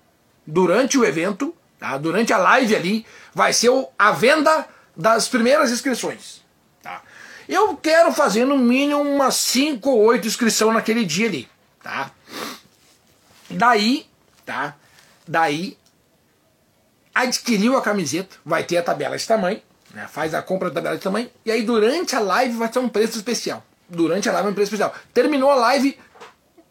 durante 0.45 0.97
o 0.97 1.03
evento, 1.05 1.53
tá? 1.79 1.97
Durante 1.97 2.31
a 2.31 2.37
live 2.37 2.75
ali, 2.75 3.05
vai 3.33 3.53
ser 3.53 3.71
a 3.97 4.11
venda 4.11 4.67
das 5.01 5.27
primeiras 5.27 5.71
inscrições. 5.71 6.41
Tá? 6.81 7.01
Eu 7.49 7.75
quero 7.75 8.13
fazer 8.13 8.45
no 8.45 8.57
mínimo 8.57 9.01
umas 9.01 9.35
5 9.35 9.89
ou 9.89 10.03
8 10.03 10.27
inscrições 10.27 10.73
naquele 10.73 11.03
dia 11.03 11.27
ali. 11.27 11.49
Tá? 11.81 12.11
Daí, 13.49 14.05
tá? 14.45 14.75
Daí, 15.27 15.77
adquiriu 17.13 17.75
a 17.75 17.81
camiseta, 17.81 18.37
vai 18.45 18.63
ter 18.63 18.77
a 18.77 18.83
tabela 18.83 19.17
de 19.17 19.27
tamanho, 19.27 19.59
né? 19.93 20.07
faz 20.09 20.33
a 20.33 20.41
compra 20.41 20.69
da 20.69 20.75
tabela 20.75 20.95
de 20.95 21.03
tamanho, 21.03 21.29
e 21.43 21.51
aí 21.51 21.63
durante 21.63 22.15
a 22.15 22.19
live 22.19 22.55
vai 22.55 22.69
ter 22.69 22.79
um 22.79 22.87
preço 22.87 23.17
especial. 23.17 23.63
Durante 23.89 24.29
a 24.29 24.31
live 24.31 24.47
é 24.47 24.51
um 24.51 24.53
preço 24.53 24.73
especial. 24.73 24.95
Terminou 25.13 25.49
a 25.49 25.55
live, 25.55 25.99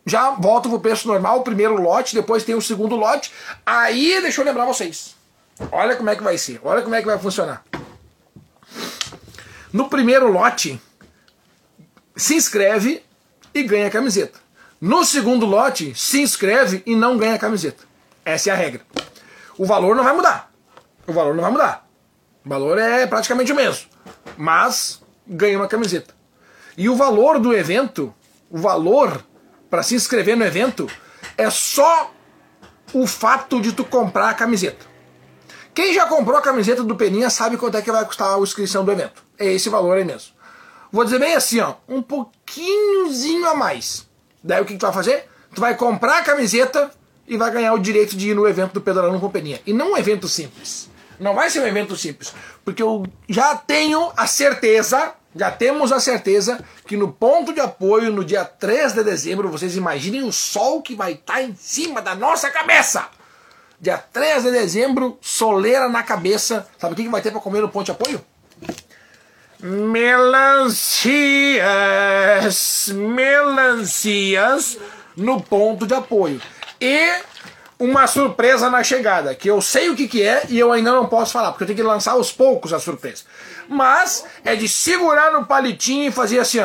já 0.07 0.31
volta 0.31 0.69
pro 0.69 0.81
preço 0.81 1.07
normal, 1.07 1.41
o 1.41 1.43
primeiro 1.43 1.75
lote, 1.75 2.15
depois 2.15 2.45
tem 2.45 2.55
o 2.55 2.63
segundo 2.63 2.97
lote. 2.97 3.31
Aí, 3.67 4.19
deixa 4.23 4.41
eu 4.41 4.45
lembrar 4.45 4.65
vocês. 4.65 5.15
Olha 5.71 5.97
como 5.97 6.09
é 6.09 6.17
que 6.17 6.23
vai 6.23 6.39
ser, 6.39 6.61
olha 6.65 6.81
como 6.81 6.95
é 6.95 7.01
que 7.01 7.07
vai 7.07 7.19
funcionar. 7.19 7.63
No 9.73 9.89
primeiro 9.89 10.31
lote, 10.31 10.81
se 12.17 12.35
inscreve 12.35 13.03
e 13.55 13.63
ganha 13.63 13.87
a 13.87 13.91
camiseta. 13.91 14.39
No 14.81 15.05
segundo 15.05 15.47
lote, 15.47 15.95
se 15.95 16.21
inscreve 16.21 16.83
e 16.87 16.97
não 16.97 17.17
ganha 17.17 17.35
a 17.35 17.39
camiseta. 17.39 17.85
Essa 18.25 18.51
é 18.51 18.53
a 18.53 18.57
regra. 18.57 18.81
O 19.57 19.65
valor 19.65 19.95
não 19.95 20.03
vai 20.03 20.15
mudar. 20.15 20.51
O 21.07 21.13
valor 21.13 21.35
não 21.35 21.43
vai 21.43 21.53
mudar. 21.53 21.89
O 22.45 22.49
valor 22.49 22.79
é 22.79 23.07
praticamente 23.07 23.53
o 23.53 23.55
mesmo. 23.55 23.87
Mas 24.37 25.01
ganha 25.27 25.59
uma 25.59 25.69
camiseta. 25.69 26.15
E 26.77 26.89
o 26.89 26.97
valor 26.97 27.39
do 27.39 27.55
evento, 27.55 28.15
o 28.51 28.59
valor 28.59 29.25
para 29.69 29.83
se 29.83 29.95
inscrever 29.95 30.37
no 30.37 30.45
evento, 30.45 30.89
é 31.37 31.49
só 31.49 32.13
o 32.93 33.07
fato 33.07 33.61
de 33.61 33.73
tu 33.73 33.85
comprar 33.85 34.31
a 34.31 34.35
camiseta. 34.35 34.87
Quem 35.73 35.95
já 35.95 36.07
comprou 36.07 36.37
a 36.37 36.43
camiseta 36.43 36.83
do 36.83 36.97
Peninha 36.97 37.31
sabe 37.31 37.57
quanto 37.57 37.77
é 37.77 37.83
que 37.83 37.93
vai 37.93 38.05
custar 38.05 38.35
a 38.35 38.41
inscrição 38.41 38.85
do 38.85 38.91
evento. 38.91 39.30
É 39.41 39.47
esse 39.47 39.71
valor 39.71 39.97
aí 39.97 40.05
mesmo. 40.05 40.33
Vou 40.93 41.03
dizer 41.03 41.19
bem 41.19 41.35
assim, 41.35 41.61
ó, 41.61 41.75
um 41.89 42.03
pouquinhozinho 42.03 43.49
a 43.49 43.55
mais. 43.55 44.07
Daí 44.45 44.61
o 44.61 44.67
que, 44.67 44.75
que 44.75 44.79
tu 44.79 44.85
vai 44.85 44.93
fazer? 44.93 45.25
Tu 45.55 45.61
vai 45.61 45.75
comprar 45.75 46.19
a 46.19 46.23
camiseta 46.23 46.91
e 47.27 47.39
vai 47.39 47.51
ganhar 47.51 47.73
o 47.73 47.79
direito 47.79 48.17
de 48.17 48.31
ir 48.31 48.35
no 48.35 48.47
evento 48.47 48.75
do 48.75 48.81
Pedalando 48.83 49.19
Companhia. 49.19 49.63
E 49.67 49.73
não 49.73 49.93
um 49.93 49.97
evento 49.97 50.29
simples. 50.29 50.91
Não 51.19 51.35
vai 51.35 51.49
ser 51.49 51.61
um 51.61 51.67
evento 51.67 51.97
simples, 51.97 52.35
porque 52.65 52.83
eu 52.83 53.05
já 53.29 53.55
tenho 53.55 54.11
a 54.17 54.27
certeza, 54.27 55.13
já 55.37 55.51
temos 55.51 55.93
a 55.93 56.01
certeza 56.01 56.63
que 56.87 56.97
no 56.97 57.13
ponto 57.13 57.53
de 57.53 57.61
apoio 57.61 58.11
no 58.11 58.25
dia 58.25 58.45
3 58.45 58.95
de 58.95 59.05
dezembro, 59.05 59.51
vocês 59.51 59.77
imaginem 59.77 60.23
o 60.23 60.33
sol 60.33 60.83
que 60.83 60.95
vai 60.95 61.13
estar 61.13 61.35
tá 61.35 61.43
em 61.43 61.55
cima 61.55 62.01
da 62.03 62.15
nossa 62.15 62.51
cabeça. 62.51 63.07
Dia 63.79 63.99
3 63.99 64.45
de 64.45 64.51
dezembro, 64.51 65.19
soleira 65.21 65.89
na 65.89 66.03
cabeça. 66.03 66.67
Sabe 66.79 66.95
o 66.95 66.97
que 66.97 67.09
vai 67.09 67.23
ter 67.23 67.31
para 67.31 67.41
comer 67.41 67.61
no 67.61 67.69
ponto 67.69 67.87
de 67.87 67.93
apoio? 67.93 68.25
Melancias, 69.63 70.89
melancias 72.95 74.79
no 75.17 75.41
ponto 75.41 75.87
de 75.87 75.95
apoio. 75.95 76.41
E 76.81 77.23
uma 77.79 78.07
surpresa 78.07 78.69
na 78.71 78.83
chegada, 78.85 79.35
que 79.35 79.49
eu 79.49 79.61
sei 79.61 79.89
o 79.91 79.97
que, 79.97 80.07
que 80.07 80.23
é 80.23 80.45
e 80.49 80.59
eu 80.59 80.73
ainda 80.73 80.93
não 80.93 81.07
posso 81.07 81.33
falar, 81.33 81.51
porque 81.51 81.65
eu 81.65 81.67
tenho 81.67 81.79
que 81.79 81.83
lançar 81.83 82.13
aos 82.13 82.31
poucos 82.33 82.73
a 82.73 82.79
surpresa. 82.79 83.25
Mas 83.69 84.25
é 84.45 84.55
de 84.55 84.69
segurar 84.69 85.33
no 85.33 85.47
palitinho 85.47 86.09
e 86.09 86.13
fazer 86.13 86.39
assim, 86.39 86.59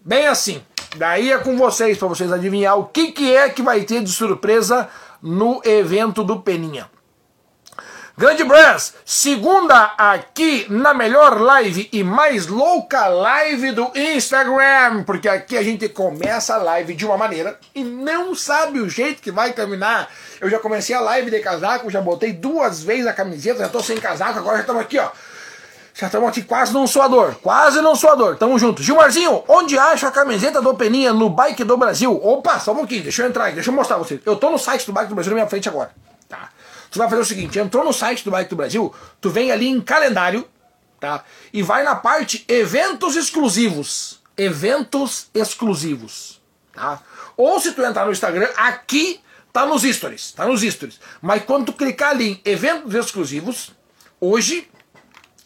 bem 0.00 0.26
assim. 0.26 0.62
Daí 0.96 1.32
é 1.32 1.38
com 1.38 1.56
vocês, 1.56 1.96
para 1.96 2.08
vocês 2.08 2.32
adivinhar 2.32 2.78
o 2.78 2.84
que, 2.84 3.12
que 3.12 3.34
é 3.34 3.48
que 3.48 3.62
vai 3.62 3.82
ter 3.82 4.02
de 4.02 4.10
surpresa 4.10 4.88
no 5.22 5.60
evento 5.64 6.22
do 6.22 6.40
Peninha. 6.40 6.90
Grande 8.16 8.44
Brass, 8.44 8.92
segunda 9.06 9.94
aqui 9.96 10.66
na 10.68 10.92
melhor 10.92 11.40
live 11.40 11.88
e 11.90 12.04
mais 12.04 12.46
louca 12.46 13.06
live 13.06 13.72
do 13.72 13.90
Instagram, 13.94 15.02
porque 15.04 15.26
aqui 15.26 15.56
a 15.56 15.62
gente 15.62 15.88
começa 15.88 16.54
a 16.54 16.58
live 16.58 16.94
de 16.94 17.06
uma 17.06 17.16
maneira 17.16 17.58
e 17.74 17.82
não 17.82 18.34
sabe 18.34 18.80
o 18.80 18.88
jeito 18.88 19.22
que 19.22 19.32
vai 19.32 19.54
terminar. 19.54 20.10
Eu 20.42 20.50
já 20.50 20.58
comecei 20.58 20.94
a 20.94 21.00
live 21.00 21.30
de 21.30 21.40
casaco, 21.40 21.90
já 21.90 22.02
botei 22.02 22.34
duas 22.34 22.82
vezes 22.82 23.06
a 23.06 23.14
camiseta, 23.14 23.60
já 23.60 23.68
tô 23.70 23.82
sem 23.82 23.96
casaco, 23.96 24.40
agora 24.40 24.56
já 24.56 24.60
estamos 24.60 24.82
aqui, 24.82 24.98
ó. 24.98 25.08
Já 25.94 26.06
estamos 26.08 26.28
aqui 26.28 26.42
quase 26.42 26.70
num 26.74 26.86
suador, 26.86 27.36
quase 27.42 27.80
num 27.80 27.94
suador. 27.94 28.36
Tamo 28.36 28.58
junto. 28.58 28.82
Gilmarzinho, 28.82 29.42
onde 29.48 29.78
acha 29.78 30.08
a 30.08 30.10
camiseta 30.10 30.60
do 30.60 30.74
Peninha 30.74 31.14
no 31.14 31.30
Bike 31.30 31.64
do 31.64 31.78
Brasil? 31.78 32.14
Opa, 32.22 32.58
só 32.60 32.72
um 32.72 32.76
pouquinho, 32.76 33.04
deixa 33.04 33.22
eu 33.22 33.28
entrar 33.28 33.44
aí, 33.44 33.54
deixa 33.54 33.70
eu 33.70 33.74
mostrar 33.74 33.96
vocês. 33.96 34.20
Eu 34.26 34.36
tô 34.36 34.50
no 34.50 34.58
site 34.58 34.84
do 34.84 34.92
Bike 34.92 35.08
do 35.08 35.14
Brasil 35.14 35.30
na 35.30 35.36
minha 35.36 35.48
frente 35.48 35.66
agora, 35.66 35.90
tá? 36.28 36.50
Tu 36.92 36.98
vai 36.98 37.08
fazer 37.08 37.22
o 37.22 37.24
seguinte, 37.24 37.58
entrou 37.58 37.82
no 37.82 37.92
site 37.92 38.22
do 38.22 38.30
Bike 38.30 38.50
do 38.50 38.56
Brasil, 38.56 38.94
tu 39.18 39.30
vem 39.30 39.50
ali 39.50 39.66
em 39.66 39.80
calendário, 39.80 40.46
tá? 41.00 41.24
E 41.50 41.62
vai 41.62 41.82
na 41.82 41.96
parte 41.96 42.44
eventos 42.46 43.16
exclusivos. 43.16 44.20
Eventos 44.36 45.28
exclusivos, 45.32 46.42
tá? 46.70 47.00
Ou 47.34 47.58
se 47.58 47.72
tu 47.72 47.82
entrar 47.82 48.04
no 48.04 48.12
Instagram, 48.12 48.46
aqui 48.56 49.20
tá 49.50 49.64
nos 49.64 49.82
stories, 49.82 50.32
tá 50.32 50.44
nos 50.44 50.60
stories. 50.60 51.00
Mas 51.22 51.42
quando 51.44 51.66
tu 51.66 51.72
clicar 51.72 52.10
ali 52.10 52.32
em 52.32 52.40
eventos 52.44 52.94
exclusivos, 52.94 53.72
hoje 54.20 54.70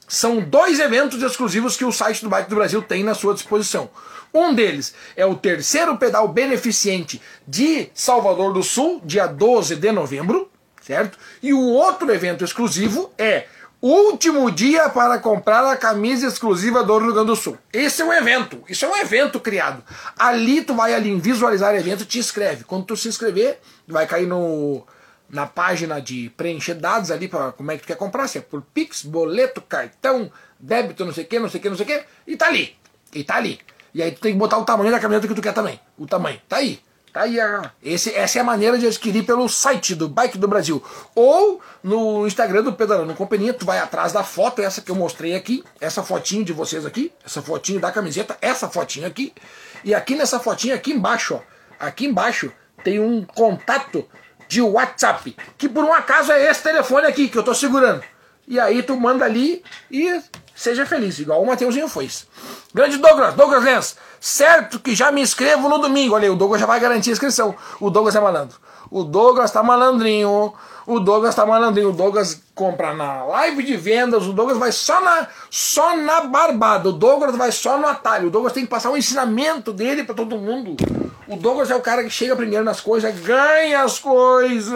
são 0.09 0.41
dois 0.41 0.81
eventos 0.81 1.23
exclusivos 1.23 1.77
que 1.77 1.85
o 1.85 1.93
site 1.93 2.25
do 2.25 2.29
Bike 2.29 2.51
do 2.51 2.57
Brasil 2.57 2.83
tem 2.83 3.05
na 3.05 3.15
sua 3.15 3.35
disposição. 3.35 3.89
Um 4.35 4.53
deles 4.53 4.95
é 5.15 5.25
o 5.25 5.37
terceiro 5.37 5.97
pedal 5.97 6.27
beneficente 6.27 7.23
de 7.47 7.89
Salvador 7.95 8.53
do 8.53 8.65
Sul, 8.65 9.01
dia 9.05 9.29
12 9.29 9.77
de 9.77 9.93
novembro 9.93 10.51
certo? 10.87 11.19
E 11.43 11.53
o 11.53 11.61
outro 11.61 12.13
evento 12.13 12.45
exclusivo 12.45 13.13
é 13.19 13.47
último 13.83 14.51
dia 14.51 14.89
para 14.89 15.19
comprar 15.19 15.65
a 15.67 15.77
camisa 15.77 16.27
exclusiva 16.27 16.83
do 16.85 16.99
Rio 16.99 17.13
Grande 17.13 17.27
do 17.27 17.37
Sul. 17.37 17.59
Esse 17.73 18.03
é 18.03 18.05
um 18.05 18.13
evento, 18.13 18.63
isso 18.69 18.85
é 18.85 18.89
um 18.89 18.97
evento 18.97 19.41
criado. 19.41 19.83
Ali 20.17 20.63
tu 20.63 20.75
vai 20.75 20.95
ali 20.95 21.15
visualizar 21.19 21.75
evento, 21.75 22.05
te 22.05 22.19
inscreve. 22.19 22.65
Quando 22.65 22.85
tu 22.85 22.97
se 22.97 23.09
inscrever, 23.09 23.59
vai 23.87 24.07
cair 24.07 24.27
no 24.27 24.87
na 25.29 25.45
página 25.45 26.01
de 26.01 26.31
preencher 26.37 26.75
dados 26.75 27.11
ali 27.11 27.27
para 27.27 27.51
como 27.51 27.73
é 27.73 27.75
que 27.75 27.83
tu 27.83 27.89
quer 27.89 27.97
comprar, 27.97 28.29
se 28.29 28.39
é 28.39 28.41
por 28.41 28.63
Pix, 28.63 29.03
boleto, 29.03 29.61
cartão, 29.61 30.31
débito, 30.59 31.05
não 31.05 31.13
sei 31.13 31.25
o 31.25 31.27
que, 31.27 31.41
não 31.41 31.49
sei 31.49 31.59
o 31.59 31.63
que, 31.63 31.69
não 31.69 31.77
sei 31.77 31.85
o 31.85 31.89
que, 31.89 32.05
e 32.29 32.37
tá 32.37 32.47
ali. 32.47 32.77
E 33.13 33.25
tá 33.25 33.35
ali. 33.35 33.59
E 33.93 34.01
aí 34.01 34.13
tu 34.13 34.21
tem 34.21 34.33
que 34.33 34.39
botar 34.39 34.57
o 34.57 34.65
tamanho 34.65 34.93
da 34.93 35.01
camiseta 35.01 35.27
que 35.27 35.35
tu 35.35 35.43
quer 35.43 35.53
também. 35.53 35.81
O 35.99 36.07
tamanho. 36.07 36.41
Tá 36.49 36.59
aí. 36.59 36.81
Tá 37.17 37.23
aí 37.23 37.39
esse, 37.83 38.15
essa 38.15 38.37
é 38.37 38.43
a 38.43 38.45
maneira 38.45 38.77
de 38.77 38.87
adquirir 38.87 39.25
pelo 39.25 39.49
site 39.49 39.95
do 39.95 40.07
Bike 40.07 40.37
do 40.37 40.47
Brasil. 40.47 40.85
Ou 41.15 41.63
no 41.83 42.27
Instagram 42.27 42.63
do 42.63 42.75
Pedalando 42.75 43.15
Companhia, 43.15 43.55
tu 43.55 43.65
vai 43.65 43.79
atrás 43.79 44.13
da 44.13 44.23
foto, 44.23 44.61
essa 44.61 44.83
que 44.83 44.91
eu 44.91 44.95
mostrei 44.95 45.35
aqui, 45.35 45.65
essa 45.81 46.03
fotinho 46.03 46.45
de 46.45 46.53
vocês 46.53 46.85
aqui, 46.85 47.11
essa 47.25 47.41
fotinho 47.41 47.81
da 47.81 47.91
camiseta, 47.91 48.37
essa 48.43 48.69
fotinho 48.69 49.07
aqui. 49.07 49.33
E 49.83 49.95
aqui 49.95 50.15
nessa 50.15 50.39
fotinha, 50.39 50.75
aqui 50.75 50.93
embaixo, 50.93 51.37
ó, 51.37 51.41
aqui 51.81 52.05
embaixo, 52.05 52.53
tem 52.85 53.01
um 53.01 53.25
contato 53.25 54.07
de 54.47 54.61
WhatsApp, 54.61 55.35
que 55.57 55.71
por 55.71 55.85
um 55.85 55.95
acaso 55.95 56.33
é 56.33 56.51
esse 56.51 56.63
telefone 56.63 57.07
aqui 57.07 57.29
que 57.29 57.39
eu 57.39 57.43
tô 57.43 57.55
segurando. 57.55 58.05
E 58.47 58.61
aí 58.61 58.83
tu 58.83 58.95
manda 58.95 59.25
ali 59.25 59.65
e 59.91 60.21
seja 60.57 60.87
feliz, 60.87 61.19
igual 61.19 61.43
o 61.43 61.47
Mateuzinho 61.47 61.89
foi. 61.89 62.11
Grande 62.75 62.97
Douglas, 62.97 63.35
Douglas 63.35 63.63
Lenz, 63.63 63.97
certo 64.19 64.81
que 64.81 64.95
já 64.95 65.13
me 65.13 65.21
inscrevo 65.21 65.69
no 65.69 65.79
domingo. 65.79 66.15
Olha 66.15 66.25
aí, 66.25 66.31
o 66.31 66.37
Douglas 66.37 66.61
já 66.61 66.67
vai 66.67 66.81
garantir 66.81 67.11
a 67.11 67.13
inscrição. 67.13 67.55
O 67.79 67.91
Douglas 67.91 68.17
é 68.17 68.21
malandro. 68.21 68.57
O 68.91 69.05
Douglas 69.05 69.51
tá 69.51 69.63
malandrinho. 69.63 70.53
O 70.87 71.01
Douglas 71.01 71.35
tá 71.35 71.45
malandrinho. 71.45 71.91
O 71.91 71.93
Douglas 71.93 72.41
compra 72.55 72.95
na 72.95 73.25
live 73.25 73.63
de 73.63 73.77
vendas. 73.77 74.27
O 74.27 74.33
Douglas 74.33 74.59
vai 74.59 74.73
só 74.73 75.01
na, 75.01 75.27
só 75.51 75.97
na 75.97 76.23
barbada. 76.23 76.89
O 76.89 76.93
Douglas 76.93 77.37
vai 77.37 77.51
só 77.51 77.79
no 77.79 77.87
atalho. 77.87 78.29
O 78.29 78.31
Douglas 78.31 78.53
tem 78.53 78.65
que 78.65 78.71
passar 78.71 78.91
um 78.91 78.97
ensinamento 78.97 79.73
dele 79.73 80.05
para 80.05 80.15
todo 80.15 80.39
mundo. 80.39 80.77
O 81.29 81.37
Douglas 81.37 81.71
é 81.71 81.75
o 81.75 81.81
cara 81.81 82.05
que 82.05 82.11
chega 82.11 82.37
primeiro 82.37 82.65
nas 82.65 82.81
coisas, 82.81 83.19
ganha 83.21 83.83
as 83.83 83.99
coisas. 83.99 84.73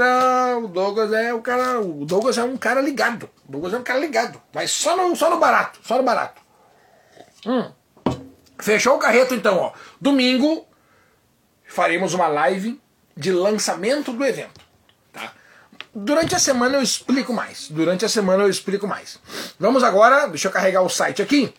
O 0.63 0.67
Douglas 0.67 1.13
é 1.13 1.33
o 1.33 1.41
cara. 1.41 1.81
O 1.81 2.05
Douglas 2.05 2.39
é 2.39 2.43
um 2.43 2.57
cara 2.57 2.81
ligado. 2.81 3.31
O 3.49 3.53
Douglas 3.53 3.75
é 3.75 3.79
um 3.79 3.83
cara 3.83 4.01
ligado. 4.01 4.41
Vai 4.53 4.67
só 4.67 4.97
no, 4.97 5.15
só 5.15 5.31
no 5.31 5.39
barato. 5.39 5.79
Só 5.85 5.97
no 5.97 6.03
barato. 6.03 6.41
Hum. 7.47 7.71
Fechou 8.59 8.97
o 8.97 8.99
carreto 8.99 9.35
então, 9.35 9.57
ó. 9.59 9.73
Domingo 10.01 10.67
faremos 11.67 12.15
uma 12.15 12.27
live 12.27 12.81
de 13.17 13.33
lançamento 13.33 14.13
do 14.13 14.25
evento, 14.25 14.61
tá? 15.13 15.33
Durante 15.95 16.35
a 16.35 16.39
semana 16.39 16.79
eu 16.79 16.83
explico 16.83 17.33
mais. 17.33 17.69
Durante 17.69 18.05
a 18.05 18.09
semana 18.09 18.43
eu 18.43 18.51
explico 18.51 18.87
mais. 18.87 19.19
Vamos 19.59 19.83
agora, 19.83 20.27
deixa 20.27 20.49
eu 20.49 20.53
carregar 20.53 20.83
o 20.83 20.89
site 20.89 21.23
aqui. 21.23 21.55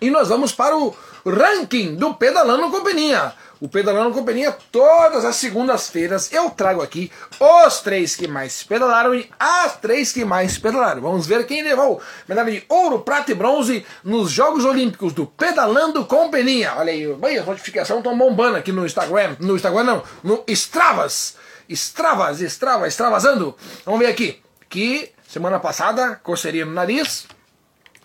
E 0.00 0.10
nós 0.10 0.28
vamos 0.28 0.52
para 0.52 0.76
o 0.76 0.96
ranking 1.24 1.94
do 1.94 2.14
Pedalando 2.14 2.70
Companhia. 2.70 3.32
O 3.60 3.68
Pedalando 3.68 4.14
Companhia, 4.14 4.56
todas 4.72 5.22
as 5.22 5.36
segundas-feiras, 5.36 6.32
eu 6.32 6.48
trago 6.48 6.80
aqui 6.80 7.12
os 7.38 7.80
três 7.80 8.16
que 8.16 8.26
mais 8.26 8.62
pedalaram 8.62 9.14
e 9.14 9.30
as 9.38 9.76
três 9.76 10.12
que 10.12 10.24
mais 10.24 10.56
pedalaram. 10.56 11.02
Vamos 11.02 11.26
ver 11.26 11.46
quem 11.46 11.62
levou 11.62 12.00
medalha 12.26 12.50
de 12.50 12.64
ouro, 12.70 13.00
prata 13.00 13.32
e 13.32 13.34
bronze 13.34 13.84
nos 14.02 14.30
Jogos 14.30 14.64
Olímpicos 14.64 15.12
do 15.12 15.26
Pedalando 15.26 16.06
Companhia. 16.06 16.72
Olha 16.78 16.90
aí, 16.90 17.14
bem, 17.16 17.36
as 17.36 17.44
notificações 17.44 17.98
estão 17.98 18.16
bombando 18.16 18.56
aqui 18.56 18.72
no 18.72 18.86
Instagram. 18.86 19.36
No 19.38 19.54
Instagram 19.54 19.84
não, 19.84 20.02
no 20.24 20.42
Stravas. 20.48 21.36
Stravas, 21.68 22.40
Strava, 22.40 22.88
extravasando. 22.88 23.54
Vamos 23.84 24.00
ver 24.00 24.06
aqui. 24.06 24.42
Que 24.70 25.12
semana 25.28 25.60
passada, 25.60 26.18
coceirinha 26.22 26.64
no 26.64 26.72
nariz. 26.72 27.26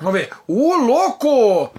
Vamos 0.01 0.19
ver. 0.19 0.31
O 0.49 0.75
louco! 0.75 1.71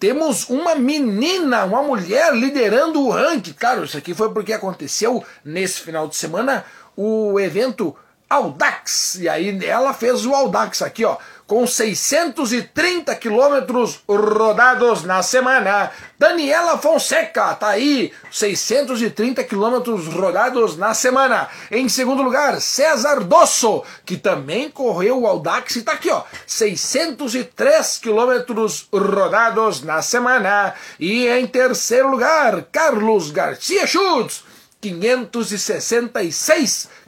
Temos 0.00 0.48
uma 0.48 0.74
menina, 0.74 1.66
uma 1.66 1.82
mulher 1.82 2.34
liderando 2.34 3.02
o 3.02 3.10
ranking. 3.10 3.52
Claro, 3.52 3.84
isso 3.84 3.98
aqui 3.98 4.14
foi 4.14 4.32
porque 4.32 4.54
aconteceu 4.54 5.22
nesse 5.44 5.80
final 5.80 6.08
de 6.08 6.16
semana 6.16 6.64
o 6.96 7.38
evento 7.38 7.94
Audax. 8.28 9.16
E 9.16 9.28
aí 9.28 9.62
ela 9.62 9.92
fez 9.92 10.24
o 10.24 10.34
Audax 10.34 10.80
aqui, 10.80 11.04
ó 11.04 11.18
com 11.50 11.66
630 11.66 13.12
quilômetros 13.16 13.98
rodados 14.08 15.02
na 15.02 15.20
semana. 15.20 15.90
Daniela 16.16 16.78
Fonseca 16.78 17.52
tá 17.56 17.70
aí, 17.70 18.12
630 18.30 19.42
quilômetros 19.42 20.06
rodados 20.06 20.76
na 20.76 20.94
semana. 20.94 21.48
Em 21.68 21.88
segundo 21.88 22.22
lugar, 22.22 22.60
César 22.60 23.24
Dosso, 23.24 23.82
que 24.06 24.16
também 24.16 24.70
correu 24.70 25.22
o 25.22 25.26
Audax 25.26 25.74
e 25.74 25.82
tá 25.82 25.94
aqui, 25.94 26.08
ó, 26.08 26.22
603 26.46 27.98
quilômetros 27.98 28.86
rodados 28.92 29.82
na 29.82 30.02
semana. 30.02 30.74
E 31.00 31.26
em 31.26 31.48
terceiro 31.48 32.12
lugar, 32.12 32.62
Carlos 32.70 33.32
Garcia 33.32 33.88
Schutz, 33.88 34.44
566 34.80 36.24
quilômetros 36.24 36.99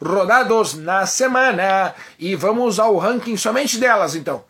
rodados 0.00 0.74
na 0.74 1.06
semana. 1.06 1.94
E 2.18 2.36
vamos 2.36 2.78
ao 2.78 2.96
ranking 2.96 3.36
somente 3.36 3.78
delas, 3.78 4.14
então. 4.14 4.44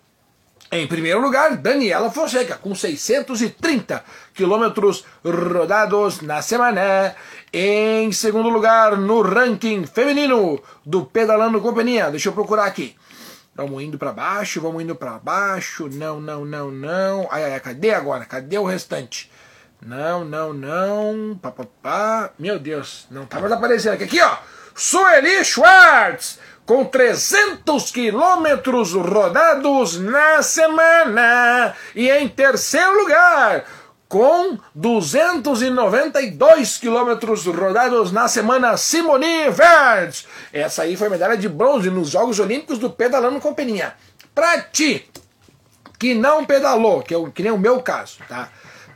Em 0.72 0.86
primeiro 0.86 1.20
lugar, 1.20 1.56
Daniela 1.56 2.12
Fonseca, 2.12 2.56
com 2.56 2.74
630 2.74 4.04
quilômetros 4.32 5.04
rodados 5.24 6.20
na 6.20 6.42
semana. 6.42 7.16
Em 7.52 8.12
segundo 8.12 8.48
lugar, 8.48 8.96
no 8.96 9.20
ranking 9.20 9.84
feminino 9.84 10.62
do 10.86 11.04
Pedalando 11.04 11.60
Companhia. 11.60 12.10
Deixa 12.10 12.28
eu 12.28 12.32
procurar 12.32 12.66
aqui. 12.66 12.94
Vamos 13.52 13.82
indo 13.82 13.98
para 13.98 14.12
baixo, 14.12 14.60
vamos 14.60 14.82
indo 14.82 14.94
para 14.94 15.18
baixo. 15.18 15.88
Não, 15.92 16.20
não, 16.20 16.44
não, 16.44 16.70
não. 16.70 17.28
Ai, 17.32 17.52
ai, 17.52 17.58
cadê 17.58 17.92
agora? 17.92 18.24
Cadê 18.24 18.56
o 18.56 18.64
restante? 18.64 19.28
Não, 19.82 20.24
não, 20.24 20.52
não. 20.52 21.38
Pá, 21.40 21.50
pá, 21.50 21.64
pá. 21.82 22.30
Meu 22.38 22.58
Deus, 22.58 23.06
não 23.10 23.24
tá 23.24 23.40
mais 23.40 23.52
aparecendo 23.52 23.94
aqui. 23.94 24.04
Aqui, 24.04 24.20
ó. 24.20 24.36
Sueli 24.74 25.44
Schwartz, 25.44 26.38
com 26.64 26.84
300 26.84 27.90
quilômetros 27.90 28.92
rodados 28.92 29.98
na 29.98 30.42
semana. 30.42 31.74
E 31.94 32.10
em 32.10 32.28
terceiro 32.28 33.02
lugar, 33.02 33.64
com 34.08 34.58
292 34.74 36.78
quilômetros 36.78 37.46
rodados 37.46 38.12
na 38.12 38.28
semana, 38.28 38.76
Simone 38.76 39.50
Verdes. 39.50 40.26
Essa 40.52 40.82
aí 40.82 40.96
foi 40.96 41.08
medalha 41.08 41.36
de 41.36 41.48
bronze 41.48 41.90
nos 41.90 42.10
Jogos 42.10 42.38
Olímpicos 42.38 42.78
do 42.78 42.90
Pedalando 42.90 43.40
com 43.40 43.54
Peninha. 43.54 43.94
Pra 44.34 44.60
ti, 44.62 45.08
que 45.98 46.14
não 46.14 46.44
pedalou, 46.44 47.02
que, 47.02 47.14
o, 47.14 47.30
que 47.30 47.42
nem 47.42 47.52
o 47.52 47.58
meu 47.58 47.82
caso, 47.82 48.18
tá? 48.28 48.48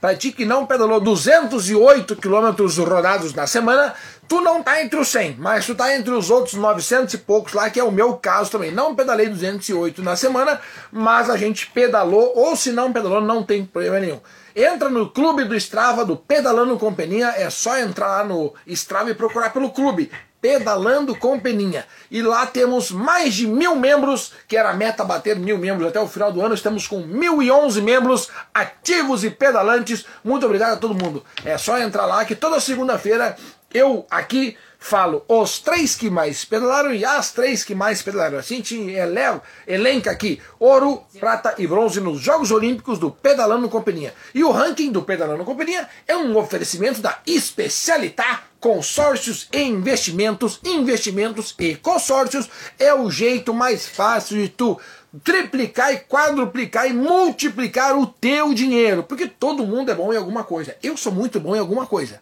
Pra 0.05 0.15
ti 0.15 0.33
que 0.33 0.45
não 0.45 0.67
pedalou 0.67 1.01
208 1.01 2.17
quilômetros 2.17 2.77
rodados 2.77 3.33
na 3.33 3.47
semana, 3.47 3.95
tu 4.29 4.43
não 4.43 4.63
tá 4.63 4.83
entre 4.83 4.99
os 5.01 5.09
100, 5.09 5.37
mas 5.39 5.65
tu 5.65 5.75
tá 5.75 5.97
entre 5.97 6.11
os 6.11 6.29
outros 6.29 6.53
900 6.53 7.15
e 7.15 7.17
poucos 7.17 7.55
lá, 7.55 7.71
que 7.71 7.81
é 7.81 7.85
o 7.85 7.91
meu 7.91 8.13
caso 8.13 8.51
também. 8.51 8.71
Não 8.71 8.95
pedalei 8.95 9.31
208 9.31 10.03
na 10.03 10.15
semana, 10.15 10.61
mas 10.93 11.31
a 11.31 11.39
gente 11.39 11.69
pedalou, 11.69 12.35
ou 12.37 12.55
se 12.55 12.71
não 12.71 12.93
pedalou, 12.93 13.23
não 13.23 13.43
tem 13.43 13.65
problema 13.65 13.99
nenhum. 13.99 14.21
Entra 14.55 14.91
no 14.91 15.09
clube 15.09 15.45
do 15.45 15.57
Strava 15.57 16.05
do 16.05 16.19
Pedalando 16.19 16.79
com 16.79 16.93
Peninha, 16.93 17.33
é 17.39 17.49
só 17.49 17.79
entrar 17.79 18.09
lá 18.09 18.25
no 18.25 18.53
Strava 18.67 19.11
e 19.11 19.15
procurar 19.15 19.55
pelo 19.55 19.71
clube. 19.71 20.13
Pedalando 20.45 21.17
com 21.17 21.41
Peninha. 21.41 21.87
E 22.11 22.21
lá 22.21 22.45
temos 22.45 22.91
mais 22.91 23.33
de 23.33 23.47
mil 23.47 23.75
membros, 23.75 24.31
que 24.47 24.59
era 24.59 24.69
a 24.69 24.75
meta 24.75 25.03
bater 25.03 25.37
mil 25.37 25.57
membros 25.57 25.89
até 25.89 25.99
o 25.99 26.07
final 26.07 26.31
do 26.31 26.43
ano. 26.43 26.53
Estamos 26.53 26.87
com 26.87 27.01
mil 27.01 27.43
e 27.43 27.51
onze 27.51 27.81
membros 27.81 28.29
ativos 28.53 29.25
e 29.25 29.31
pedalantes. 29.31 30.05
Muito 30.23 30.45
obrigado 30.45 30.75
a 30.75 30.77
todo 30.77 30.95
mundo. 30.95 31.25
É 31.47 31.57
só 31.57 31.79
entrar 31.79 32.05
lá 32.05 32.27
que 32.27 32.35
toda 32.35 32.61
segunda-feira 32.61 33.39
eu 33.73 34.07
aqui 34.11 34.55
falo 34.85 35.25
os 35.27 35.61
três 35.61 35.97
que 35.97 36.11
mais 36.11 36.45
pedalaram 36.45 36.93
e 36.93 37.07
as 37.07 37.33
três 37.33 37.65
que 37.65 37.75
mais 37.75 38.03
pedalaram. 38.03 38.37
Assim 38.37 38.61
te 38.61 38.77
eleva, 38.77 39.43
elenca 39.67 40.11
aqui 40.11 40.43
ouro, 40.61 41.03
prata 41.19 41.55
e 41.57 41.67
bronze 41.67 42.03
nos 42.03 42.21
Jogos 42.21 42.51
Olímpicos 42.51 42.99
do 42.99 43.11
Pedalando 43.11 43.67
Companhia. 43.71 44.13
E 44.35 44.45
o 44.45 44.51
ranking 44.51 44.93
do 44.93 45.01
Pedalando 45.01 45.43
Companhia 45.43 45.89
é 46.07 46.15
um 46.15 46.37
oferecimento 46.37 47.01
da 47.01 47.19
Especialità 47.27 48.43
Consórcios 48.61 49.49
e 49.51 49.63
Investimentos. 49.63 50.61
Investimentos 50.63 51.55
e 51.59 51.77
consórcios 51.77 52.51
é 52.79 52.93
o 52.93 53.11
jeito 53.11 53.55
mais 53.55 53.87
fácil 53.87 54.37
de 54.37 54.51
tu 54.51 54.79
triplicar 55.23 55.95
e 55.95 56.01
quadruplicar 56.01 56.87
e 56.87 56.93
multiplicar 56.93 57.97
o 57.97 58.07
teu 58.07 58.53
dinheiro. 58.53 59.03
Porque 59.03 59.29
todo 59.29 59.67
mundo 59.67 59.91
é 59.91 59.95
bom 59.95 60.13
em 60.13 60.19
alguma 60.19 60.45
coisa. 60.45 60.77
Eu 60.83 60.95
sou 60.95 61.11
muito 61.11 61.41
bom 61.41 61.57
em 61.57 61.61
alguma 61.61 61.87
coisa. 61.87 62.21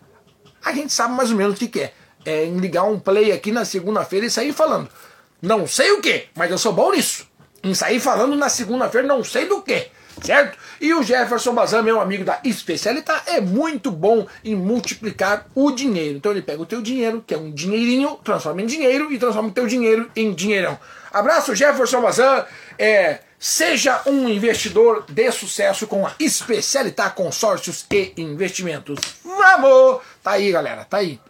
A 0.65 0.73
gente 0.73 0.93
sabe 0.93 1.15
mais 1.15 1.33
ou 1.33 1.37
menos 1.37 1.57
o 1.57 1.59
que 1.59 1.67
quer. 1.67 1.87
É 1.87 2.02
é, 2.25 2.45
em 2.45 2.57
ligar 2.59 2.85
um 2.85 2.99
play 2.99 3.33
aqui 3.33 3.53
na 3.53 3.65
segunda-feira 3.65 4.27
e 4.27 4.31
sair 4.31 4.53
falando. 4.53 4.89
Não 5.41 5.67
sei 5.67 5.91
o 5.93 6.01
que, 6.01 6.27
mas 6.37 6.51
eu 6.51 6.59
sou 6.59 6.73
bom 6.73 6.93
nisso. 6.93 7.27
Em 7.63 7.75
sair 7.75 8.01
falando 8.01 8.37
na 8.37 8.49
segunda-feira, 8.49 9.07
não 9.07 9.23
sei 9.25 9.47
do 9.47 9.63
que, 9.63 9.89
certo? 10.21 10.59
E 10.81 10.93
o 10.95 11.03
Jefferson 11.03 11.55
Bazan, 11.55 11.83
meu 11.83 12.01
amigo 12.01 12.25
da 12.25 12.41
Especialita, 12.45 13.23
é 13.27 13.41
muito 13.41 13.91
bom 13.91 14.27
em 14.45 14.55
multiplicar 14.55 15.47
o 15.55 15.71
dinheiro. 15.71 16.19
Então 16.19 16.33
ele 16.33 16.43
pega 16.43 16.63
o 16.63 16.67
teu 16.67 16.81
dinheiro, 16.81 17.23
que 17.27 17.35
é 17.35 17.39
um 17.39 17.51
dinheirinho, 17.51 18.19
transforma 18.23 18.63
em 18.63 18.67
dinheiro 18.67 19.13
e 19.13 19.19
transforma 19.19 19.49
o 19.49 19.53
teu 19.53 19.67
dinheiro 19.67 20.11
em 20.15 20.33
dinheirão. 20.33 20.79
Abraço, 21.13 21.55
Jefferson 21.55 22.01
Bazan. 22.01 22.45
É, 22.79 23.21
seja 23.39 24.01
um 24.07 24.29
investidor 24.29 25.05
de 25.09 25.31
sucesso 25.33 25.87
com 25.87 26.07
a 26.07 26.13
Especialita 26.21 27.11
Consórcios 27.11 27.85
e 27.91 28.13
Investimentos. 28.17 28.99
Vamos! 29.25 30.01
Tá 30.23 30.33
aí, 30.33 30.53
galera, 30.53 30.85
tá 30.85 30.99
aí. 30.99 31.21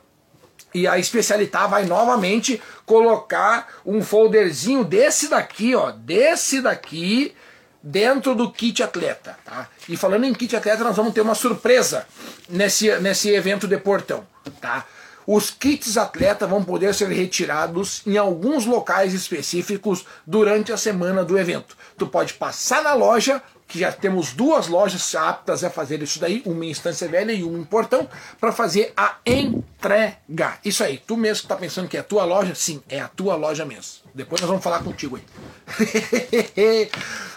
E 0.75 0.87
a 0.87 0.99
especialidade 0.99 1.71
vai 1.71 1.85
novamente 1.85 2.61
colocar 2.87 3.69
um 3.85 4.03
folderzinho 4.03 4.85
desse 4.85 5.29
daqui, 5.29 5.75
ó, 5.75 5.91
desse 5.91 6.61
daqui, 6.61 7.35
dentro 7.83 8.35
do 8.35 8.51
kit 8.51 8.83
atleta, 8.83 9.37
tá? 9.45 9.69
E 9.89 9.97
falando 9.97 10.25
em 10.25 10.33
kit 10.33 10.55
atleta, 10.55 10.85
nós 10.85 10.97
vamos 10.97 11.13
ter 11.13 11.21
uma 11.21 11.35
surpresa 11.35 12.07
nesse, 12.49 12.95
nesse 13.01 13.31
evento 13.31 13.67
de 13.67 13.77
portão, 13.77 14.27
tá? 14.61 14.87
Os 15.27 15.51
kits 15.51 15.97
atleta 15.97 16.47
vão 16.47 16.65
poder 16.65 16.95
ser 16.95 17.09
retirados 17.09 18.03
em 18.07 18.17
alguns 18.17 18.67
locais 18.67 19.15
específicos 19.15 20.05
durante 20.27 20.73
a 20.73 20.77
semana 20.77 21.25
do 21.25 21.39
evento. 21.39 21.77
Tu 21.97 22.07
pode 22.07 22.35
passar 22.35 22.83
na 22.83 22.95
loja, 22.95 23.43
que 23.69 23.79
já 23.79 23.91
temos 23.91 24.33
duas 24.33 24.67
lojas 24.67 25.15
aptas 25.15 25.65
a 25.65 25.71
fazer 25.71 26.03
isso 26.03 26.19
daí, 26.19 26.43
uma 26.45 26.65
em 26.65 26.71
Instância 26.71 27.09
Velha 27.09 27.33
e 27.33 27.43
uma 27.43 27.59
em 27.59 27.65
Portão, 27.65 28.09
para 28.41 28.53
fazer 28.53 28.93
a 28.97 29.17
entrega. 29.25 30.59
Isso 30.65 30.85
aí, 30.85 30.99
tu 30.99 31.17
mesmo 31.17 31.41
que 31.41 31.45
está 31.47 31.57
pensando 31.57 31.89
que 31.89 31.97
é 31.97 32.01
a 32.01 32.05
tua 32.05 32.25
loja? 32.25 32.55
Sim, 32.55 32.83
é 32.89 33.01
a 33.01 33.09
tua 33.09 33.35
loja 33.37 33.65
mesmo. 33.65 34.03
Depois 34.15 34.41
nós 34.41 34.49
vamos 34.49 34.63
falar 34.63 34.83
contigo 34.83 35.17
aí. 35.17 36.91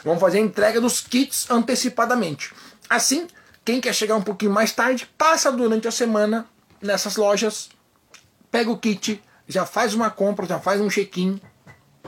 vamos 0.03 0.19
fazer 0.19 0.39
a 0.39 0.41
entrega 0.41 0.81
dos 0.81 0.99
kits 0.99 1.49
antecipadamente. 1.49 2.51
Assim, 2.89 3.27
quem 3.63 3.79
quer 3.79 3.93
chegar 3.93 4.15
um 4.15 4.21
pouquinho 4.21 4.51
mais 4.51 4.71
tarde, 4.71 5.09
passa 5.17 5.51
durante 5.51 5.87
a 5.87 5.91
semana 5.91 6.45
nessas 6.81 7.15
lojas, 7.15 7.69
pega 8.55 8.71
o 8.71 8.77
kit, 8.77 9.21
já 9.45 9.65
faz 9.65 9.93
uma 9.93 10.09
compra, 10.09 10.45
já 10.45 10.57
faz 10.57 10.79
um 10.79 10.87
check-in, 10.87 11.41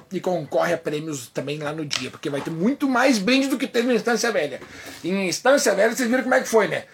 e 0.09 0.21
concorre 0.21 0.73
a 0.73 0.77
prêmios 0.77 1.27
também 1.27 1.59
lá 1.59 1.73
no 1.73 1.85
dia, 1.85 2.09
porque 2.09 2.29
vai 2.29 2.39
ter 2.39 2.51
muito 2.51 2.87
mais 2.87 3.17
brinde 3.17 3.47
do 3.47 3.57
que 3.57 3.67
teve 3.67 3.85
na 3.85 3.95
Instância 3.95 4.31
Velha. 4.31 4.61
Em 5.03 5.27
Instância 5.27 5.75
Velha, 5.75 5.93
vocês 5.93 6.09
viram 6.09 6.23
como 6.23 6.35
é 6.35 6.39
que 6.39 6.47
foi, 6.47 6.69
né? 6.69 6.85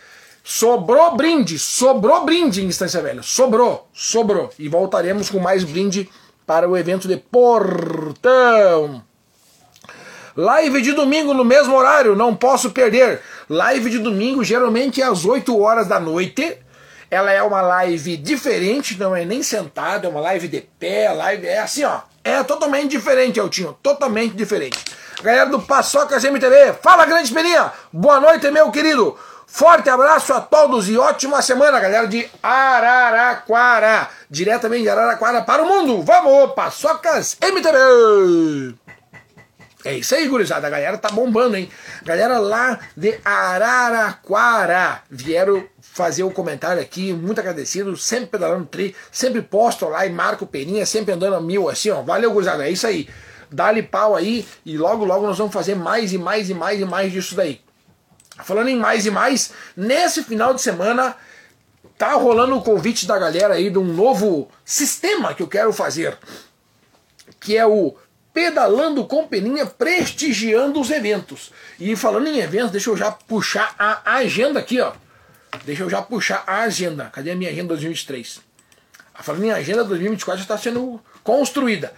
Sobrou 0.44 1.16
brinde, 1.16 1.60
sobrou 1.60 2.26
brinde 2.26 2.64
em 2.64 2.66
Instância 2.66 3.00
Velha, 3.00 3.22
sobrou, 3.22 3.88
sobrou. 3.94 4.50
E 4.58 4.68
voltaremos 4.68 5.30
com 5.30 5.38
mais 5.38 5.64
brinde 5.64 6.10
para 6.48 6.68
o 6.68 6.76
evento 6.76 7.08
de 7.08 7.18
Portão. 7.18 9.04
Live 10.36 10.82
de 10.82 10.94
domingo 10.94 11.32
no 11.36 11.46
mesmo 11.46 11.76
horário, 11.76 12.16
não 12.16 12.36
posso 12.36 12.72
perder. 12.72 13.22
Live 13.48 13.92
de 13.92 14.00
domingo 14.00 14.44
geralmente 14.44 15.00
é 15.00 15.06
às 15.06 15.26
8 15.26 15.56
horas 15.62 15.88
da 15.88 16.00
noite. 16.00 16.58
Ela 17.14 17.32
é 17.32 17.44
uma 17.44 17.62
live 17.62 18.18
diferente, 18.18 18.98
não 18.98 19.16
é 19.16 19.24
nem 19.24 19.44
sentada, 19.44 20.08
é 20.08 20.10
uma 20.10 20.20
live 20.20 20.48
de 20.48 20.62
pé, 20.62 21.14
live 21.14 21.46
é 21.46 21.60
assim, 21.60 21.84
ó. 21.84 22.00
É 22.24 22.42
totalmente 22.42 22.90
diferente, 22.90 23.40
Eltinho. 23.40 23.78
Totalmente 23.84 24.34
diferente. 24.34 24.84
Galera 25.22 25.48
do 25.48 25.62
Paçocas 25.62 26.24
MTV, 26.24 26.74
fala 26.82 27.06
grande 27.06 27.26
esperinha. 27.26 27.72
Boa 27.92 28.20
noite, 28.20 28.50
meu 28.50 28.72
querido. 28.72 29.16
Forte 29.46 29.92
abraço 29.92 30.34
a 30.34 30.42
todos 30.42 30.90
e 30.90 30.98
ótima 30.98 31.40
semana, 31.44 31.80
galera 31.80 32.08
de 32.08 32.28
Araraquara. 32.42 34.10
Diretamente 34.28 34.82
de 34.82 34.90
Araraquara 34.90 35.44
para 35.44 35.62
o 35.62 35.68
mundo. 35.68 36.02
Vamos, 36.02 36.56
Paçocas 36.56 37.38
MTV. 37.40 38.74
É 39.86 39.94
isso 39.94 40.16
aí, 40.16 40.28
gurizada. 40.28 40.66
A 40.66 40.72
galera 40.72 40.98
tá 40.98 41.10
bombando, 41.10 41.58
hein? 41.58 41.70
Galera 42.02 42.40
lá 42.40 42.80
de 42.98 43.20
Araraquara 43.24 45.04
vieram 45.12 45.64
fazer 45.94 46.24
um 46.24 46.32
comentário 46.32 46.82
aqui, 46.82 47.14
muito 47.14 47.40
agradecido, 47.40 47.96
sempre 47.96 48.26
pedalando 48.26 48.66
tri, 48.66 48.96
sempre 49.12 49.44
posto 49.44 49.88
lá 49.88 50.08
e 50.08 50.10
marco 50.10 50.48
peninha, 50.48 50.88
sempre 50.88 51.14
andando 51.14 51.36
a 51.36 51.42
mil 51.42 51.70
assim, 51.70 51.92
ó. 51.92 52.02
Valeu, 52.02 52.32
gurizada, 52.32 52.68
é 52.68 52.72
isso 52.72 52.88
aí. 52.88 53.08
Dá-lhe 53.52 53.84
pau 53.84 54.16
aí 54.16 54.44
e 54.66 54.76
logo, 54.76 55.06
logo 55.06 55.28
nós 55.28 55.38
vamos 55.38 55.54
fazer 55.54 55.76
mais 55.76 56.12
e 56.12 56.18
mais 56.18 56.50
e 56.50 56.54
mais 56.56 56.80
e 56.80 56.86
mais 56.86 57.12
disso 57.12 57.36
daí. 57.36 57.62
Falando 58.44 58.70
em 58.70 58.76
mais 58.76 59.06
e 59.06 59.12
mais, 59.12 59.54
nesse 59.78 60.24
final 60.24 60.56
de 60.56 60.62
semana 60.64 61.16
tá 61.96 62.14
rolando 62.14 62.58
o 62.58 62.64
convite 62.64 63.06
da 63.06 63.20
galera 63.20 63.54
aí 63.54 63.70
de 63.70 63.78
um 63.78 63.86
novo 63.86 64.50
sistema 64.66 65.36
que 65.36 65.44
eu 65.44 65.48
quero 65.48 65.72
fazer, 65.72 66.18
que 67.40 67.56
é 67.56 67.68
o 67.68 67.96
pedalando 68.34 69.06
com 69.06 69.28
peninha, 69.28 69.68
prestigiando 69.68 70.82
os 70.82 70.90
eventos. 70.90 71.52
E 71.80 71.96
falando 71.96 72.26
em 72.26 72.40
eventos, 72.40 72.72
deixa 72.72 72.90
eu 72.90 72.98
já 72.98 73.12
puxar 73.12 73.76
a 73.78 74.16
agenda 74.16 74.60
aqui, 74.60 74.82
ó. 74.82 74.94
Deixa 75.66 75.84
eu 75.84 75.90
já 75.90 76.02
puxar 76.02 76.44
a 76.48 76.62
agenda. 76.62 77.06
Cadê 77.06 77.32
a 77.32 77.36
minha 77.36 77.50
agenda 77.50 77.70
2023? 77.70 78.42
Falando 79.22 79.44
em 79.46 79.52
agenda 79.52 79.84
2024 79.84 80.40
já 80.40 80.44
está 80.44 80.58
sendo 80.58 81.00
construída. 81.24 81.94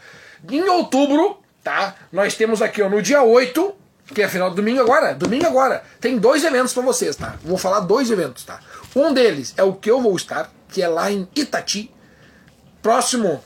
Em 0.50 0.64
outubro, 0.70 1.40
tá? 1.64 1.96
Nós 2.12 2.36
temos 2.36 2.62
aqui 2.62 2.82
ó, 2.82 2.90
no 2.90 3.02
dia 3.02 3.24
8, 3.24 3.76
que 4.14 4.22
é 4.22 4.28
final 4.28 4.50
do 4.50 4.56
domingo 4.58 4.82
agora, 4.82 5.16
domingo 5.16 5.48
agora, 5.48 5.84
tem 6.00 6.18
dois 6.18 6.44
eventos 6.44 6.74
para 6.74 6.84
vocês, 6.84 7.16
tá? 7.16 7.36
Vou 7.44 7.58
falar 7.58 7.80
dois 7.80 8.12
eventos, 8.12 8.44
tá? 8.44 8.60
Um 8.96 9.14
deles 9.14 9.54
é 9.58 9.64
o 9.64 9.74
que 9.74 9.90
eu 9.90 10.02
vou 10.02 10.16
estar, 10.16 10.52
que 10.70 10.82
é 10.82 10.88
lá 10.88 11.12
em 11.12 11.28
Itati, 11.36 11.92
próximo 12.82 13.42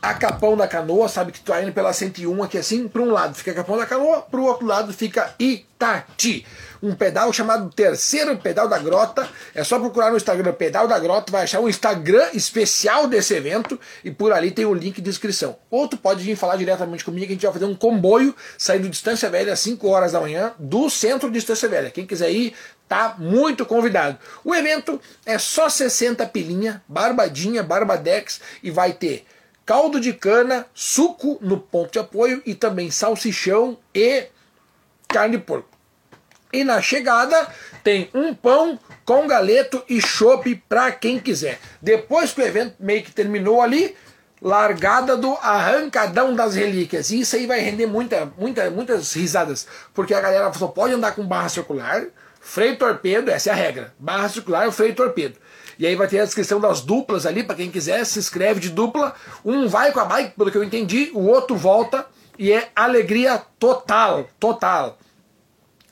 a 0.00 0.14
Capão 0.14 0.56
da 0.56 0.66
Canoa, 0.66 1.08
sabe 1.08 1.32
que 1.32 1.40
tu 1.40 1.52
tá 1.52 1.62
indo 1.62 1.72
pela 1.72 1.92
101 1.92 2.42
aqui 2.42 2.58
assim, 2.58 2.88
para 2.88 3.02
um 3.02 3.12
lado 3.12 3.34
fica 3.34 3.52
Capão 3.52 3.76
da 3.76 3.86
Canoa, 3.86 4.22
para 4.22 4.40
o 4.40 4.44
outro 4.44 4.66
lado 4.66 4.92
fica 4.92 5.34
Itati. 5.38 6.46
Um 6.82 6.94
pedal 6.94 7.32
chamado 7.32 7.70
Terceiro 7.74 8.36
Pedal 8.38 8.68
da 8.68 8.78
Grota. 8.78 9.28
É 9.54 9.64
só 9.64 9.78
procurar 9.78 10.10
no 10.10 10.16
Instagram 10.16 10.52
Pedal 10.52 10.86
da 10.86 10.98
Grota, 10.98 11.32
vai 11.32 11.42
achar 11.42 11.60
um 11.60 11.68
Instagram 11.68 12.28
especial 12.34 13.06
desse 13.06 13.34
evento 13.34 13.78
e 14.04 14.10
por 14.10 14.32
ali 14.32 14.50
tem 14.50 14.64
o 14.64 14.74
link 14.74 15.00
de 15.00 15.10
inscrição. 15.10 15.56
Ou 15.70 15.88
pode 15.88 16.22
vir 16.22 16.36
falar 16.36 16.56
diretamente 16.56 17.04
comigo 17.04 17.26
que 17.26 17.32
a 17.32 17.34
gente 17.34 17.44
vai 17.44 17.52
fazer 17.52 17.64
um 17.64 17.74
comboio 17.74 18.34
saindo 18.56 18.84
de 18.84 18.90
Distância 18.90 19.28
Velha 19.28 19.52
às 19.52 19.60
5 19.60 19.88
horas 19.88 20.12
da 20.12 20.20
manhã 20.20 20.52
do 20.58 20.88
centro 20.88 21.28
de 21.28 21.34
Distância 21.34 21.68
Velha. 21.68 21.90
Quem 21.90 22.06
quiser 22.06 22.30
ir, 22.30 22.54
tá 22.88 23.16
muito 23.18 23.66
convidado. 23.66 24.18
O 24.44 24.54
evento 24.54 25.00
é 25.26 25.38
só 25.38 25.68
60 25.68 26.26
pilinha, 26.26 26.82
barbadinha, 26.88 27.62
barbadex 27.62 28.40
e 28.62 28.70
vai 28.70 28.92
ter 28.92 29.24
caldo 29.66 30.00
de 30.00 30.14
cana, 30.14 30.66
suco 30.72 31.38
no 31.42 31.58
ponto 31.58 31.92
de 31.92 31.98
apoio 31.98 32.42
e 32.46 32.54
também 32.54 32.90
salsichão 32.90 33.76
e 33.94 34.26
carne 35.06 35.36
de 35.36 35.42
porco. 35.42 35.77
E 36.58 36.64
na 36.64 36.82
chegada 36.82 37.46
tem 37.84 38.10
um 38.12 38.34
pão 38.34 38.80
com 39.04 39.28
galeto 39.28 39.80
e 39.88 40.00
chopp 40.00 40.56
para 40.68 40.90
quem 40.90 41.20
quiser. 41.20 41.60
Depois 41.80 42.32
que 42.32 42.40
o 42.40 42.44
evento 42.44 42.74
meio 42.80 43.04
que 43.04 43.12
terminou 43.12 43.62
ali, 43.62 43.94
largada 44.42 45.16
do 45.16 45.34
arrancadão 45.34 46.34
das 46.34 46.56
relíquias. 46.56 47.12
E 47.12 47.20
isso 47.20 47.36
aí 47.36 47.46
vai 47.46 47.60
render 47.60 47.86
muita, 47.86 48.32
muita, 48.36 48.68
muitas 48.70 49.12
risadas, 49.12 49.68
porque 49.94 50.12
a 50.12 50.20
galera 50.20 50.52
só 50.52 50.66
pode 50.66 50.94
andar 50.94 51.12
com 51.12 51.24
barra 51.24 51.48
circular, 51.48 52.06
freio 52.40 52.76
torpedo, 52.76 53.30
essa 53.30 53.50
é 53.50 53.52
a 53.52 53.56
regra. 53.56 53.94
Barra 54.00 54.28
circular, 54.28 54.68
freio 54.72 54.96
torpedo. 54.96 55.36
E 55.78 55.86
aí 55.86 55.94
vai 55.94 56.08
ter 56.08 56.18
a 56.18 56.24
descrição 56.24 56.58
das 56.58 56.80
duplas 56.80 57.24
ali, 57.24 57.44
para 57.44 57.54
quem 57.54 57.70
quiser, 57.70 58.04
se 58.04 58.18
inscreve 58.18 58.58
de 58.58 58.70
dupla. 58.70 59.14
Um 59.44 59.68
vai 59.68 59.92
com 59.92 60.00
a 60.00 60.04
bike, 60.04 60.34
pelo 60.36 60.50
que 60.50 60.58
eu 60.58 60.64
entendi, 60.64 61.12
o 61.14 61.24
outro 61.24 61.54
volta 61.54 62.04
e 62.36 62.50
é 62.50 62.68
alegria 62.74 63.40
total, 63.60 64.28
total. 64.40 64.98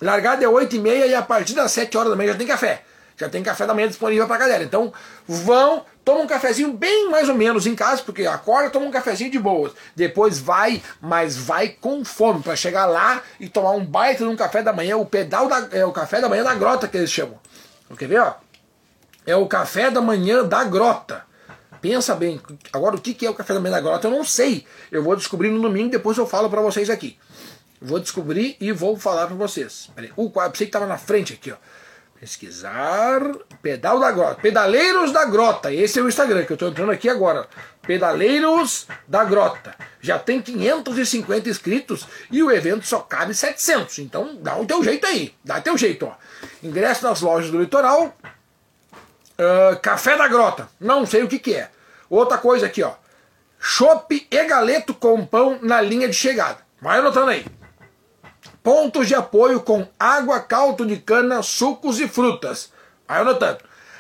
Largada 0.01 0.45
é 0.45 0.49
8 0.49 0.77
e 0.77 0.79
meia 0.79 1.07
e 1.07 1.15
a 1.15 1.23
partir 1.23 1.55
das 1.55 1.73
7 1.73 1.97
horas 1.97 2.11
da 2.11 2.17
manhã 2.17 2.33
já 2.33 2.39
tem 2.39 2.47
café. 2.47 2.83
Já 3.17 3.31
tem 3.31 3.43
café 3.43 3.67
da 3.67 3.73
manhã 3.73 3.89
disponível 3.89 4.27
pra 4.27 4.37
galera. 4.37 4.63
Então 4.63 4.93
vão, 5.27 5.85
toma 6.05 6.21
um 6.21 6.27
cafezinho 6.27 6.73
bem 6.73 7.09
mais 7.11 7.29
ou 7.31 7.35
menos 7.35 7.67
em 7.67 7.75
casa, 7.75 8.03
porque 8.03 8.27
acorda, 8.27 8.69
toma 8.69 8.87
um 8.87 8.91
cafezinho 8.91 9.31
de 9.31 9.39
boas. 9.39 9.73
Depois 9.95 10.39
vai, 10.39 10.83
mas 11.01 11.37
vai 11.37 11.69
com 11.69 12.05
fome 12.05 12.43
para 12.43 12.55
chegar 12.55 12.85
lá 12.85 13.23
e 13.41 13.49
tomar 13.49 13.71
um 13.71 13.85
baita 13.85 14.23
de 14.25 14.31
um 14.31 14.37
café 14.37 14.63
da 14.63 14.73
manhã, 14.73 14.99
o 14.99 15.07
pedal 15.07 15.49
da, 15.49 15.69
é 15.73 15.85
o 15.85 15.93
café 15.93 16.21
da 16.21 16.29
manhã 16.29 16.45
da 16.45 16.55
grota 16.55 16.87
que 16.87 16.97
eles 16.97 17.11
chamam. 17.11 17.39
Quer 17.97 18.09
ver, 18.09 18.21
ó? 18.21 18.35
É 19.25 19.35
o 19.35 19.47
café 19.47 19.91
da 19.91 20.03
manhã 20.03 20.45
da 20.45 20.63
grota. 20.65 21.25
Pensa 21.81 22.15
bem, 22.15 22.41
agora 22.73 22.97
o 22.97 23.01
que 23.01 23.25
é 23.25 23.31
o 23.31 23.35
café 23.35 23.55
da 23.55 23.61
manhã 23.61 23.75
da 23.77 23.81
grota 23.81 24.09
eu 24.09 24.11
não 24.11 24.25
sei. 24.25 24.67
Eu 24.91 25.03
vou 25.03 25.17
descobrir 25.17 25.51
no 25.51 25.61
domingo, 25.63 25.91
depois 25.91 26.19
eu 26.19 26.27
falo 26.27 26.51
para 26.51 26.61
vocês 26.61 26.91
aqui. 26.91 27.19
Vou 27.81 27.99
descobrir 27.99 28.57
e 28.61 28.73
vou 28.73 28.97
falar 28.97 29.27
para 29.27 29.37
vocês. 29.37 29.91
Peraí, 29.95 30.13
o 30.17 30.31
quadro, 30.31 30.57
sei 30.57 30.67
que 30.67 30.71
estava 30.71 30.87
na 30.87 30.99
frente 30.99 31.33
aqui, 31.33 31.53
ó. 31.53 31.57
Pesquisar. 32.19 33.21
Pedal 33.61 34.01
da 34.01 34.11
Grota. 34.11 34.41
Pedaleiros 34.41 35.13
da 35.13 35.25
Grota. 35.27 35.73
Esse 35.73 35.99
é 35.99 36.03
o 36.03 36.09
Instagram 36.09 36.45
que 36.45 36.53
eu 36.53 36.55
estou 36.55 36.69
entrando 36.69 36.91
aqui 36.91 37.09
agora. 37.09 37.47
Pedaleiros 37.83 38.87
da 39.07 39.23
Grota. 39.25 39.75
Já 40.01 40.19
tem 40.19 40.41
550 40.41 41.49
inscritos 41.49 42.07
e 42.31 42.43
o 42.43 42.51
evento 42.51 42.87
só 42.87 43.01
cabe 43.01 43.35
700. 43.35 43.99
Então 43.99 44.37
dá 44.41 44.57
o 44.57 44.65
teu 44.65 44.83
jeito 44.83 45.07
aí. 45.07 45.35
Dá 45.45 45.61
teu 45.61 45.77
jeito, 45.77 46.07
ó. 46.07 46.15
Ingresso 46.63 47.05
nas 47.05 47.21
lojas 47.21 47.51
do 47.51 47.61
litoral. 47.61 48.17
Uh, 49.39 49.79
café 49.83 50.17
da 50.17 50.27
Grota. 50.27 50.69
Não 50.81 51.05
sei 51.05 51.23
o 51.23 51.29
que, 51.29 51.39
que 51.39 51.55
é. 51.55 51.71
Outra 52.09 52.39
coisa 52.39 52.67
aqui, 52.67 52.83
ó. 52.83 52.95
Chopp 53.61 54.27
e 54.31 54.45
galeto 54.45 54.95
com 54.95 55.27
pão 55.27 55.59
na 55.61 55.81
linha 55.81 56.09
de 56.09 56.15
chegada. 56.15 56.59
Vai 56.81 56.99
anotando 56.99 57.31
aí. 57.31 57.45
Pontos 58.67 59.07
de 59.07 59.15
apoio 59.15 59.61
com 59.61 59.87
água, 59.97 60.41
caldo 60.41 60.85
de 60.85 60.97
cana, 60.97 61.41
sucos 61.41 62.01
e 62.01 62.09
frutas. 62.09 62.73
Vai 63.07 63.21
anotando. 63.21 63.59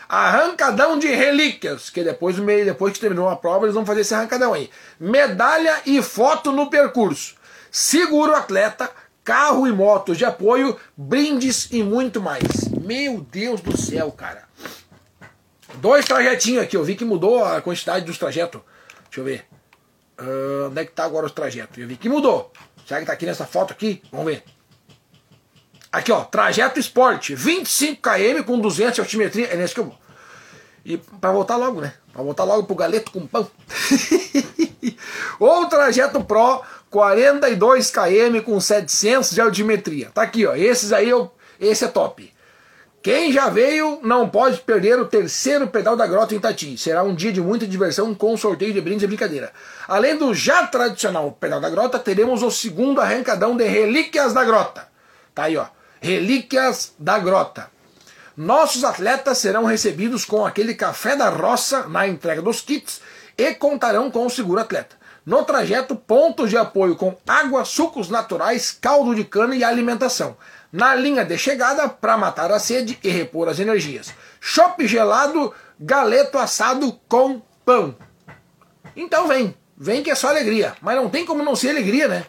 Arrancadão 0.08 0.98
de 0.98 1.06
relíquias, 1.06 1.88
que 1.88 2.02
depois, 2.02 2.34
depois 2.34 2.92
que 2.92 2.98
terminou 2.98 3.28
a 3.28 3.36
prova, 3.36 3.66
eles 3.66 3.76
vão 3.76 3.86
fazer 3.86 4.00
esse 4.00 4.12
arrancadão 4.12 4.52
aí. 4.52 4.68
Medalha 4.98 5.82
e 5.86 6.02
foto 6.02 6.50
no 6.50 6.68
percurso. 6.68 7.36
Seguro 7.70 8.34
atleta, 8.34 8.90
carro 9.22 9.68
e 9.68 9.72
motos 9.72 10.18
de 10.18 10.24
apoio, 10.24 10.76
brindes 10.96 11.68
e 11.70 11.84
muito 11.84 12.20
mais. 12.20 12.66
Meu 12.82 13.20
Deus 13.20 13.60
do 13.60 13.78
céu, 13.78 14.10
cara. 14.10 14.48
Dois 15.76 16.04
trajetinhos 16.06 16.64
aqui, 16.64 16.76
eu 16.76 16.82
vi 16.82 16.96
que 16.96 17.04
mudou 17.04 17.44
a 17.44 17.62
quantidade 17.62 18.04
dos 18.04 18.18
trajetos. 18.18 18.62
Deixa 19.04 19.20
eu 19.20 19.24
ver. 19.24 19.46
Uh, 20.18 20.70
onde 20.70 20.80
é 20.80 20.84
que 20.84 20.90
tá 20.90 21.04
agora 21.04 21.26
os 21.26 21.30
trajetos? 21.30 21.78
Eu 21.78 21.86
vi 21.86 21.96
que 21.96 22.08
mudou. 22.08 22.52
Será 22.84 22.98
que 22.98 23.06
tá 23.06 23.12
aqui 23.12 23.26
nessa 23.26 23.46
foto 23.46 23.72
aqui? 23.72 24.02
Vamos 24.10 24.26
ver. 24.26 24.55
Aqui, 25.90 26.12
ó, 26.12 26.24
trajeto 26.24 26.78
esporte, 26.78 27.34
25 27.34 28.02
km 28.02 28.42
com 28.44 28.58
200 28.58 28.94
de 28.94 29.00
altimetria, 29.00 29.46
é 29.46 29.56
nesse 29.56 29.74
que 29.74 29.80
eu 29.80 29.84
vou. 29.84 29.98
E 30.84 30.96
para 30.96 31.32
voltar 31.32 31.56
logo, 31.56 31.80
né? 31.80 31.94
Para 32.12 32.22
voltar 32.22 32.44
logo 32.44 32.64
pro 32.64 32.76
galeto 32.76 33.10
com 33.10 33.26
pão. 33.26 33.50
Ou 35.40 35.66
trajeto 35.66 36.22
pro, 36.22 36.62
42 36.90 37.90
km 37.90 38.40
com 38.44 38.60
700 38.60 39.30
de 39.32 39.40
altimetria. 39.40 40.10
Tá 40.14 40.22
aqui, 40.22 40.46
ó, 40.46 40.54
esses 40.54 40.92
aí, 40.92 41.08
eu, 41.08 41.30
esse 41.58 41.84
é 41.84 41.88
top. 41.88 42.32
Quem 43.02 43.30
já 43.30 43.48
veio 43.48 44.00
não 44.02 44.28
pode 44.28 44.58
perder 44.60 44.98
o 44.98 45.06
terceiro 45.06 45.68
pedal 45.68 45.94
da 45.96 46.08
Grota 46.08 46.34
em 46.34 46.40
Tati. 46.40 46.76
Será 46.76 47.04
um 47.04 47.14
dia 47.14 47.32
de 47.32 47.40
muita 47.40 47.64
diversão 47.64 48.12
com 48.12 48.36
sorteio 48.36 48.72
de 48.72 48.80
brindes 48.80 49.04
e 49.04 49.06
brincadeira. 49.06 49.52
Além 49.86 50.16
do 50.16 50.34
já 50.34 50.66
tradicional 50.66 51.30
pedal 51.30 51.60
da 51.60 51.70
Grota, 51.70 52.00
teremos 52.00 52.42
o 52.42 52.50
segundo 52.50 53.00
arrancadão 53.00 53.56
de 53.56 53.64
Relíquias 53.64 54.32
da 54.32 54.42
Grota. 54.42 54.88
Tá 55.32 55.44
aí, 55.44 55.56
ó. 55.56 55.66
Relíquias 56.06 56.94
da 56.96 57.18
Grota. 57.18 57.68
Nossos 58.36 58.84
atletas 58.84 59.38
serão 59.38 59.64
recebidos 59.64 60.24
com 60.24 60.46
aquele 60.46 60.72
café 60.72 61.16
da 61.16 61.28
roça 61.28 61.88
na 61.88 62.06
entrega 62.06 62.40
dos 62.40 62.60
kits 62.60 63.00
e 63.36 63.52
contarão 63.54 64.08
com 64.08 64.24
o 64.24 64.30
seguro 64.30 64.60
atleta. 64.60 64.94
No 65.24 65.42
trajeto, 65.44 65.96
pontos 65.96 66.50
de 66.50 66.56
apoio 66.56 66.94
com 66.94 67.16
água, 67.26 67.64
sucos 67.64 68.08
naturais, 68.08 68.70
caldo 68.80 69.16
de 69.16 69.24
cana 69.24 69.56
e 69.56 69.64
alimentação 69.64 70.36
na 70.72 70.94
linha 70.94 71.24
de 71.24 71.36
chegada 71.36 71.88
para 71.88 72.16
matar 72.16 72.52
a 72.52 72.60
sede 72.60 72.96
e 73.02 73.08
repor 73.08 73.48
as 73.48 73.58
energias. 73.58 74.14
Chopp 74.40 74.86
gelado, 74.86 75.52
galeto 75.80 76.38
assado 76.38 76.92
com 77.08 77.42
pão. 77.64 77.96
Então 78.94 79.26
vem, 79.26 79.56
vem 79.76 80.04
que 80.04 80.10
é 80.12 80.14
só 80.14 80.28
alegria. 80.28 80.74
Mas 80.80 80.94
não 80.94 81.10
tem 81.10 81.26
como 81.26 81.42
não 81.42 81.56
ser 81.56 81.70
alegria, 81.70 82.06
né? 82.06 82.26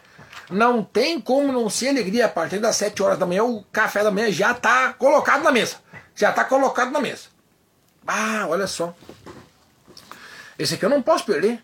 Não 0.50 0.82
tem 0.82 1.20
como 1.20 1.52
não 1.52 1.68
ser 1.68 1.88
alegria. 1.88 2.26
A 2.26 2.28
partir 2.28 2.58
das 2.58 2.76
7 2.76 3.02
horas 3.02 3.18
da 3.18 3.26
manhã, 3.26 3.44
o 3.44 3.62
café 3.64 4.02
da 4.02 4.10
manhã 4.10 4.30
já 4.30 4.52
está 4.52 4.92
colocado 4.94 5.42
na 5.42 5.52
mesa. 5.52 5.76
Já 6.14 6.30
está 6.30 6.44
colocado 6.44 6.90
na 6.90 7.00
mesa. 7.00 7.28
Ah, 8.06 8.46
olha 8.48 8.66
só. 8.66 8.94
Esse 10.58 10.74
aqui 10.74 10.84
eu 10.84 10.90
não 10.90 11.02
posso 11.02 11.24
perder. 11.24 11.62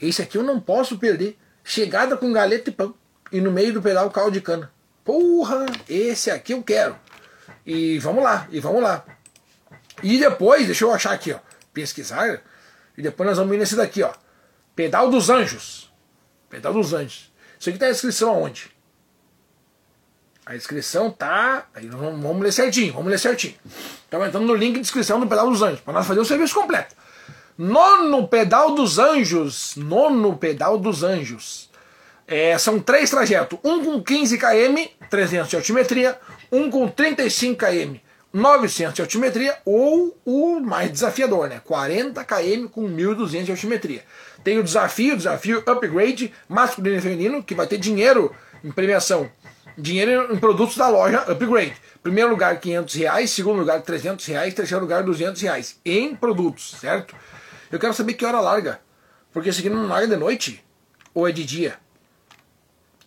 Esse 0.00 0.22
aqui 0.22 0.36
eu 0.36 0.42
não 0.42 0.60
posso 0.60 0.98
perder. 0.98 1.38
Chegada 1.62 2.16
com 2.16 2.32
galeta 2.32 2.70
e 2.70 2.72
pão. 2.72 2.94
E 3.30 3.40
no 3.40 3.50
meio 3.50 3.72
do 3.72 3.82
pedal 3.82 4.10
caldo 4.10 4.32
de 4.32 4.40
cana. 4.40 4.72
Porra, 5.04 5.66
esse 5.88 6.30
aqui 6.30 6.52
eu 6.52 6.62
quero. 6.62 6.98
E 7.64 7.98
vamos 7.98 8.22
lá, 8.22 8.46
e 8.50 8.60
vamos 8.60 8.82
lá. 8.82 9.04
E 10.02 10.18
depois, 10.18 10.66
deixa 10.66 10.84
eu 10.84 10.92
achar 10.92 11.12
aqui, 11.12 11.32
ó. 11.32 11.38
Pesquisar. 11.72 12.42
E 12.96 13.02
depois 13.02 13.28
nós 13.28 13.38
vamos 13.38 13.54
ir 13.54 13.58
nesse 13.58 13.76
daqui, 13.76 14.02
ó. 14.02 14.12
Pedal 14.74 15.10
dos 15.10 15.30
Anjos. 15.30 15.92
Pedal 16.48 16.72
dos 16.72 16.92
Anjos. 16.92 17.32
Isso 17.58 17.68
aqui 17.70 17.78
tá 17.78 17.86
a 17.86 17.90
inscrição 17.90 18.30
aonde? 18.30 18.70
A 20.46 20.56
inscrição 20.56 21.10
tá. 21.10 21.66
Aí 21.74 21.86
vamos, 21.88 22.22
vamos 22.22 22.42
ler 22.42 22.52
certinho, 22.52 22.92
vamos 22.92 23.10
ler 23.10 23.18
certinho. 23.18 23.54
Estamos 24.04 24.28
entrando 24.28 24.46
no 24.46 24.54
link 24.54 24.74
de 24.74 24.80
inscrição 24.80 25.20
do 25.20 25.26
Pedal 25.26 25.50
dos 25.50 25.60
Anjos, 25.60 25.80
para 25.80 25.92
nós 25.92 26.06
fazer 26.06 26.20
o 26.20 26.24
serviço 26.24 26.54
completo. 26.54 26.94
Nono 27.58 28.28
Pedal 28.28 28.74
dos 28.74 28.98
Anjos. 28.98 29.74
Nono 29.76 30.38
Pedal 30.38 30.78
dos 30.78 31.02
Anjos. 31.02 31.68
É, 32.26 32.56
são 32.58 32.78
três 32.78 33.10
trajetos, 33.10 33.58
um 33.64 33.82
com 33.82 34.02
15 34.02 34.36
km, 34.36 34.86
300 35.08 35.48
de 35.48 35.56
altimetria, 35.56 36.18
um 36.52 36.70
com 36.70 36.86
35 36.86 37.56
km, 37.56 37.96
900 38.32 38.94
de 38.94 39.00
altimetria, 39.00 39.56
ou 39.64 40.14
o 40.26 40.60
mais 40.60 40.92
desafiador, 40.92 41.48
né? 41.48 41.62
40 41.64 42.22
km 42.24 42.68
com 42.70 42.82
1.200 42.86 43.44
de 43.44 43.50
altimetria. 43.50 44.04
Tem 44.42 44.58
o 44.58 44.62
desafio, 44.62 45.16
desafio 45.16 45.62
upgrade 45.66 46.32
masculino 46.48 46.96
e 46.96 47.00
feminino, 47.00 47.42
que 47.42 47.54
vai 47.54 47.66
ter 47.66 47.78
dinheiro 47.78 48.34
em 48.64 48.70
premiação, 48.70 49.30
dinheiro 49.76 50.32
em 50.32 50.38
produtos 50.38 50.76
da 50.76 50.88
loja 50.88 51.18
upgrade. 51.20 51.76
Primeiro 52.02 52.30
lugar 52.30 52.58
500 52.58 52.94
reais, 52.94 53.30
segundo 53.30 53.58
lugar 53.58 53.82
300 53.82 54.24
reais, 54.26 54.54
terceiro 54.54 54.82
lugar 54.82 55.02
200 55.02 55.40
reais 55.42 55.80
em 55.84 56.14
produtos, 56.14 56.76
certo? 56.80 57.14
Eu 57.70 57.78
quero 57.78 57.92
saber 57.92 58.14
que 58.14 58.24
hora 58.24 58.40
larga, 58.40 58.80
porque 59.32 59.48
esse 59.48 59.60
aqui 59.60 59.68
não 59.68 59.86
larga 59.86 60.06
de 60.06 60.16
noite 60.16 60.64
ou 61.12 61.28
é 61.28 61.32
de 61.32 61.44
dia. 61.44 61.76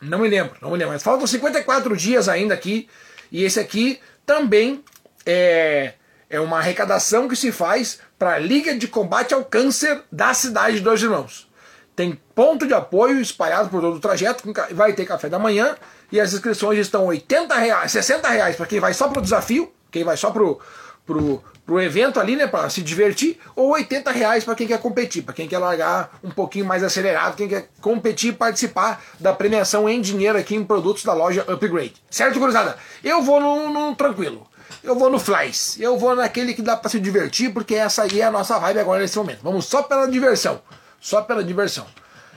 Não 0.01 0.19
me 0.19 0.27
lembro, 0.27 0.57
não 0.61 0.71
me 0.71 0.77
lembro. 0.77 0.93
Mas 0.93 1.03
faltam 1.03 1.27
54 1.27 1.95
dias 1.95 2.27
ainda 2.27 2.53
aqui. 2.53 2.89
E 3.31 3.43
esse 3.43 3.59
aqui 3.59 3.99
também 4.25 4.83
é, 5.25 5.93
é 6.29 6.39
uma 6.39 6.57
arrecadação 6.57 7.27
que 7.27 7.35
se 7.35 7.51
faz 7.51 7.99
para 8.21 8.35
a 8.35 8.37
Liga 8.37 8.77
de 8.77 8.87
Combate 8.87 9.33
ao 9.33 9.43
Câncer 9.43 10.03
da 10.11 10.31
cidade 10.31 10.75
de 10.75 10.83
Dois 10.83 11.01
Irmãos. 11.01 11.49
Tem 11.95 12.21
ponto 12.35 12.67
de 12.67 12.73
apoio 12.75 13.19
espalhado 13.19 13.67
por 13.67 13.81
todo 13.81 13.95
o 13.95 13.99
trajeto, 13.99 14.43
vai 14.73 14.93
ter 14.93 15.07
café 15.07 15.27
da 15.27 15.39
manhã 15.39 15.75
e 16.11 16.19
as 16.19 16.31
inscrições 16.31 16.77
estão 16.77 17.07
80 17.07 17.55
reais, 17.55 17.91
60 17.91 18.29
reais 18.29 18.55
para 18.55 18.67
quem 18.67 18.79
vai 18.79 18.93
só 18.93 19.07
para 19.07 19.17
o 19.17 19.23
desafio, 19.23 19.73
quem 19.89 20.03
vai 20.03 20.15
só 20.15 20.29
pro, 20.29 20.59
pro, 21.03 21.43
pro 21.65 21.81
evento 21.81 22.19
ali, 22.19 22.35
né, 22.35 22.45
para 22.45 22.69
se 22.69 22.83
divertir, 22.83 23.39
ou 23.55 23.71
80 23.71 24.11
reais 24.11 24.43
para 24.43 24.53
quem 24.53 24.67
quer 24.67 24.79
competir, 24.79 25.23
para 25.23 25.33
quem 25.33 25.47
quer 25.47 25.57
largar 25.57 26.19
um 26.23 26.29
pouquinho 26.29 26.65
mais 26.65 26.83
acelerado, 26.83 27.35
quem 27.35 27.47
quer 27.47 27.69
competir 27.81 28.29
e 28.29 28.33
participar 28.33 29.01
da 29.19 29.33
premiação 29.33 29.89
em 29.89 29.99
dinheiro 29.99 30.37
aqui 30.37 30.53
em 30.53 30.63
produtos 30.63 31.03
da 31.03 31.13
loja 31.13 31.43
Upgrade. 31.47 31.95
Certo, 32.07 32.37
gurizada? 32.37 32.77
Eu 33.03 33.23
vou 33.23 33.41
no, 33.41 33.73
no 33.73 33.95
tranquilo. 33.95 34.47
Eu 34.83 34.95
vou 34.95 35.09
no 35.09 35.19
Flies. 35.19 35.79
Eu 35.79 35.97
vou 35.97 36.15
naquele 36.15 36.53
que 36.53 36.61
dá 36.61 36.75
para 36.75 36.89
se 36.89 36.99
divertir, 36.99 37.53
porque 37.53 37.75
essa 37.75 38.03
aí 38.03 38.21
é 38.21 38.25
a 38.25 38.31
nossa 38.31 38.57
vibe 38.59 38.79
agora 38.79 39.01
nesse 39.01 39.17
momento. 39.17 39.39
Vamos 39.41 39.65
só 39.65 39.83
pela 39.83 40.07
diversão. 40.07 40.61
Só 40.99 41.21
pela 41.21 41.43
diversão. 41.43 41.85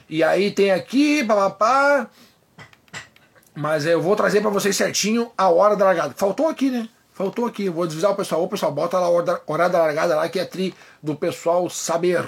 E 0.09 0.23
aí 0.23 0.51
tem 0.51 0.71
aqui, 0.71 1.25
papapá. 1.25 2.09
Mas 3.55 3.87
eu 3.87 4.01
vou 4.03 4.17
trazer 4.17 4.41
para 4.41 4.51
vocês 4.51 4.77
certinho 4.77 5.31
a 5.37 5.49
hora 5.49 5.77
da 5.77 5.85
largada. 5.85 6.15
Faltou 6.17 6.49
aqui, 6.49 6.71
né? 6.71 6.89
Faltou 7.13 7.47
aqui. 7.47 7.69
Vou 7.69 7.85
avisar 7.85 8.11
o 8.11 8.17
pessoal. 8.17 8.43
Ô, 8.43 8.49
pessoal, 8.49 8.73
bota 8.73 8.99
lá 8.99 9.07
a 9.07 9.11
hora, 9.11 9.43
hora 9.47 9.69
da 9.69 9.79
largada 9.79 10.17
lá, 10.17 10.29
que 10.29 10.41
é 10.41 10.45
tri 10.45 10.75
do 11.03 11.15
pessoal 11.15 11.69
saber. 11.71 12.25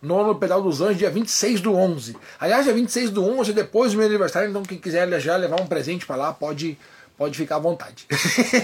Nono 0.00 0.34
Pedal 0.34 0.62
dos 0.62 0.80
Anjos, 0.80 0.98
dia 0.98 1.10
26 1.10 1.60
do 1.60 1.74
11. 1.74 2.16
Aliás, 2.38 2.64
dia 2.64 2.74
26 2.74 3.10
do 3.10 3.24
11, 3.24 3.52
depois 3.54 3.92
do 3.92 3.98
meu 3.98 4.06
aniversário, 4.06 4.50
então 4.50 4.62
quem 4.62 4.78
quiser 4.78 5.08
já 5.18 5.34
levar 5.36 5.60
um 5.60 5.66
presente 5.66 6.04
para 6.04 6.16
lá, 6.16 6.32
pode 6.32 6.78
Pode 7.16 7.36
ficar 7.38 7.56
à 7.56 7.60
vontade. 7.60 8.06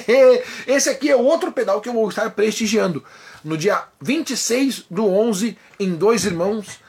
Esse 0.67 0.91
aqui 0.91 1.09
é 1.09 1.17
outro 1.17 1.53
pedal 1.53 1.81
que 1.81 1.89
eu 1.89 1.93
vou 1.93 2.09
estar 2.09 2.29
prestigiando. 2.31 3.05
No 3.45 3.57
dia 3.57 3.85
26 4.01 4.87
do 4.91 5.07
11, 5.07 5.57
em 5.79 5.95
Dois 5.95 6.25
Irmãos. 6.25 6.81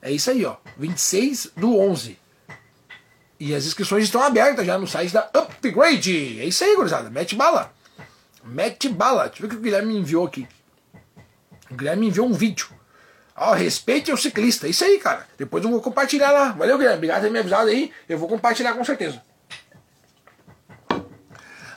É 0.00 0.10
isso 0.10 0.30
aí, 0.30 0.44
ó. 0.44 0.56
26 0.78 1.52
do 1.56 1.78
11. 1.78 2.18
E 3.38 3.54
as 3.54 3.66
inscrições 3.66 4.04
estão 4.04 4.22
abertas 4.22 4.64
já 4.64 4.78
no 4.78 4.86
site 4.86 5.12
da 5.12 5.28
Upgrade. 5.34 6.40
É 6.40 6.46
isso 6.46 6.64
aí, 6.64 6.74
gurizada. 6.76 7.10
Mete 7.10 7.34
bala. 7.34 7.72
Mete 8.44 8.88
bala. 8.88 9.28
Deixa 9.28 9.42
eu 9.42 9.48
ver 9.48 9.54
o 9.54 9.56
que 9.56 9.56
o 9.56 9.64
Guilherme 9.64 9.92
me 9.92 10.00
enviou 10.00 10.26
aqui. 10.26 10.48
O 11.70 11.74
Guilherme 11.74 12.02
me 12.02 12.08
enviou 12.08 12.26
um 12.26 12.32
vídeo. 12.32 12.68
Ó, 13.36 13.52
respeite 13.52 14.12
o 14.12 14.16
ciclista. 14.16 14.66
É 14.66 14.70
isso 14.70 14.84
aí, 14.84 14.98
cara. 14.98 15.26
Depois 15.36 15.62
eu 15.62 15.70
vou 15.70 15.80
compartilhar 15.80 16.30
lá. 16.30 16.52
Valeu, 16.52 16.78
Guilherme. 16.78 16.96
Obrigado 16.96 17.20
por 17.20 17.26
ter 17.26 17.32
me 17.32 17.38
avisado 17.38 17.68
aí. 17.68 17.92
Eu 18.08 18.16
vou 18.16 18.28
compartilhar 18.28 18.74
com 18.74 18.84
certeza. 18.84 19.22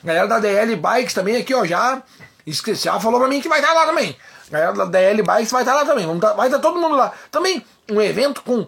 Galera 0.05 0.27
da 0.27 0.39
DL 0.39 0.75
Bikes 0.75 1.13
também 1.15 1.35
aqui, 1.35 1.53
ó, 1.53 1.65
já 1.65 2.01
já 2.47 2.99
falou 2.99 3.19
pra 3.19 3.27
mim 3.27 3.41
que 3.41 3.49
vai 3.49 3.59
estar 3.59 3.73
lá 3.73 3.87
também. 3.87 4.15
Galera 4.51 4.73
da 4.73 4.85
DL 4.85 5.23
Bikes 5.23 5.51
vai 5.51 5.63
estar 5.63 5.73
lá 5.73 5.83
também. 5.83 6.05
Vamos 6.05 6.21
tá, 6.21 6.33
vai 6.33 6.47
estar 6.47 6.59
todo 6.59 6.79
mundo 6.79 6.95
lá. 6.95 7.11
Também 7.31 7.65
um 7.89 7.99
evento 7.99 8.43
com 8.43 8.67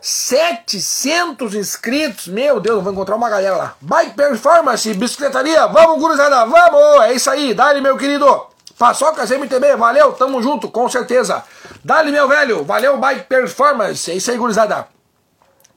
700 0.00 1.54
inscritos. 1.54 2.28
Meu 2.28 2.60
Deus, 2.60 2.84
vou 2.84 2.92
encontrar 2.92 3.16
uma 3.16 3.28
galera 3.28 3.56
lá. 3.56 3.74
Bike 3.80 4.14
Performance, 4.14 4.94
bicicletaria. 4.94 5.66
Vamos, 5.66 5.98
gurizada, 5.98 6.44
vamos! 6.44 7.02
É 7.02 7.12
isso 7.14 7.28
aí, 7.28 7.52
dale, 7.52 7.80
meu 7.80 7.96
querido. 7.96 8.46
Paçocas 8.78 9.30
MTB, 9.30 9.74
valeu, 9.74 10.12
tamo 10.12 10.40
junto, 10.40 10.70
com 10.70 10.88
certeza. 10.88 11.42
Dale, 11.82 12.12
meu 12.12 12.28
velho, 12.28 12.62
valeu, 12.62 12.96
Bike 12.98 13.24
Performance. 13.24 14.08
É 14.08 14.14
isso 14.14 14.30
aí, 14.30 14.36
gurizada. 14.36 14.86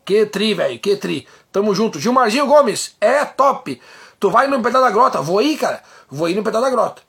Que 0.05 0.28
tri, 0.28 0.53
velho, 0.53 0.78
que 0.78 0.95
tri. 0.97 1.28
Tamo 1.51 1.74
junto. 1.74 1.99
Gilmarzinho 1.99 2.45
Gomes, 2.45 2.95
é 3.01 3.26
top. 3.26 3.82
Tu 4.20 4.30
vai 4.30 4.47
no 4.47 4.61
pedal 4.61 4.82
da 4.82 4.91
grota, 4.91 5.22
vou 5.22 5.41
ir, 5.41 5.57
cara. 5.57 5.82
Vou 6.09 6.28
ir 6.28 6.36
no 6.36 6.43
pedal 6.43 6.61
da 6.61 6.70
grota. 6.70 7.01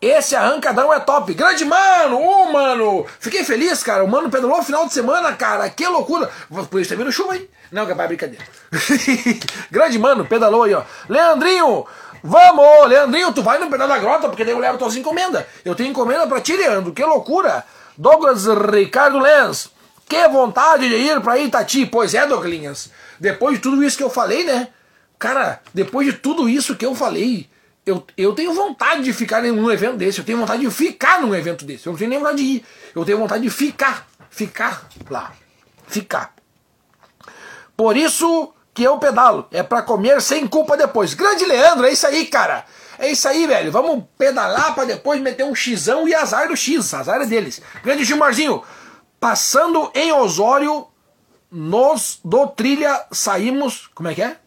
Esse 0.00 0.36
arrancadão 0.36 0.92
é 0.92 1.00
top. 1.00 1.32
Grande 1.32 1.64
mano, 1.64 2.18
ô 2.20 2.42
oh, 2.42 2.52
mano. 2.52 3.06
Fiquei 3.18 3.42
feliz, 3.42 3.82
cara. 3.82 4.04
O 4.04 4.08
mano 4.08 4.28
pedalou 4.28 4.62
final 4.62 4.86
de 4.86 4.92
semana, 4.92 5.32
cara. 5.32 5.70
Que 5.70 5.86
loucura. 5.86 6.30
Por 6.70 6.78
isso 6.78 6.90
tá 6.90 6.96
vindo 6.96 7.10
chuva 7.10 7.32
aí. 7.32 7.48
Não, 7.72 7.86
capaz, 7.86 8.08
brincadeira. 8.08 8.44
Grande 9.70 9.98
mano, 9.98 10.26
pedalou 10.26 10.64
aí, 10.64 10.74
ó. 10.74 10.82
Leandrinho, 11.08 11.86
vamos. 12.22 12.88
Leandrinho, 12.88 13.32
tu 13.32 13.42
vai 13.42 13.58
no 13.58 13.70
pedal 13.70 13.88
da 13.88 13.96
grota, 13.96 14.28
porque 14.28 14.44
daí 14.44 14.52
eu 14.52 14.58
levo 14.58 14.76
tuas 14.76 14.94
encomendas. 14.94 15.46
Eu 15.64 15.74
tenho 15.74 15.88
encomenda 15.88 16.26
pra 16.26 16.42
ti, 16.42 16.54
Leandro. 16.54 16.92
Que 16.92 17.02
loucura. 17.02 17.64
Douglas 17.96 18.44
Ricardo 18.46 19.18
Lenz. 19.18 19.70
Que 20.06 20.28
vontade 20.28 20.86
de 20.86 20.96
ir 20.96 21.18
pra 21.22 21.38
Itati. 21.38 21.86
Pois 21.86 22.12
é, 22.12 22.26
Douglinhas. 22.26 22.90
Depois 23.18 23.56
de 23.56 23.62
tudo 23.62 23.82
isso 23.82 23.96
que 23.96 24.04
eu 24.04 24.10
falei, 24.10 24.44
né? 24.44 24.68
Cara, 25.24 25.62
depois 25.72 26.06
de 26.06 26.12
tudo 26.12 26.50
isso 26.50 26.76
que 26.76 26.84
eu 26.84 26.94
falei, 26.94 27.48
eu, 27.86 28.04
eu 28.14 28.34
tenho 28.34 28.52
vontade 28.52 29.02
de 29.04 29.10
ficar 29.10 29.42
num 29.42 29.70
evento 29.70 29.96
desse, 29.96 30.18
eu 30.18 30.24
tenho 30.24 30.36
vontade 30.36 30.60
de 30.60 30.70
ficar 30.70 31.22
num 31.22 31.34
evento 31.34 31.64
desse. 31.64 31.86
Eu 31.86 31.92
não 31.92 31.98
tenho 31.98 32.10
nem 32.10 32.18
vontade 32.18 32.36
de 32.36 32.44
ir, 32.44 32.64
eu 32.94 33.06
tenho 33.06 33.16
vontade 33.16 33.42
de 33.42 33.48
ficar, 33.48 34.06
ficar 34.28 34.86
lá, 35.08 35.32
ficar. 35.86 36.34
Por 37.74 37.96
isso 37.96 38.52
que 38.74 38.82
eu 38.82 38.98
pedalo, 38.98 39.48
é 39.50 39.62
para 39.62 39.80
comer 39.80 40.20
sem 40.20 40.46
culpa 40.46 40.76
depois. 40.76 41.14
Grande 41.14 41.46
Leandro, 41.46 41.86
é 41.86 41.92
isso 41.92 42.06
aí, 42.06 42.26
cara. 42.26 42.66
É 42.98 43.10
isso 43.10 43.26
aí, 43.26 43.46
velho. 43.46 43.72
Vamos 43.72 44.04
pedalar 44.18 44.74
para 44.74 44.84
depois 44.84 45.22
meter 45.22 45.44
um 45.44 45.54
xizão 45.54 46.06
e 46.06 46.14
azar 46.14 46.48
do 46.48 46.54
X, 46.54 46.92
azar 46.92 47.22
é 47.22 47.24
deles. 47.24 47.62
Grande 47.82 48.04
Gilmarzinho, 48.04 48.62
passando 49.18 49.90
em 49.94 50.12
Osório, 50.12 50.86
nós 51.50 52.20
do 52.22 52.46
Trilha 52.48 53.06
saímos, 53.10 53.88
como 53.94 54.10
é 54.10 54.14
que 54.14 54.20
é? 54.20 54.43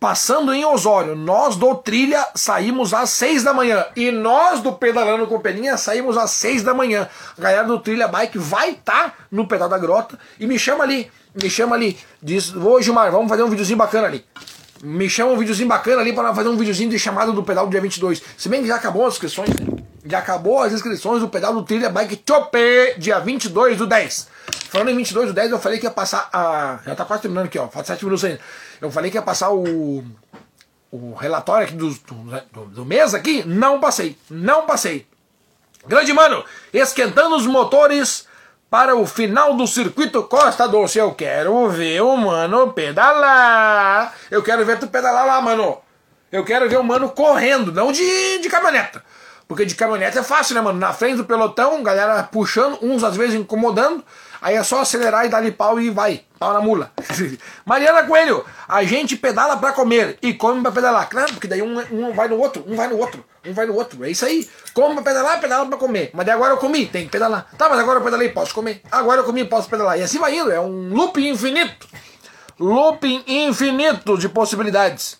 Passando 0.00 0.54
em 0.54 0.64
Osório, 0.64 1.14
nós 1.14 1.56
do 1.56 1.74
Trilha 1.74 2.26
saímos 2.34 2.94
às 2.94 3.10
6 3.10 3.42
da 3.42 3.52
manhã. 3.52 3.84
E 3.94 4.10
nós 4.10 4.62
do 4.62 4.72
Pedalando 4.72 5.26
com 5.26 5.38
Peninha 5.38 5.76
saímos 5.76 6.16
às 6.16 6.30
6 6.30 6.62
da 6.62 6.72
manhã. 6.72 7.06
A 7.36 7.42
galera 7.42 7.64
do 7.64 7.78
Trilha 7.78 8.08
Bike 8.08 8.38
vai 8.38 8.70
estar 8.70 9.10
tá 9.10 9.14
no 9.30 9.46
pedal 9.46 9.68
da 9.68 9.76
grota 9.76 10.18
e 10.38 10.46
me 10.46 10.58
chama 10.58 10.84
ali. 10.84 11.12
Me 11.34 11.50
chama 11.50 11.76
ali. 11.76 11.98
Diz, 12.22 12.56
ô 12.56 12.80
Gilmar, 12.80 13.12
vamos 13.12 13.28
fazer 13.28 13.42
um 13.42 13.50
videozinho 13.50 13.76
bacana 13.76 14.06
ali. 14.06 14.24
Me 14.82 15.10
chama 15.10 15.32
um 15.32 15.36
videozinho 15.36 15.68
bacana 15.68 16.00
ali 16.00 16.14
para 16.14 16.34
fazer 16.34 16.48
um 16.48 16.56
videozinho 16.56 16.88
de 16.88 16.98
chamada 16.98 17.30
do 17.30 17.42
pedal 17.42 17.66
do 17.66 17.70
dia 17.70 17.82
22. 17.82 18.22
Se 18.38 18.48
bem 18.48 18.62
que 18.62 18.68
já 18.68 18.76
acabou 18.76 19.06
as 19.06 19.12
inscrições, 19.12 19.50
né? 19.50 19.69
Já 20.04 20.18
acabou 20.18 20.62
as 20.62 20.72
inscrições 20.72 21.20
do 21.20 21.28
pedal 21.28 21.52
do 21.52 21.62
Trilha 21.62 21.90
Bike 21.90 22.22
Chope, 22.26 22.94
dia 22.98 23.18
22 23.18 23.76
do 23.76 23.86
10. 23.86 24.28
Falando 24.70 24.90
em 24.90 24.96
22 24.96 25.28
do 25.28 25.32
10, 25.34 25.50
eu 25.50 25.58
falei 25.58 25.78
que 25.78 25.86
ia 25.86 25.90
passar 25.90 26.28
a. 26.32 26.78
Já 26.86 26.94
tá 26.94 27.04
quase 27.04 27.22
terminando 27.22 27.46
aqui, 27.46 27.58
ó. 27.58 27.68
Falta 27.68 27.88
7 27.88 28.04
minutos 28.04 28.24
ainda. 28.24 28.40
Eu 28.80 28.90
falei 28.90 29.10
que 29.10 29.16
ia 29.16 29.22
passar 29.22 29.50
o, 29.50 30.04
o 30.90 31.14
relatório 31.14 31.66
aqui 31.66 31.74
do, 31.74 31.90
do, 31.90 32.66
do 32.66 32.84
mês 32.86 33.14
aqui. 33.14 33.44
Não 33.44 33.78
passei. 33.78 34.16
Não 34.30 34.64
passei. 34.64 35.06
Grande 35.86 36.12
mano, 36.12 36.44
esquentando 36.72 37.36
os 37.36 37.46
motores 37.46 38.26
para 38.70 38.94
o 38.94 39.06
final 39.06 39.54
do 39.54 39.66
circuito 39.66 40.22
Costa 40.22 40.68
Doce. 40.68 40.98
Eu 40.98 41.12
quero 41.12 41.68
ver 41.68 42.02
o 42.02 42.16
mano 42.16 42.72
pedalar. 42.72 44.14
Eu 44.30 44.42
quero 44.42 44.64
ver 44.64 44.78
tu 44.78 44.86
pedalar 44.86 45.26
lá, 45.26 45.40
mano. 45.40 45.78
Eu 46.30 46.44
quero 46.44 46.68
ver 46.68 46.78
o 46.78 46.84
mano 46.84 47.08
correndo, 47.10 47.72
não 47.72 47.90
de, 47.90 48.38
de 48.38 48.48
caminhoneta. 48.48 49.02
Porque 49.50 49.66
de 49.66 49.74
caminhoneta 49.74 50.20
é 50.20 50.22
fácil, 50.22 50.54
né, 50.54 50.60
mano? 50.60 50.78
Na 50.78 50.92
frente 50.92 51.16
do 51.16 51.24
pelotão, 51.24 51.82
galera 51.82 52.22
puxando, 52.22 52.78
uns 52.80 53.02
às 53.02 53.16
vezes 53.16 53.34
incomodando. 53.34 54.04
Aí 54.40 54.54
é 54.54 54.62
só 54.62 54.78
acelerar 54.78 55.26
e 55.26 55.28
dar-lhe 55.28 55.50
pau 55.50 55.80
e 55.80 55.90
vai. 55.90 56.22
Pau 56.38 56.52
na 56.52 56.60
mula. 56.60 56.92
Mariana 57.66 58.04
Coelho, 58.04 58.44
a 58.68 58.84
gente 58.84 59.16
pedala 59.16 59.56
para 59.56 59.72
comer 59.72 60.16
e 60.22 60.34
come 60.34 60.62
para 60.62 60.70
pedalar. 60.70 61.08
Claro, 61.08 61.32
porque 61.32 61.48
daí 61.48 61.62
um, 61.62 61.80
um 61.90 62.12
vai 62.12 62.28
no 62.28 62.38
outro, 62.38 62.64
um 62.64 62.76
vai 62.76 62.86
no 62.86 62.96
outro, 62.96 63.24
um 63.44 63.52
vai 63.52 63.66
no 63.66 63.74
outro. 63.74 64.04
É 64.04 64.10
isso 64.10 64.24
aí. 64.24 64.48
Come 64.72 64.94
pra 64.94 65.02
pedalar, 65.02 65.40
pedala 65.40 65.66
para 65.66 65.76
comer. 65.76 66.10
Mas 66.14 66.26
daí 66.26 66.36
agora 66.36 66.52
eu 66.52 66.58
comi, 66.58 66.86
tem 66.86 67.06
que 67.06 67.10
pedalar. 67.10 67.48
Tá, 67.58 67.68
mas 67.68 67.80
agora 67.80 67.98
eu 67.98 68.04
pedalei, 68.04 68.28
posso 68.28 68.54
comer. 68.54 68.80
Agora 68.88 69.22
eu 69.22 69.24
comi, 69.24 69.44
posso 69.44 69.68
pedalar. 69.68 69.98
E 69.98 70.02
assim 70.04 70.20
vai 70.20 70.32
indo, 70.32 70.52
é 70.52 70.60
um 70.60 70.94
loop 70.94 71.20
infinito. 71.28 71.88
Looping 72.56 73.24
infinito 73.26 74.16
de 74.16 74.28
possibilidades. 74.28 75.19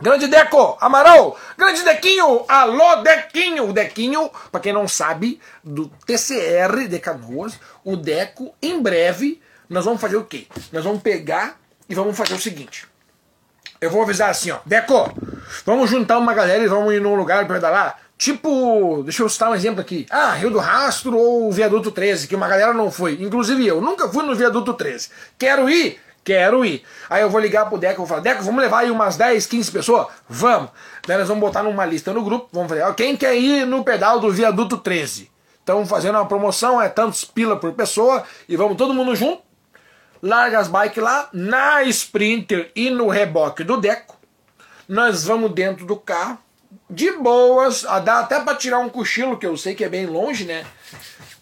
Grande 0.00 0.28
Deco, 0.28 0.78
Amaral, 0.80 1.36
grande 1.56 1.82
Dequinho, 1.82 2.44
alô 2.46 3.02
Dequinho, 3.02 3.68
o 3.68 3.72
Dequinho, 3.72 4.30
para 4.52 4.60
quem 4.60 4.72
não 4.72 4.86
sabe, 4.86 5.40
do 5.64 5.90
TCR 6.06 6.86
de 6.88 7.00
Canoas, 7.00 7.58
o 7.84 7.96
Deco, 7.96 8.54
em 8.62 8.80
breve, 8.80 9.42
nós 9.68 9.84
vamos 9.84 10.00
fazer 10.00 10.16
o 10.16 10.24
quê? 10.24 10.46
Nós 10.72 10.84
vamos 10.84 11.02
pegar 11.02 11.58
e 11.88 11.96
vamos 11.96 12.16
fazer 12.16 12.34
o 12.34 12.38
seguinte. 12.38 12.86
Eu 13.80 13.90
vou 13.90 14.00
avisar 14.00 14.30
assim, 14.30 14.52
ó, 14.52 14.58
Deco, 14.64 15.12
vamos 15.66 15.90
juntar 15.90 16.18
uma 16.18 16.32
galera 16.32 16.62
e 16.62 16.68
vamos 16.68 16.94
ir 16.94 17.00
num 17.00 17.16
lugar 17.16 17.44
para 17.44 17.56
pedalar, 17.56 17.98
tipo, 18.16 19.02
deixa 19.02 19.24
eu 19.24 19.28
citar 19.28 19.50
um 19.50 19.54
exemplo 19.56 19.80
aqui, 19.80 20.06
ah, 20.10 20.32
Rio 20.34 20.50
do 20.50 20.60
Rastro 20.60 21.16
ou 21.16 21.50
Viaduto 21.50 21.90
13, 21.90 22.28
que 22.28 22.36
uma 22.36 22.46
galera 22.46 22.72
não 22.72 22.92
foi, 22.92 23.14
inclusive 23.20 23.66
eu, 23.66 23.80
nunca 23.80 24.08
fui 24.08 24.24
no 24.24 24.36
Viaduto 24.36 24.74
13, 24.74 25.10
quero 25.36 25.68
ir, 25.68 26.00
Quero 26.28 26.62
ir. 26.62 26.82
Aí 27.08 27.22
eu 27.22 27.30
vou 27.30 27.40
ligar 27.40 27.70
pro 27.70 27.78
Deco 27.78 27.96
vou 27.96 28.06
falar, 28.06 28.20
Deco, 28.20 28.42
vamos 28.42 28.60
levar 28.60 28.80
aí 28.80 28.90
umas 28.90 29.16
10, 29.16 29.46
15 29.46 29.72
pessoas? 29.72 30.08
Vamos. 30.28 30.68
Daí 31.06 31.16
nós 31.16 31.26
vamos 31.26 31.40
botar 31.40 31.62
numa 31.62 31.86
lista 31.86 32.12
no 32.12 32.22
grupo, 32.22 32.50
vamos 32.52 32.68
fazer, 32.68 32.82
ó, 32.82 32.92
quem 32.92 33.16
quer 33.16 33.34
ir 33.34 33.64
no 33.64 33.82
pedal 33.82 34.20
do 34.20 34.30
viaduto 34.30 34.76
13? 34.76 35.30
Estamos 35.58 35.88
fazendo 35.88 36.16
uma 36.16 36.26
promoção, 36.26 36.82
é 36.82 36.90
tantos 36.90 37.24
pila 37.24 37.56
por 37.56 37.72
pessoa, 37.72 38.24
e 38.46 38.58
vamos 38.58 38.76
todo 38.76 38.92
mundo 38.92 39.16
junto, 39.16 39.40
larga 40.22 40.58
as 40.58 40.68
bikes 40.68 41.02
lá, 41.02 41.30
na 41.32 41.82
Sprinter 41.84 42.70
e 42.76 42.90
no 42.90 43.08
reboque 43.08 43.64
do 43.64 43.78
Deco, 43.78 44.14
nós 44.86 45.24
vamos 45.24 45.50
dentro 45.52 45.86
do 45.86 45.96
carro, 45.96 46.36
de 46.90 47.10
boas, 47.12 47.86
a 47.86 48.00
dá 48.00 48.18
até 48.18 48.38
para 48.38 48.54
tirar 48.54 48.80
um 48.80 48.90
cochilo, 48.90 49.38
que 49.38 49.46
eu 49.46 49.56
sei 49.56 49.74
que 49.74 49.82
é 49.82 49.88
bem 49.88 50.04
longe, 50.04 50.44
né? 50.44 50.66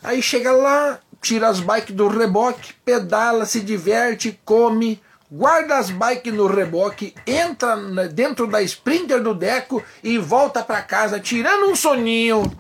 Aí 0.00 0.22
chega 0.22 0.52
lá, 0.52 1.00
tira 1.20 1.48
as 1.48 1.60
bikes 1.60 1.94
do 1.94 2.08
reboque, 2.08 2.74
pedala, 2.84 3.44
se 3.44 3.60
diverte, 3.60 4.40
come, 4.44 5.02
guarda 5.30 5.76
as 5.76 5.90
bikes 5.90 6.32
no 6.32 6.46
reboque, 6.46 7.14
entra 7.26 7.76
dentro 8.08 8.46
da 8.46 8.62
Sprinter 8.62 9.22
do 9.22 9.34
Deco 9.34 9.82
e 10.02 10.18
volta 10.18 10.62
para 10.62 10.82
casa 10.82 11.20
tirando 11.20 11.70
um 11.70 11.76
soninho. 11.76 12.50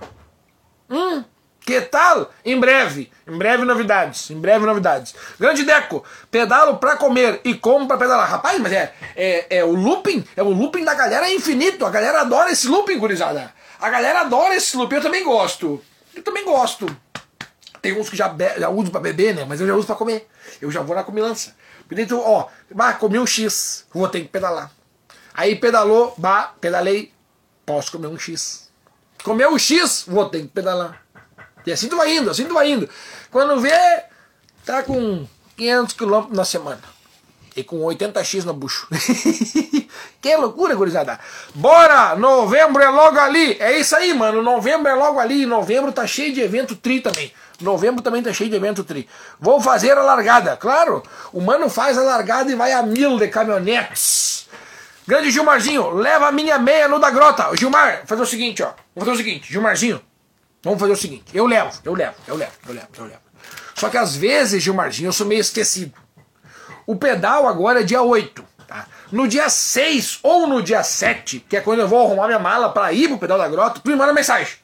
Hum, 0.88 1.24
que 1.66 1.80
tal? 1.80 2.30
Em 2.44 2.60
breve, 2.60 3.10
em 3.26 3.36
breve 3.36 3.64
novidades, 3.64 4.30
em 4.30 4.38
breve 4.38 4.64
novidades. 4.64 5.14
Grande 5.38 5.64
Deco, 5.64 6.04
pedalo 6.30 6.76
para 6.76 6.96
comer 6.96 7.40
e 7.44 7.54
como 7.54 7.88
para 7.88 7.98
pedalar. 7.98 8.30
Rapaz, 8.30 8.56
mas 8.60 8.72
é, 8.72 8.92
é, 9.16 9.58
é 9.58 9.64
o 9.64 9.72
looping, 9.72 10.24
é 10.36 10.42
o 10.44 10.50
looping 10.50 10.84
da 10.84 10.94
galera 10.94 11.28
é 11.28 11.34
infinito. 11.34 11.84
A 11.84 11.90
galera 11.90 12.20
adora 12.20 12.52
esse 12.52 12.68
looping, 12.68 12.98
gurizada. 12.98 13.52
A 13.80 13.90
galera 13.90 14.20
adora 14.20 14.54
esse 14.54 14.76
looping, 14.76 14.94
eu 14.94 15.02
também 15.02 15.24
gosto. 15.24 15.82
Eu 16.14 16.22
também 16.22 16.44
gosto. 16.44 16.86
Tem 17.86 17.96
uns 17.96 18.10
que 18.10 18.16
já, 18.16 18.34
já 18.58 18.68
uso 18.68 18.90
para 18.90 19.00
beber, 19.00 19.32
né? 19.32 19.44
Mas 19.48 19.60
eu 19.60 19.66
já 19.68 19.74
uso 19.76 19.86
para 19.86 19.94
comer. 19.94 20.28
Eu 20.60 20.72
já 20.72 20.82
vou 20.82 20.96
na 20.96 21.04
comilança. 21.04 21.54
Então, 21.88 22.18
ó, 22.18 22.48
bah, 22.74 22.94
comi 22.94 23.16
um 23.16 23.24
X, 23.24 23.86
vou 23.94 24.08
ter 24.08 24.22
que 24.22 24.26
pedalar. 24.26 24.72
Aí 25.32 25.54
pedalou, 25.54 26.12
bah, 26.18 26.52
pedalei, 26.60 27.12
posso 27.64 27.92
comer 27.92 28.08
um 28.08 28.18
X. 28.18 28.68
Comeu 29.22 29.52
um 29.52 29.58
X, 29.58 30.02
vou 30.04 30.28
ter 30.28 30.40
que 30.40 30.48
pedalar. 30.48 31.00
E 31.64 31.70
assim 31.70 31.88
tu 31.88 31.96
vai 31.96 32.12
indo, 32.16 32.28
assim 32.28 32.46
tu 32.46 32.54
vai 32.54 32.68
indo. 32.72 32.88
Quando 33.30 33.60
vê, 33.60 33.70
tá 34.64 34.82
com 34.82 35.24
500 35.56 35.94
km 35.94 36.26
na 36.30 36.44
semana. 36.44 36.82
E 37.54 37.62
com 37.62 37.78
80x 37.82 38.42
no 38.42 38.52
bucho. 38.52 38.88
que 40.20 40.36
loucura, 40.36 40.74
gurizada. 40.74 41.20
Bora! 41.54 42.16
Novembro 42.16 42.82
é 42.82 42.88
logo 42.90 43.18
ali. 43.18 43.56
É 43.60 43.78
isso 43.78 43.94
aí, 43.94 44.12
mano. 44.12 44.42
Novembro 44.42 44.88
é 44.88 44.94
logo 44.94 45.20
ali. 45.20 45.46
Novembro 45.46 45.92
tá 45.92 46.06
cheio 46.06 46.34
de 46.34 46.40
evento 46.40 46.76
tri 46.76 47.00
também. 47.00 47.32
Novembro 47.60 48.02
também 48.02 48.22
tá 48.22 48.32
cheio 48.32 48.50
de 48.50 48.56
evento 48.56 48.84
tri. 48.84 49.08
Vou 49.40 49.60
fazer 49.60 49.96
a 49.96 50.02
largada. 50.02 50.56
Claro, 50.56 51.02
o 51.32 51.40
mano 51.40 51.68
faz 51.70 51.96
a 51.96 52.02
largada 52.02 52.50
e 52.50 52.54
vai 52.54 52.72
a 52.72 52.82
mil 52.82 53.18
de 53.18 53.28
caminhonetes. 53.28 54.46
Grande 55.06 55.30
Gilmarzinho, 55.30 55.90
leva 55.90 56.28
a 56.28 56.32
minha 56.32 56.58
meia 56.58 56.88
no 56.88 56.98
da 56.98 57.10
grota. 57.10 57.54
Gilmar, 57.56 58.02
fazer 58.06 58.22
o 58.22 58.26
seguinte, 58.26 58.62
ó. 58.62 58.72
Vou 58.94 59.04
fazer 59.04 59.12
o 59.12 59.16
seguinte, 59.16 59.52
Gilmarzinho. 59.52 60.00
Vamos 60.64 60.80
fazer 60.80 60.92
o 60.92 60.96
seguinte, 60.96 61.24
eu 61.32 61.46
levo, 61.46 61.70
eu 61.84 61.94
levo, 61.94 62.14
eu 62.26 62.34
levo, 62.34 62.52
eu 62.66 62.74
levo, 62.74 62.88
eu 62.98 63.04
levo. 63.04 63.20
Só 63.76 63.88
que 63.88 63.96
às 63.96 64.16
vezes, 64.16 64.62
Gilmarzinho, 64.62 65.08
eu 65.08 65.12
sou 65.12 65.26
meio 65.26 65.40
esquecido. 65.40 65.92
O 66.84 66.96
pedal 66.96 67.46
agora 67.46 67.80
é 67.80 67.82
dia 67.84 68.02
8. 68.02 68.44
Tá? 68.66 68.86
No 69.12 69.28
dia 69.28 69.48
6 69.48 70.20
ou 70.22 70.46
no 70.48 70.60
dia 70.62 70.82
7, 70.82 71.40
que 71.48 71.56
é 71.56 71.60
quando 71.60 71.80
eu 71.80 71.88
vou 71.88 72.04
arrumar 72.04 72.26
minha 72.26 72.38
mala 72.38 72.70
para 72.70 72.92
ir 72.92 73.06
pro 73.08 73.18
pedal 73.18 73.38
da 73.38 73.48
grota, 73.48 73.80
tu 73.80 73.88
me 73.88 73.94
manda 73.94 74.12
mensagem. 74.12 74.54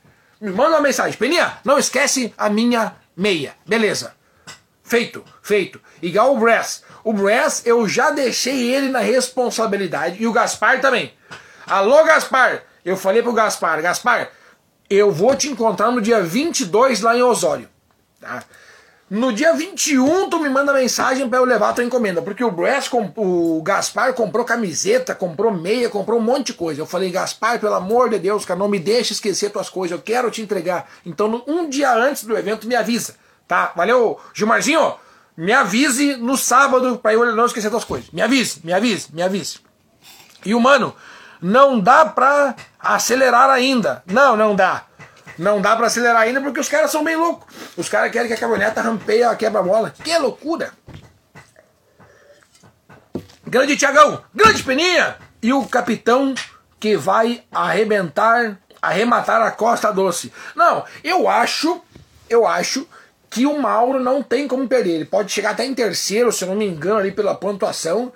Me 0.43 0.51
manda 0.51 0.71
uma 0.71 0.81
mensagem. 0.81 1.17
Peninha, 1.17 1.59
não 1.65 1.79
esquece 1.79 2.35
a 2.37 2.51
minha 2.51 2.97
meia. 3.17 3.55
Beleza. 3.65 4.13
Feito, 4.83 5.25
feito. 5.41 5.81
Igual 6.03 6.35
o 6.35 6.41
Brass. 6.41 6.83
O 7.05 7.13
Brass 7.13 7.63
eu 7.65 7.89
já 7.89 8.11
deixei 8.11 8.75
ele 8.75 8.89
na 8.89 8.99
responsabilidade. 8.99 10.21
E 10.21 10.27
o 10.27 10.33
Gaspar 10.33 10.81
também. 10.81 11.15
Alô, 11.65 12.03
Gaspar. 12.05 12.65
Eu 12.85 12.97
falei 12.97 13.23
pro 13.23 13.33
Gaspar, 13.33 13.81
Gaspar, 13.81 14.33
eu 14.91 15.13
vou 15.13 15.37
te 15.37 15.49
encontrar 15.49 15.93
no 15.93 16.01
dia 16.01 16.21
22 16.21 17.01
lá 17.01 17.17
em 17.17 17.23
Osório. 17.23 17.69
Tá? 18.21 18.43
No 19.15 19.31
dia 19.31 19.53
21 19.53 20.31
tu 20.31 20.41
me 20.41 20.49
manda 20.49 20.73
mensagem 20.73 21.29
para 21.29 21.39
eu 21.39 21.45
levar 21.45 21.69
a 21.69 21.73
tua 21.75 21.85
encomenda, 21.85 22.23
porque 22.23 22.43
o 22.43 22.51
Brass, 22.51 22.89
o 23.15 23.61
Gaspar 23.63 24.15
comprou 24.15 24.43
camiseta, 24.43 25.15
comprou 25.15 25.53
meia, 25.53 25.91
comprou 25.91 26.19
um 26.19 26.23
monte 26.23 26.47
de 26.47 26.55
coisa. 26.55 26.81
Eu 26.81 26.87
falei, 26.87 27.11
Gaspar, 27.11 27.61
pelo 27.61 27.75
amor 27.75 28.09
de 28.09 28.19
Deus, 28.19 28.47
cara, 28.47 28.59
não 28.59 28.69
me 28.69 28.79
deixe 28.79 29.13
esquecer 29.13 29.51
tuas 29.51 29.69
coisas, 29.69 29.95
eu 29.95 30.03
quero 30.03 30.31
te 30.31 30.41
entregar. 30.41 30.89
Então, 31.05 31.45
um 31.47 31.69
dia 31.69 31.93
antes 31.93 32.25
do 32.25 32.35
evento, 32.35 32.67
me 32.67 32.75
avisa, 32.75 33.15
tá? 33.47 33.71
Valeu, 33.77 34.19
Gilmarzinho, 34.33 34.95
me 35.37 35.53
avise 35.53 36.17
no 36.17 36.35
sábado 36.35 36.97
para 36.97 37.13
eu 37.13 37.37
não 37.37 37.45
esquecer 37.45 37.69
tuas 37.69 37.85
coisas. 37.85 38.09
Me 38.13 38.23
avise, 38.23 38.63
me 38.65 38.73
avise, 38.73 39.09
me 39.13 39.21
avise. 39.21 39.59
E 40.43 40.55
o 40.55 40.61
mano, 40.61 40.97
não 41.39 41.79
dá 41.79 42.07
pra 42.07 42.55
acelerar 42.81 43.51
ainda. 43.51 44.03
Não, 44.07 44.39
não 44.39 44.57
dá. 44.57 44.87
Não 45.39 45.61
dá 45.61 45.77
pra 45.77 45.87
acelerar 45.87 46.23
ainda 46.23 46.41
porque 46.41 46.61
os 46.61 46.69
caras 46.69 46.91
são 46.91 47.05
bem 47.05 47.17
loucos. 47.17 47.47
Os 47.77 47.89
caras 47.89 48.11
querem 48.11 48.29
que 48.29 48.35
a 48.35 48.37
caminhoneta 48.37 48.81
rampeie 48.81 49.23
a 49.23 49.35
quebra-mola. 49.35 49.93
Que 50.03 50.17
loucura! 50.19 50.73
Grande 53.47 53.77
Tiagão, 53.77 54.23
grande 54.35 54.63
Peninha! 54.63 55.17
E 55.43 55.53
o 55.53 55.67
capitão 55.67 56.35
que 56.79 56.97
vai 56.97 57.43
arrebentar, 57.51 58.59
arrematar 58.81 59.43
a 59.43 59.51
Costa 59.51 59.93
Doce. 59.93 60.33
Não, 60.55 60.85
eu 61.03 61.29
acho, 61.29 61.83
eu 62.29 62.47
acho 62.47 62.87
que 63.29 63.47
o 63.47 63.61
Mauro 63.61 63.99
não 63.99 64.23
tem 64.23 64.47
como 64.47 64.69
perder. 64.69 64.95
Ele 64.95 65.05
pode 65.05 65.33
chegar 65.33 65.51
até 65.51 65.65
em 65.65 65.75
terceiro, 65.75 66.33
se 66.33 66.45
não 66.47 66.55
me 66.55 66.67
engano, 66.67 66.99
ali 66.99 67.13
pela 67.13 67.35
pontuação 67.35 68.13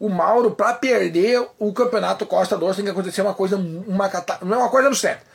o 0.00 0.08
Mauro, 0.08 0.52
para 0.52 0.72
perder 0.72 1.46
o 1.58 1.72
campeonato 1.74 2.24
Costa 2.24 2.56
Doce, 2.56 2.76
tem 2.76 2.86
que 2.86 2.90
acontecer 2.90 3.20
uma 3.20 3.34
coisa, 3.34 3.56
uma 3.56 4.10
não 4.40 4.54
é 4.54 4.58
uma 4.60 4.70
coisa 4.70 4.88
no 4.88 4.94
certo. 4.96 5.29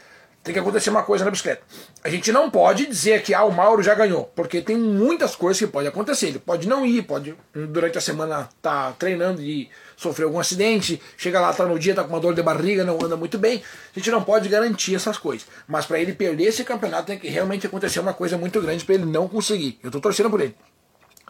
Tem 0.46 0.54
que 0.54 0.60
acontecer 0.60 0.92
uma 0.92 1.02
coisa 1.02 1.26
na 1.26 1.32
bicicleta. 1.32 1.64
A 2.04 2.08
gente 2.08 2.32
não 2.32 2.52
pode 2.52 2.86
dizer 2.86 3.24
que 3.24 3.34
ah, 3.34 3.44
o 3.44 3.52
Mauro 3.52 3.82
já 3.82 3.96
ganhou, 3.96 4.32
porque 4.36 4.62
tem 4.62 4.78
muitas 4.78 5.36
coisas 5.36 5.58
que 5.60 5.66
podem 5.66 5.90
acontecer. 5.90 6.28
Ele 6.28 6.38
pode 6.38 6.68
não 6.68 6.86
ir, 6.86 7.02
pode 7.02 7.36
durante 7.52 7.98
a 7.98 8.02
semana 8.02 8.48
tá 8.62 8.92
treinando 8.92 9.42
e 9.42 9.68
sofrer 9.98 10.26
algum 10.26 10.40
acidente, 10.40 11.02
chega 11.18 11.42
lá, 11.42 11.52
tá 11.52 11.66
no 11.66 11.80
dia, 11.80 11.96
tá 11.96 12.04
com 12.04 12.10
uma 12.10 12.20
dor 12.20 12.36
de 12.36 12.44
barriga, 12.44 12.84
não 12.84 13.00
anda 13.04 13.18
muito 13.18 13.40
bem. 13.40 13.64
A 13.96 13.98
gente 13.98 14.12
não 14.12 14.24
pode 14.24 14.48
garantir 14.48 14.94
essas 14.94 15.18
coisas. 15.18 15.48
Mas 15.68 15.88
para 15.88 16.00
ele 16.00 16.14
perder 16.14 16.44
esse 16.44 16.64
campeonato 16.64 17.08
tem 17.08 17.18
que 17.18 17.28
realmente 17.28 17.66
acontecer 17.66 18.00
uma 18.00 18.14
coisa 18.14 18.38
muito 18.38 18.62
grande 18.62 18.86
para 18.86 18.94
ele 18.94 19.06
não 19.06 19.28
conseguir. 19.28 19.80
Eu 19.82 19.90
tô 19.90 20.00
torcendo 20.00 20.30
por 20.30 20.42
ele. 20.42 20.56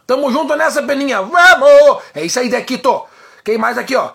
Tamo 0.06 0.30
junto 0.30 0.54
nessa 0.54 0.82
peninha. 0.82 1.22
Vamos! 1.22 2.02
É 2.14 2.22
isso 2.22 2.38
aí, 2.38 2.50
Dequito. 2.50 3.06
Quem 3.42 3.56
mais 3.56 3.78
aqui, 3.78 3.96
ó? 3.96 4.12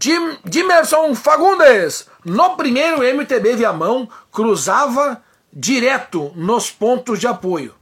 Jim, 0.00 0.38
Jimerson 0.50 1.14
Fagundes. 1.14 2.06
No 2.24 2.56
primeiro 2.56 3.02
MTB 3.02 3.56
Viamão, 3.56 4.08
cruzava 4.30 5.20
direto 5.52 6.32
nos 6.34 6.70
pontos 6.70 7.18
de 7.18 7.26
apoio. 7.26 7.74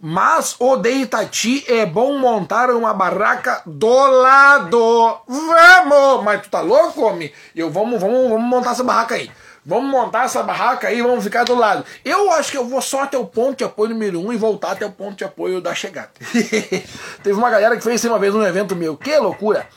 Mas 0.00 0.56
o 0.58 0.76
de 0.76 0.90
Itati 0.90 1.64
é 1.70 1.84
bom 1.84 2.18
montar 2.18 2.70
uma 2.70 2.94
barraca 2.94 3.60
do 3.66 4.06
lado. 4.06 5.20
Vamos! 5.28 6.24
Mas 6.24 6.42
tu 6.42 6.48
tá 6.48 6.60
louco, 6.60 7.02
homem? 7.02 7.30
Eu, 7.54 7.70
vamos, 7.70 8.00
vamos, 8.00 8.30
vamos 8.30 8.48
montar 8.48 8.70
essa 8.70 8.84
barraca 8.84 9.16
aí. 9.16 9.30
Vamos 9.66 9.90
montar 9.90 10.24
essa 10.24 10.42
barraca 10.42 10.88
aí, 10.88 11.02
vamos 11.02 11.22
ficar 11.22 11.44
do 11.44 11.54
lado. 11.54 11.84
Eu 12.02 12.32
acho 12.32 12.50
que 12.50 12.56
eu 12.56 12.64
vou 12.64 12.80
só 12.80 13.02
até 13.02 13.18
o 13.18 13.26
ponto 13.26 13.58
de 13.58 13.64
apoio 13.64 13.90
número 13.90 14.18
1 14.20 14.26
um 14.26 14.32
e 14.32 14.38
voltar 14.38 14.72
até 14.72 14.86
o 14.86 14.90
ponto 14.90 15.18
de 15.18 15.24
apoio 15.24 15.60
da 15.60 15.74
chegada. 15.74 16.12
Teve 17.22 17.38
uma 17.38 17.50
galera 17.50 17.76
que 17.76 17.82
fez 17.82 17.96
isso 17.96 18.08
uma 18.08 18.18
vez 18.18 18.32
num 18.32 18.42
evento 18.42 18.74
meu. 18.74 18.96
Que 18.96 19.14
loucura! 19.18 19.68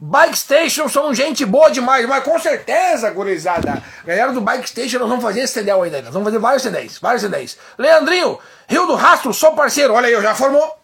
Bike 0.00 0.36
Station 0.36 0.88
são 0.88 1.14
gente 1.14 1.44
boa 1.44 1.70
demais, 1.70 2.06
mas 2.06 2.24
com 2.24 2.38
certeza, 2.38 3.10
gurizada. 3.10 3.82
Galera 4.04 4.32
do 4.32 4.40
Bike 4.40 4.68
Station, 4.68 4.98
nós 4.98 5.08
vamos 5.08 5.24
fazer 5.24 5.40
esse 5.40 5.54
CDL 5.54 5.82
ainda. 5.82 6.02
Nós 6.02 6.12
vamos 6.12 6.26
fazer 6.26 6.38
vários 6.38 6.62
CDs, 6.62 6.98
vários 6.98 7.22
CDs. 7.22 7.56
Leandrinho, 7.78 8.38
Rio 8.68 8.86
do 8.86 8.94
Rastro, 8.94 9.32
sou 9.32 9.52
parceiro. 9.52 9.94
Olha 9.94 10.08
aí, 10.08 10.22
já 10.22 10.34
formou. 10.34 10.78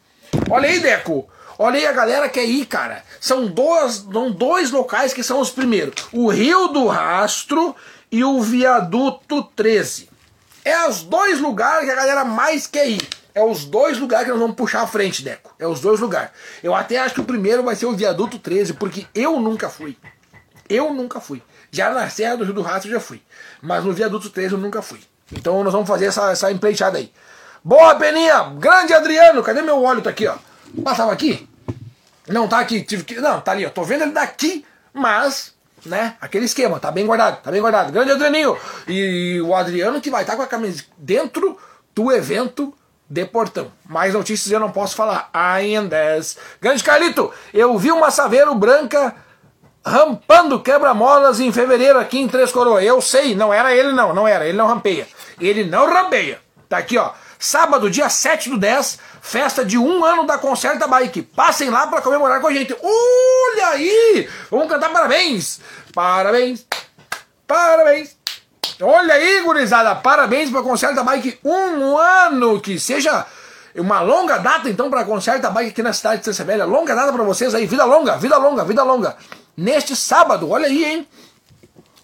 Olha 0.50 0.68
aí, 0.68 0.78
Deco. 0.80 1.28
Olha 1.58 1.78
aí 1.78 1.86
a 1.86 1.92
galera 1.92 2.28
que 2.28 2.40
é 2.40 2.42
aí, 2.42 2.64
cara. 2.64 3.04
São 3.20 3.46
dois, 3.46 4.06
são 4.10 4.30
dois 4.30 4.70
locais 4.70 5.12
que 5.12 5.22
são 5.22 5.40
os 5.40 5.50
primeiros: 5.50 5.94
o 6.12 6.30
Rio 6.30 6.68
do 6.68 6.86
Rastro 6.86 7.76
e 8.10 8.24
o 8.24 8.40
Viaduto 8.40 9.42
13. 9.54 10.08
É 10.64 10.88
os 10.88 11.02
dois 11.02 11.40
lugares 11.40 11.84
que 11.84 11.90
a 11.90 11.96
galera 11.96 12.24
mais 12.24 12.66
quer 12.66 12.88
ir. 12.88 13.19
É 13.34 13.42
os 13.42 13.64
dois 13.64 13.98
lugares 13.98 14.26
que 14.26 14.30
nós 14.30 14.40
vamos 14.40 14.56
puxar 14.56 14.82
à 14.82 14.86
frente, 14.86 15.22
Deco. 15.22 15.54
É 15.58 15.66
os 15.66 15.80
dois 15.80 16.00
lugares. 16.00 16.30
Eu 16.62 16.74
até 16.74 16.98
acho 16.98 17.14
que 17.14 17.20
o 17.20 17.24
primeiro 17.24 17.62
vai 17.62 17.76
ser 17.76 17.86
o 17.86 17.92
Viaduto 17.92 18.38
13, 18.38 18.74
porque 18.74 19.06
eu 19.14 19.38
nunca 19.38 19.68
fui. 19.68 19.96
Eu 20.68 20.92
nunca 20.92 21.20
fui. 21.20 21.42
Já 21.70 21.90
na 21.90 22.08
Serra 22.08 22.36
do 22.36 22.44
Rio 22.44 22.54
do 22.54 22.62
Rastro 22.62 22.90
eu 22.90 22.94
já 22.94 23.00
fui. 23.00 23.22
Mas 23.62 23.84
no 23.84 23.92
Viaduto 23.92 24.30
13 24.30 24.54
eu 24.54 24.58
nunca 24.58 24.82
fui. 24.82 25.00
Então 25.32 25.62
nós 25.62 25.72
vamos 25.72 25.88
fazer 25.88 26.06
essa, 26.06 26.30
essa 26.30 26.50
empreitada 26.50 26.98
aí. 26.98 27.12
Boa, 27.62 27.94
Peninha! 27.94 28.54
Grande 28.58 28.92
Adriano! 28.92 29.42
Cadê 29.42 29.62
meu 29.62 29.82
óleo? 29.82 30.02
Tá 30.02 30.10
aqui, 30.10 30.26
ó. 30.26 30.36
Passava 30.82 31.12
aqui? 31.12 31.48
Não, 32.26 32.48
tá 32.48 32.58
aqui. 32.58 32.82
Tive 32.82 33.04
que... 33.04 33.16
Não, 33.16 33.40
tá 33.40 33.52
ali, 33.52 33.66
ó. 33.66 33.70
Tô 33.70 33.84
vendo 33.84 34.02
ele 34.02 34.12
daqui, 34.12 34.64
mas 34.92 35.54
né? 35.84 36.16
Aquele 36.20 36.44
esquema, 36.44 36.78
tá 36.78 36.90
bem 36.90 37.06
guardado, 37.06 37.42
tá 37.42 37.50
bem 37.50 37.60
guardado. 37.60 37.92
Grande 37.92 38.12
Adrianinho! 38.12 38.56
E 38.86 39.40
o 39.40 39.54
Adriano 39.54 40.00
que 40.00 40.10
vai 40.10 40.22
estar 40.22 40.32
tá 40.32 40.36
com 40.36 40.42
a 40.42 40.46
camisa 40.46 40.84
dentro 40.96 41.58
do 41.94 42.12
evento 42.12 42.74
de 43.10 43.24
Portão. 43.24 43.72
Mais 43.88 44.14
notícias 44.14 44.52
eu 44.52 44.60
não 44.60 44.70
posso 44.70 44.94
falar 44.94 45.28
ainda. 45.34 45.98
Grande 46.60 46.84
Carlito, 46.84 47.32
eu 47.52 47.76
vi 47.76 47.90
uma 47.90 48.12
Saveiro 48.12 48.54
branca 48.54 49.16
rampando 49.84 50.60
quebra-molas 50.60 51.40
em 51.40 51.50
fevereiro 51.50 51.98
aqui 51.98 52.20
em 52.20 52.28
Três 52.28 52.52
Coroas. 52.52 52.84
Eu 52.84 53.00
sei, 53.02 53.34
não 53.34 53.52
era 53.52 53.74
ele 53.74 53.90
não, 53.90 54.14
não 54.14 54.28
era, 54.28 54.46
ele 54.46 54.56
não 54.56 54.68
rampeia. 54.68 55.08
Ele 55.40 55.64
não 55.64 55.92
rampeia. 55.92 56.40
Tá 56.68 56.78
aqui, 56.78 56.96
ó. 56.96 57.10
Sábado, 57.36 57.90
dia 57.90 58.08
7 58.08 58.50
do 58.50 58.58
10, 58.58 58.98
festa 59.22 59.64
de 59.64 59.76
um 59.78 60.04
ano 60.04 60.26
da 60.26 60.38
Concerta 60.38 60.86
Bike. 60.86 61.22
Passem 61.22 61.70
lá 61.70 61.86
para 61.86 62.02
comemorar 62.02 62.40
com 62.40 62.46
a 62.46 62.52
gente. 62.52 62.76
Olha 62.80 63.68
aí! 63.68 64.28
Vamos 64.50 64.68
cantar 64.68 64.92
parabéns! 64.92 65.58
Parabéns! 65.92 66.66
Parabéns! 67.46 68.19
Olha 68.80 69.14
aí, 69.14 69.42
gurizada, 69.42 69.94
parabéns 69.96 70.50
para 70.50 70.92
da 70.92 71.02
Bike, 71.02 71.38
um 71.44 71.96
ano, 71.96 72.60
que 72.60 72.78
seja 72.78 73.26
Uma 73.74 74.00
longa 74.00 74.38
data, 74.38 74.68
então, 74.68 74.90
para 74.90 75.04
conserta 75.04 75.48
bike 75.48 75.70
aqui 75.70 75.82
na 75.82 75.92
cidade 75.92 76.16
de 76.16 76.20
Estância 76.22 76.44
Velha. 76.44 76.64
Longa 76.64 76.94
data 76.94 77.12
para 77.12 77.22
vocês 77.22 77.54
aí. 77.54 77.66
Vida 77.66 77.84
longa, 77.84 78.16
vida 78.16 78.36
longa, 78.36 78.64
vida 78.64 78.82
longa. 78.82 79.16
Neste 79.56 79.94
sábado, 79.94 80.50
olha 80.50 80.66
aí, 80.66 80.84
hein? 80.84 81.08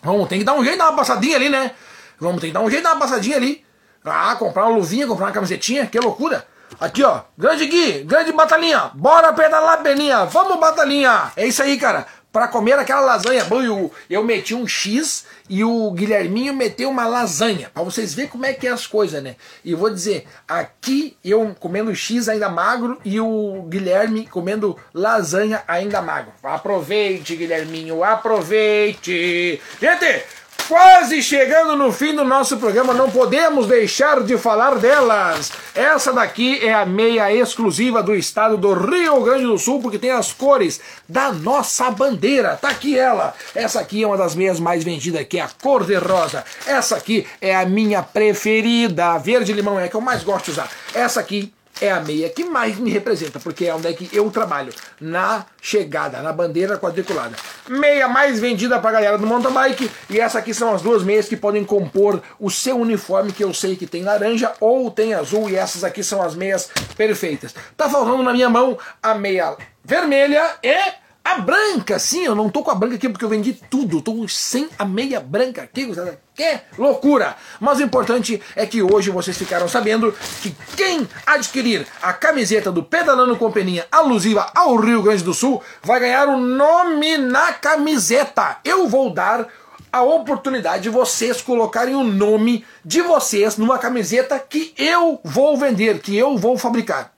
Vamos, 0.03 0.29
tem 0.29 0.39
que 0.39 0.45
dar 0.45 0.55
um 0.55 0.63
jeito, 0.63 0.79
dar 0.79 0.91
uma 0.91 0.97
passadinha 0.97 1.37
ali, 1.37 1.49
né? 1.49 1.73
Vamos 2.21 2.41
ter 2.41 2.49
que 2.49 2.53
dar 2.53 2.61
um 2.61 2.71
jeito, 2.71 2.85
dar 2.85 2.93
uma 2.93 3.01
passadinha 3.01 3.37
ali. 3.37 3.65
Ah, 4.05 4.37
comprar 4.39 4.67
uma 4.67 4.77
luvinha, 4.77 5.07
comprar 5.07 5.27
uma 5.27 5.33
camisetinha, 5.33 5.87
que 5.87 5.99
loucura. 5.99 6.47
Aqui, 6.79 7.03
ó. 7.03 7.23
Grande 7.37 7.67
Gui, 7.67 8.05
grande 8.05 8.33
Batalinha. 8.33 8.91
Bora 8.95 9.33
pedalar, 9.33 9.83
Beninha. 9.83 10.25
Vamos, 10.27 10.61
Batalinha. 10.61 11.33
É 11.37 11.47
isso 11.47 11.63
aí, 11.63 11.77
cara. 11.77 12.07
Pra 12.37 12.49
comer 12.49 12.79
aquela 12.79 13.01
lasanha. 13.01 13.47
Eu, 13.51 13.91
eu 14.11 14.23
meti 14.23 14.55
um 14.55 14.69
X 14.69 15.25
e 15.49 15.65
o 15.65 15.91
Guilherminho 15.93 16.53
meteu 16.53 16.91
uma 16.91 17.07
lasanha. 17.07 17.71
Pra 17.73 17.83
vocês 17.83 18.13
verem 18.13 18.31
como 18.31 18.45
é 18.45 18.53
que 18.53 18.67
é 18.67 18.71
as 18.71 18.87
coisas, 18.87 19.23
né? 19.23 19.37
E 19.65 19.75
vou 19.75 19.89
dizer, 19.89 20.27
aqui 20.47 21.17
eu 21.25 21.57
comendo 21.59 21.97
X 21.97 22.29
ainda 22.29 22.51
magro 22.51 23.01
e 23.03 23.19
o 23.19 23.63
Guilherme 23.67 24.27
comendo 24.27 24.79
lasanha 24.93 25.63
ainda 25.67 26.03
magro. 26.03 26.31
Aproveite, 26.43 27.37
Guilherminho, 27.37 28.05
aproveite. 28.05 29.59
Gente, 29.81 30.25
Quase 30.69 31.23
chegando 31.23 31.77
no 31.77 31.93
fim 31.93 32.13
do 32.13 32.25
nosso 32.25 32.57
programa, 32.57 32.93
não 32.93 33.09
podemos 33.09 33.69
deixar 33.69 34.25
de 34.25 34.37
falar 34.37 34.75
delas. 34.81 35.53
Essa 35.73 36.13
daqui 36.13 36.59
é 36.59 36.75
a 36.75 36.85
meia 36.85 37.33
exclusiva 37.33 38.03
do 38.03 38.13
estado 38.17 38.57
do 38.57 38.75
Rio 38.75 39.23
Grande 39.23 39.45
do 39.45 39.57
Sul, 39.59 39.81
porque 39.81 39.97
tem 39.97 40.11
as 40.11 40.33
cores 40.33 40.81
da 41.09 41.31
nossa 41.31 41.89
bandeira. 41.93 42.59
Tá 42.61 42.71
aqui 42.71 42.99
ela. 42.99 43.33
Essa 43.55 43.79
aqui 43.79 44.03
é 44.03 44.07
uma 44.09 44.17
das 44.17 44.35
meias 44.35 44.59
mais 44.59 44.83
vendidas, 44.83 45.25
que 45.29 45.39
é 45.39 45.43
a 45.43 45.49
cor 45.49 45.85
de 45.85 45.95
rosa. 45.95 46.45
Essa 46.67 46.97
aqui 46.97 47.25
é 47.41 47.55
a 47.55 47.65
minha 47.65 48.03
preferida, 48.03 49.13
a 49.13 49.19
verde 49.19 49.53
limão 49.53 49.79
é 49.79 49.85
a 49.85 49.89
que 49.89 49.95
eu 49.95 50.01
mais 50.01 50.25
gosto 50.25 50.47
de 50.47 50.51
usar. 50.51 50.69
Essa 50.93 51.21
aqui 51.21 51.53
é 51.81 51.91
a 51.91 52.01
meia 52.01 52.29
que 52.29 52.45
mais 52.45 52.79
me 52.79 52.91
representa, 52.91 53.39
porque 53.39 53.67
é 53.67 53.75
onde 53.75 53.89
é 53.89 53.93
que 53.93 54.09
eu 54.13 54.31
trabalho, 54.31 54.73
na 55.01 55.45
chegada, 55.61 56.23
na 56.23 56.33
bandeira 56.33 56.79
quadriculada. 56.79 57.37
Meia 57.69 58.09
mais 58.09 58.41
vendida 58.41 58.79
para 58.79 58.93
galera 58.93 59.19
do 59.19 59.27
mountain 59.27 59.53
bike, 59.53 59.91
e 60.09 60.21
essa 60.21 60.39
aqui 60.39 60.55
são 60.55 60.75
as 60.75 60.83
duas 60.83 61.03
meias 61.03 61.29
que 61.29 61.37
podem 61.37 61.65
compor 61.65 62.23
o 62.41 62.51
seu 62.51 62.79
uniforme, 62.79 63.33
que 63.33 63.45
eu 63.45 63.53
sei 63.53 63.77
que 63.77 63.87
tem 63.87 64.03
laranja 64.03 64.53
ou 64.61 64.91
tem 64.91 65.15
azul, 65.15 65.51
e 65.51 65.57
essas 65.57 65.85
aqui 65.85 66.03
são 66.03 66.23
as 66.23 66.35
meias 66.35 66.71
perfeitas. 66.97 67.55
Tá 67.77 67.89
faltando 67.89 68.23
na 68.23 68.33
minha 68.33 68.49
mão 68.49 68.79
a 69.03 69.15
meia 69.15 69.57
vermelha 69.85 70.43
e 70.63 71.06
a 71.27 71.39
branca, 71.39 71.99
sim, 71.99 72.25
eu 72.25 72.37
não 72.37 72.49
tô 72.49 72.63
com 72.63 72.71
a 72.71 72.75
branca 72.77 72.95
aqui 72.95 73.09
porque 73.09 73.25
eu 73.25 73.29
vendi 73.29 73.53
tudo, 73.53 74.01
tô 74.01 74.29
sem 74.29 74.69
a 74.79 74.85
meia 74.85 75.19
branca 75.19 75.63
aqui, 75.63 75.93
que 76.37 76.61
loucura! 76.79 77.35
Mas 77.59 77.81
o 77.81 77.83
importante 77.83 78.41
é 78.55 78.65
que 78.65 78.81
hoje 78.81 79.11
vocês 79.11 79.37
ficaram 79.37 79.69
sabendo 79.69 80.15
que 80.41 80.55
quem 80.77 81.09
adquirir 81.27 81.85
a 82.01 82.13
camiseta 82.13 82.71
do 82.71 82.81
Pedalando 82.81 83.37
Companhia 83.37 83.89
alusiva 83.91 84.53
ao 84.55 84.77
Rio 84.77 85.03
Grande 85.03 85.25
do 85.25 85.35
Sul 85.35 85.61
vai 85.83 85.99
ganhar 85.99 86.29
o 86.29 86.35
um 86.35 86.41
nome 86.41 87.19
na 87.19 87.53
camiseta. 87.55 88.59
Eu 88.65 88.87
vou 88.87 89.13
dar 89.13 89.49
a 89.93 90.03
oportunidade 90.05 90.85
de 90.85 90.91
vocês 90.91 91.43
colocarem 91.43 91.97
o 91.97 92.05
nome 92.05 92.65
de 92.85 93.03
vocês 93.03 93.57
numa 93.57 93.79
camiseta 93.79 94.39
que 94.39 94.73
eu 94.79 95.19
vou 95.25 95.57
vender, 95.57 95.99
que 95.99 96.17
eu 96.17 96.39
vou 96.39 96.57
fabricar. 96.57 97.16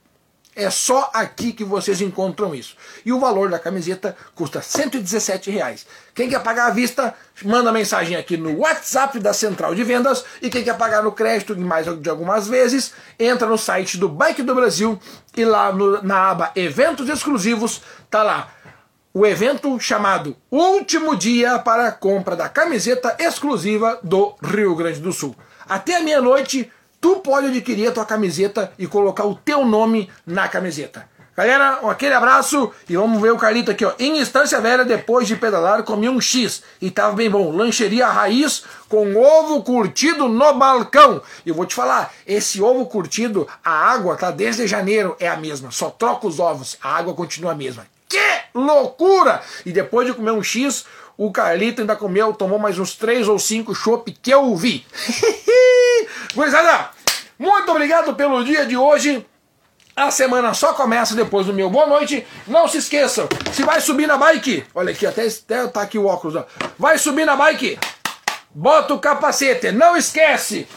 É 0.59 0.71
só 0.71 1.09
aqui 1.15 1.53
que 1.53 1.63
vocês 1.63 2.01
encontram 2.01 2.53
isso. 2.53 2.75
E 3.07 3.13
o 3.13 3.21
valor 3.21 3.49
da 3.49 3.61
camiseta 3.61 4.17
custa 4.35 4.61
117 4.61 5.53
reais. 5.53 5.87
Quem 6.13 6.29
quer 6.29 6.43
pagar 6.43 6.67
à 6.67 6.71
vista, 6.71 7.15
manda 7.45 7.71
mensagem 7.71 8.17
aqui 8.17 8.37
no 8.37 8.59
WhatsApp 8.59 9.21
da 9.21 9.33
Central 9.33 9.73
de 9.73 9.85
Vendas. 9.85 10.25
E 10.43 10.51
quem 10.51 10.65
quer 10.65 10.77
pagar 10.77 11.01
no 11.01 11.13
crédito, 11.13 11.57
mais 11.57 11.87
de 11.87 12.11
algumas 12.11 12.49
vezes, 12.49 12.93
entra 13.21 13.47
no 13.47 13.57
site 13.57 13.97
do 13.99 14.09
Bike 14.09 14.43
do 14.43 14.53
Brasil 14.53 14.99
e 15.37 15.45
lá 15.45 15.73
no, 15.73 16.03
na 16.03 16.31
aba 16.31 16.51
Eventos 16.57 17.09
Exclusivos, 17.09 17.81
tá 18.11 18.25
lá 18.25 18.49
o 19.15 19.25
evento 19.25 19.79
chamado 19.79 20.37
Último 20.51 21.15
Dia 21.15 21.61
para 21.61 21.87
a 21.87 21.93
Compra 21.93 22.35
da 22.35 22.49
Camiseta 22.49 23.17
Exclusiva 23.21 24.01
do 24.03 24.35
Rio 24.43 24.75
Grande 24.75 24.99
do 24.99 25.13
Sul. 25.13 25.37
Até 25.69 26.01
meia-noite 26.01 26.69
tu 27.01 27.17
pode 27.17 27.47
adquirir 27.49 27.89
a 27.89 27.93
tua 27.93 28.05
camiseta 28.05 28.73
e 28.79 28.87
colocar 28.87 29.25
o 29.25 29.35
teu 29.35 29.65
nome 29.65 30.11
na 30.27 30.49
camiseta. 30.49 31.09
Galera, 31.39 31.79
aquele 31.89 32.15
abraço 32.15 32.73
e 32.89 32.97
vamos 32.97 33.23
ver 33.23 33.31
o 33.31 33.39
Carlito 33.39 33.71
aqui, 33.71 33.85
ó. 33.85 33.93
Em 33.97 34.19
Estância 34.19 34.61
Velha, 34.61 34.85
depois 34.85 35.29
de 35.29 35.37
pedalar, 35.37 35.85
comi 35.85 36.09
um 36.09 36.21
X 36.21 36.65
e 36.83 36.91
tava 36.91 37.15
bem 37.15 37.31
bom. 37.31 37.53
Lancheria 37.53 38.09
raiz 38.09 38.65
com 38.89 39.15
ovo 39.15 39.63
curtido 39.63 40.29
no 40.29 40.55
balcão. 40.55 41.23
E 41.47 41.51
eu 41.51 41.55
vou 41.55 41.65
te 41.65 41.77
falar, 41.77 42.13
esse 42.27 42.61
ovo 42.61 42.87
curtido, 42.87 43.47
a 43.65 43.71
água 43.71 44.17
tá 44.17 44.33
desde 44.33 44.67
janeiro 44.67 45.17
é 45.21 45.29
a 45.29 45.37
mesma. 45.37 45.71
Só 45.71 45.91
troca 45.91 46.27
os 46.27 46.41
ovos, 46.41 46.77
a 46.83 46.97
água 46.97 47.15
continua 47.15 47.53
a 47.53 47.55
mesma. 47.55 47.87
Que 48.09 48.19
loucura! 48.53 49.41
E 49.65 49.71
depois 49.71 50.09
de 50.09 50.15
comer 50.15 50.33
um 50.33 50.43
X, 50.43 50.87
o 51.19 51.33
Carlito 51.33 51.81
ainda 51.81 51.97
comeu, 51.97 52.33
tomou 52.33 52.61
mais 52.61 52.79
uns 52.79 52.95
três 52.95 53.27
ou 53.27 53.41
cinco 53.41 53.75
chopp 53.75 54.13
que 54.23 54.31
eu 54.31 54.55
vi. 54.55 54.87
Gurizada, 56.33 56.91
muito 57.37 57.69
obrigado 57.73 58.15
pelo 58.15 58.45
dia 58.45 58.65
de 58.65 58.77
hoje. 58.77 59.27
A 59.97 60.13
semana 60.13 60.55
só 60.55 60.73
começa 60.75 61.17
depois 61.17 61.45
do 61.45 61.53
meu 61.53 61.69
boa 61.69 61.89
noite. 61.89 62.25
Não 62.47 62.69
se 62.69 62.79
esqueçam, 62.79 63.29
se 63.53 63.65
vai 63.65 63.81
subir 63.81 64.07
na 64.07 64.17
bike, 64.17 64.65
olha 64.73 64.93
aqui, 64.93 65.05
até, 65.05 65.27
até 65.27 65.67
tá 65.67 65.83
aqui 65.83 65.99
o 65.99 66.07
óculos, 66.07 66.37
ó. 66.37 66.47
vai 66.79 66.97
subir 66.97 67.25
na 67.25 67.35
bike, 67.35 67.77
bota 68.55 68.95
o 68.95 69.01
capacete, 69.01 69.73
não 69.73 69.97
esquece, 69.97 70.69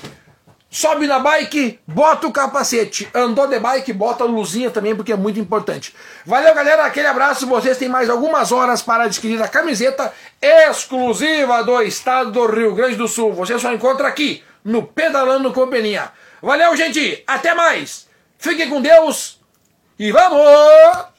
sobe 0.72 1.06
na 1.06 1.20
bike, 1.20 1.82
bota 1.86 2.26
o 2.28 2.32
capacete, 2.32 3.10
andou 3.14 3.46
de 3.46 3.60
bike, 3.60 3.92
bota 3.92 4.24
a 4.24 4.28
luzinha 4.28 4.72
também, 4.72 4.96
porque 4.96 5.12
é 5.12 5.18
muito 5.18 5.38
importante. 5.38 5.94
Valeu, 6.26 6.56
galera, 6.56 6.86
aquele 6.86 7.08
abraço, 7.08 7.46
vocês 7.46 7.78
têm 7.78 7.90
mais 7.90 8.10
algumas 8.10 8.54
horas 8.54 8.82
para 8.82 9.04
adquirir 9.04 9.42
a 9.44 9.50
camiseta 9.50 10.14
exclusiva 10.42 11.62
do 11.62 11.82
estado 11.82 12.32
do 12.32 12.46
Rio 12.48 12.74
Grande 12.74 12.96
do 12.96 13.08
Sul. 13.08 13.34
Você 13.34 13.60
só 13.60 13.74
encontra 13.74 14.08
aqui 14.08 14.42
no 14.64 14.84
Pedalando 14.84 15.52
Companhia. 15.52 16.10
Valeu, 16.42 16.76
gente! 16.78 17.22
Até 17.28 17.54
mais! 17.54 18.08
Fiquem 18.38 18.70
com 18.70 18.82
Deus 18.82 19.40
e 20.00 20.12
vamos! 20.12 21.11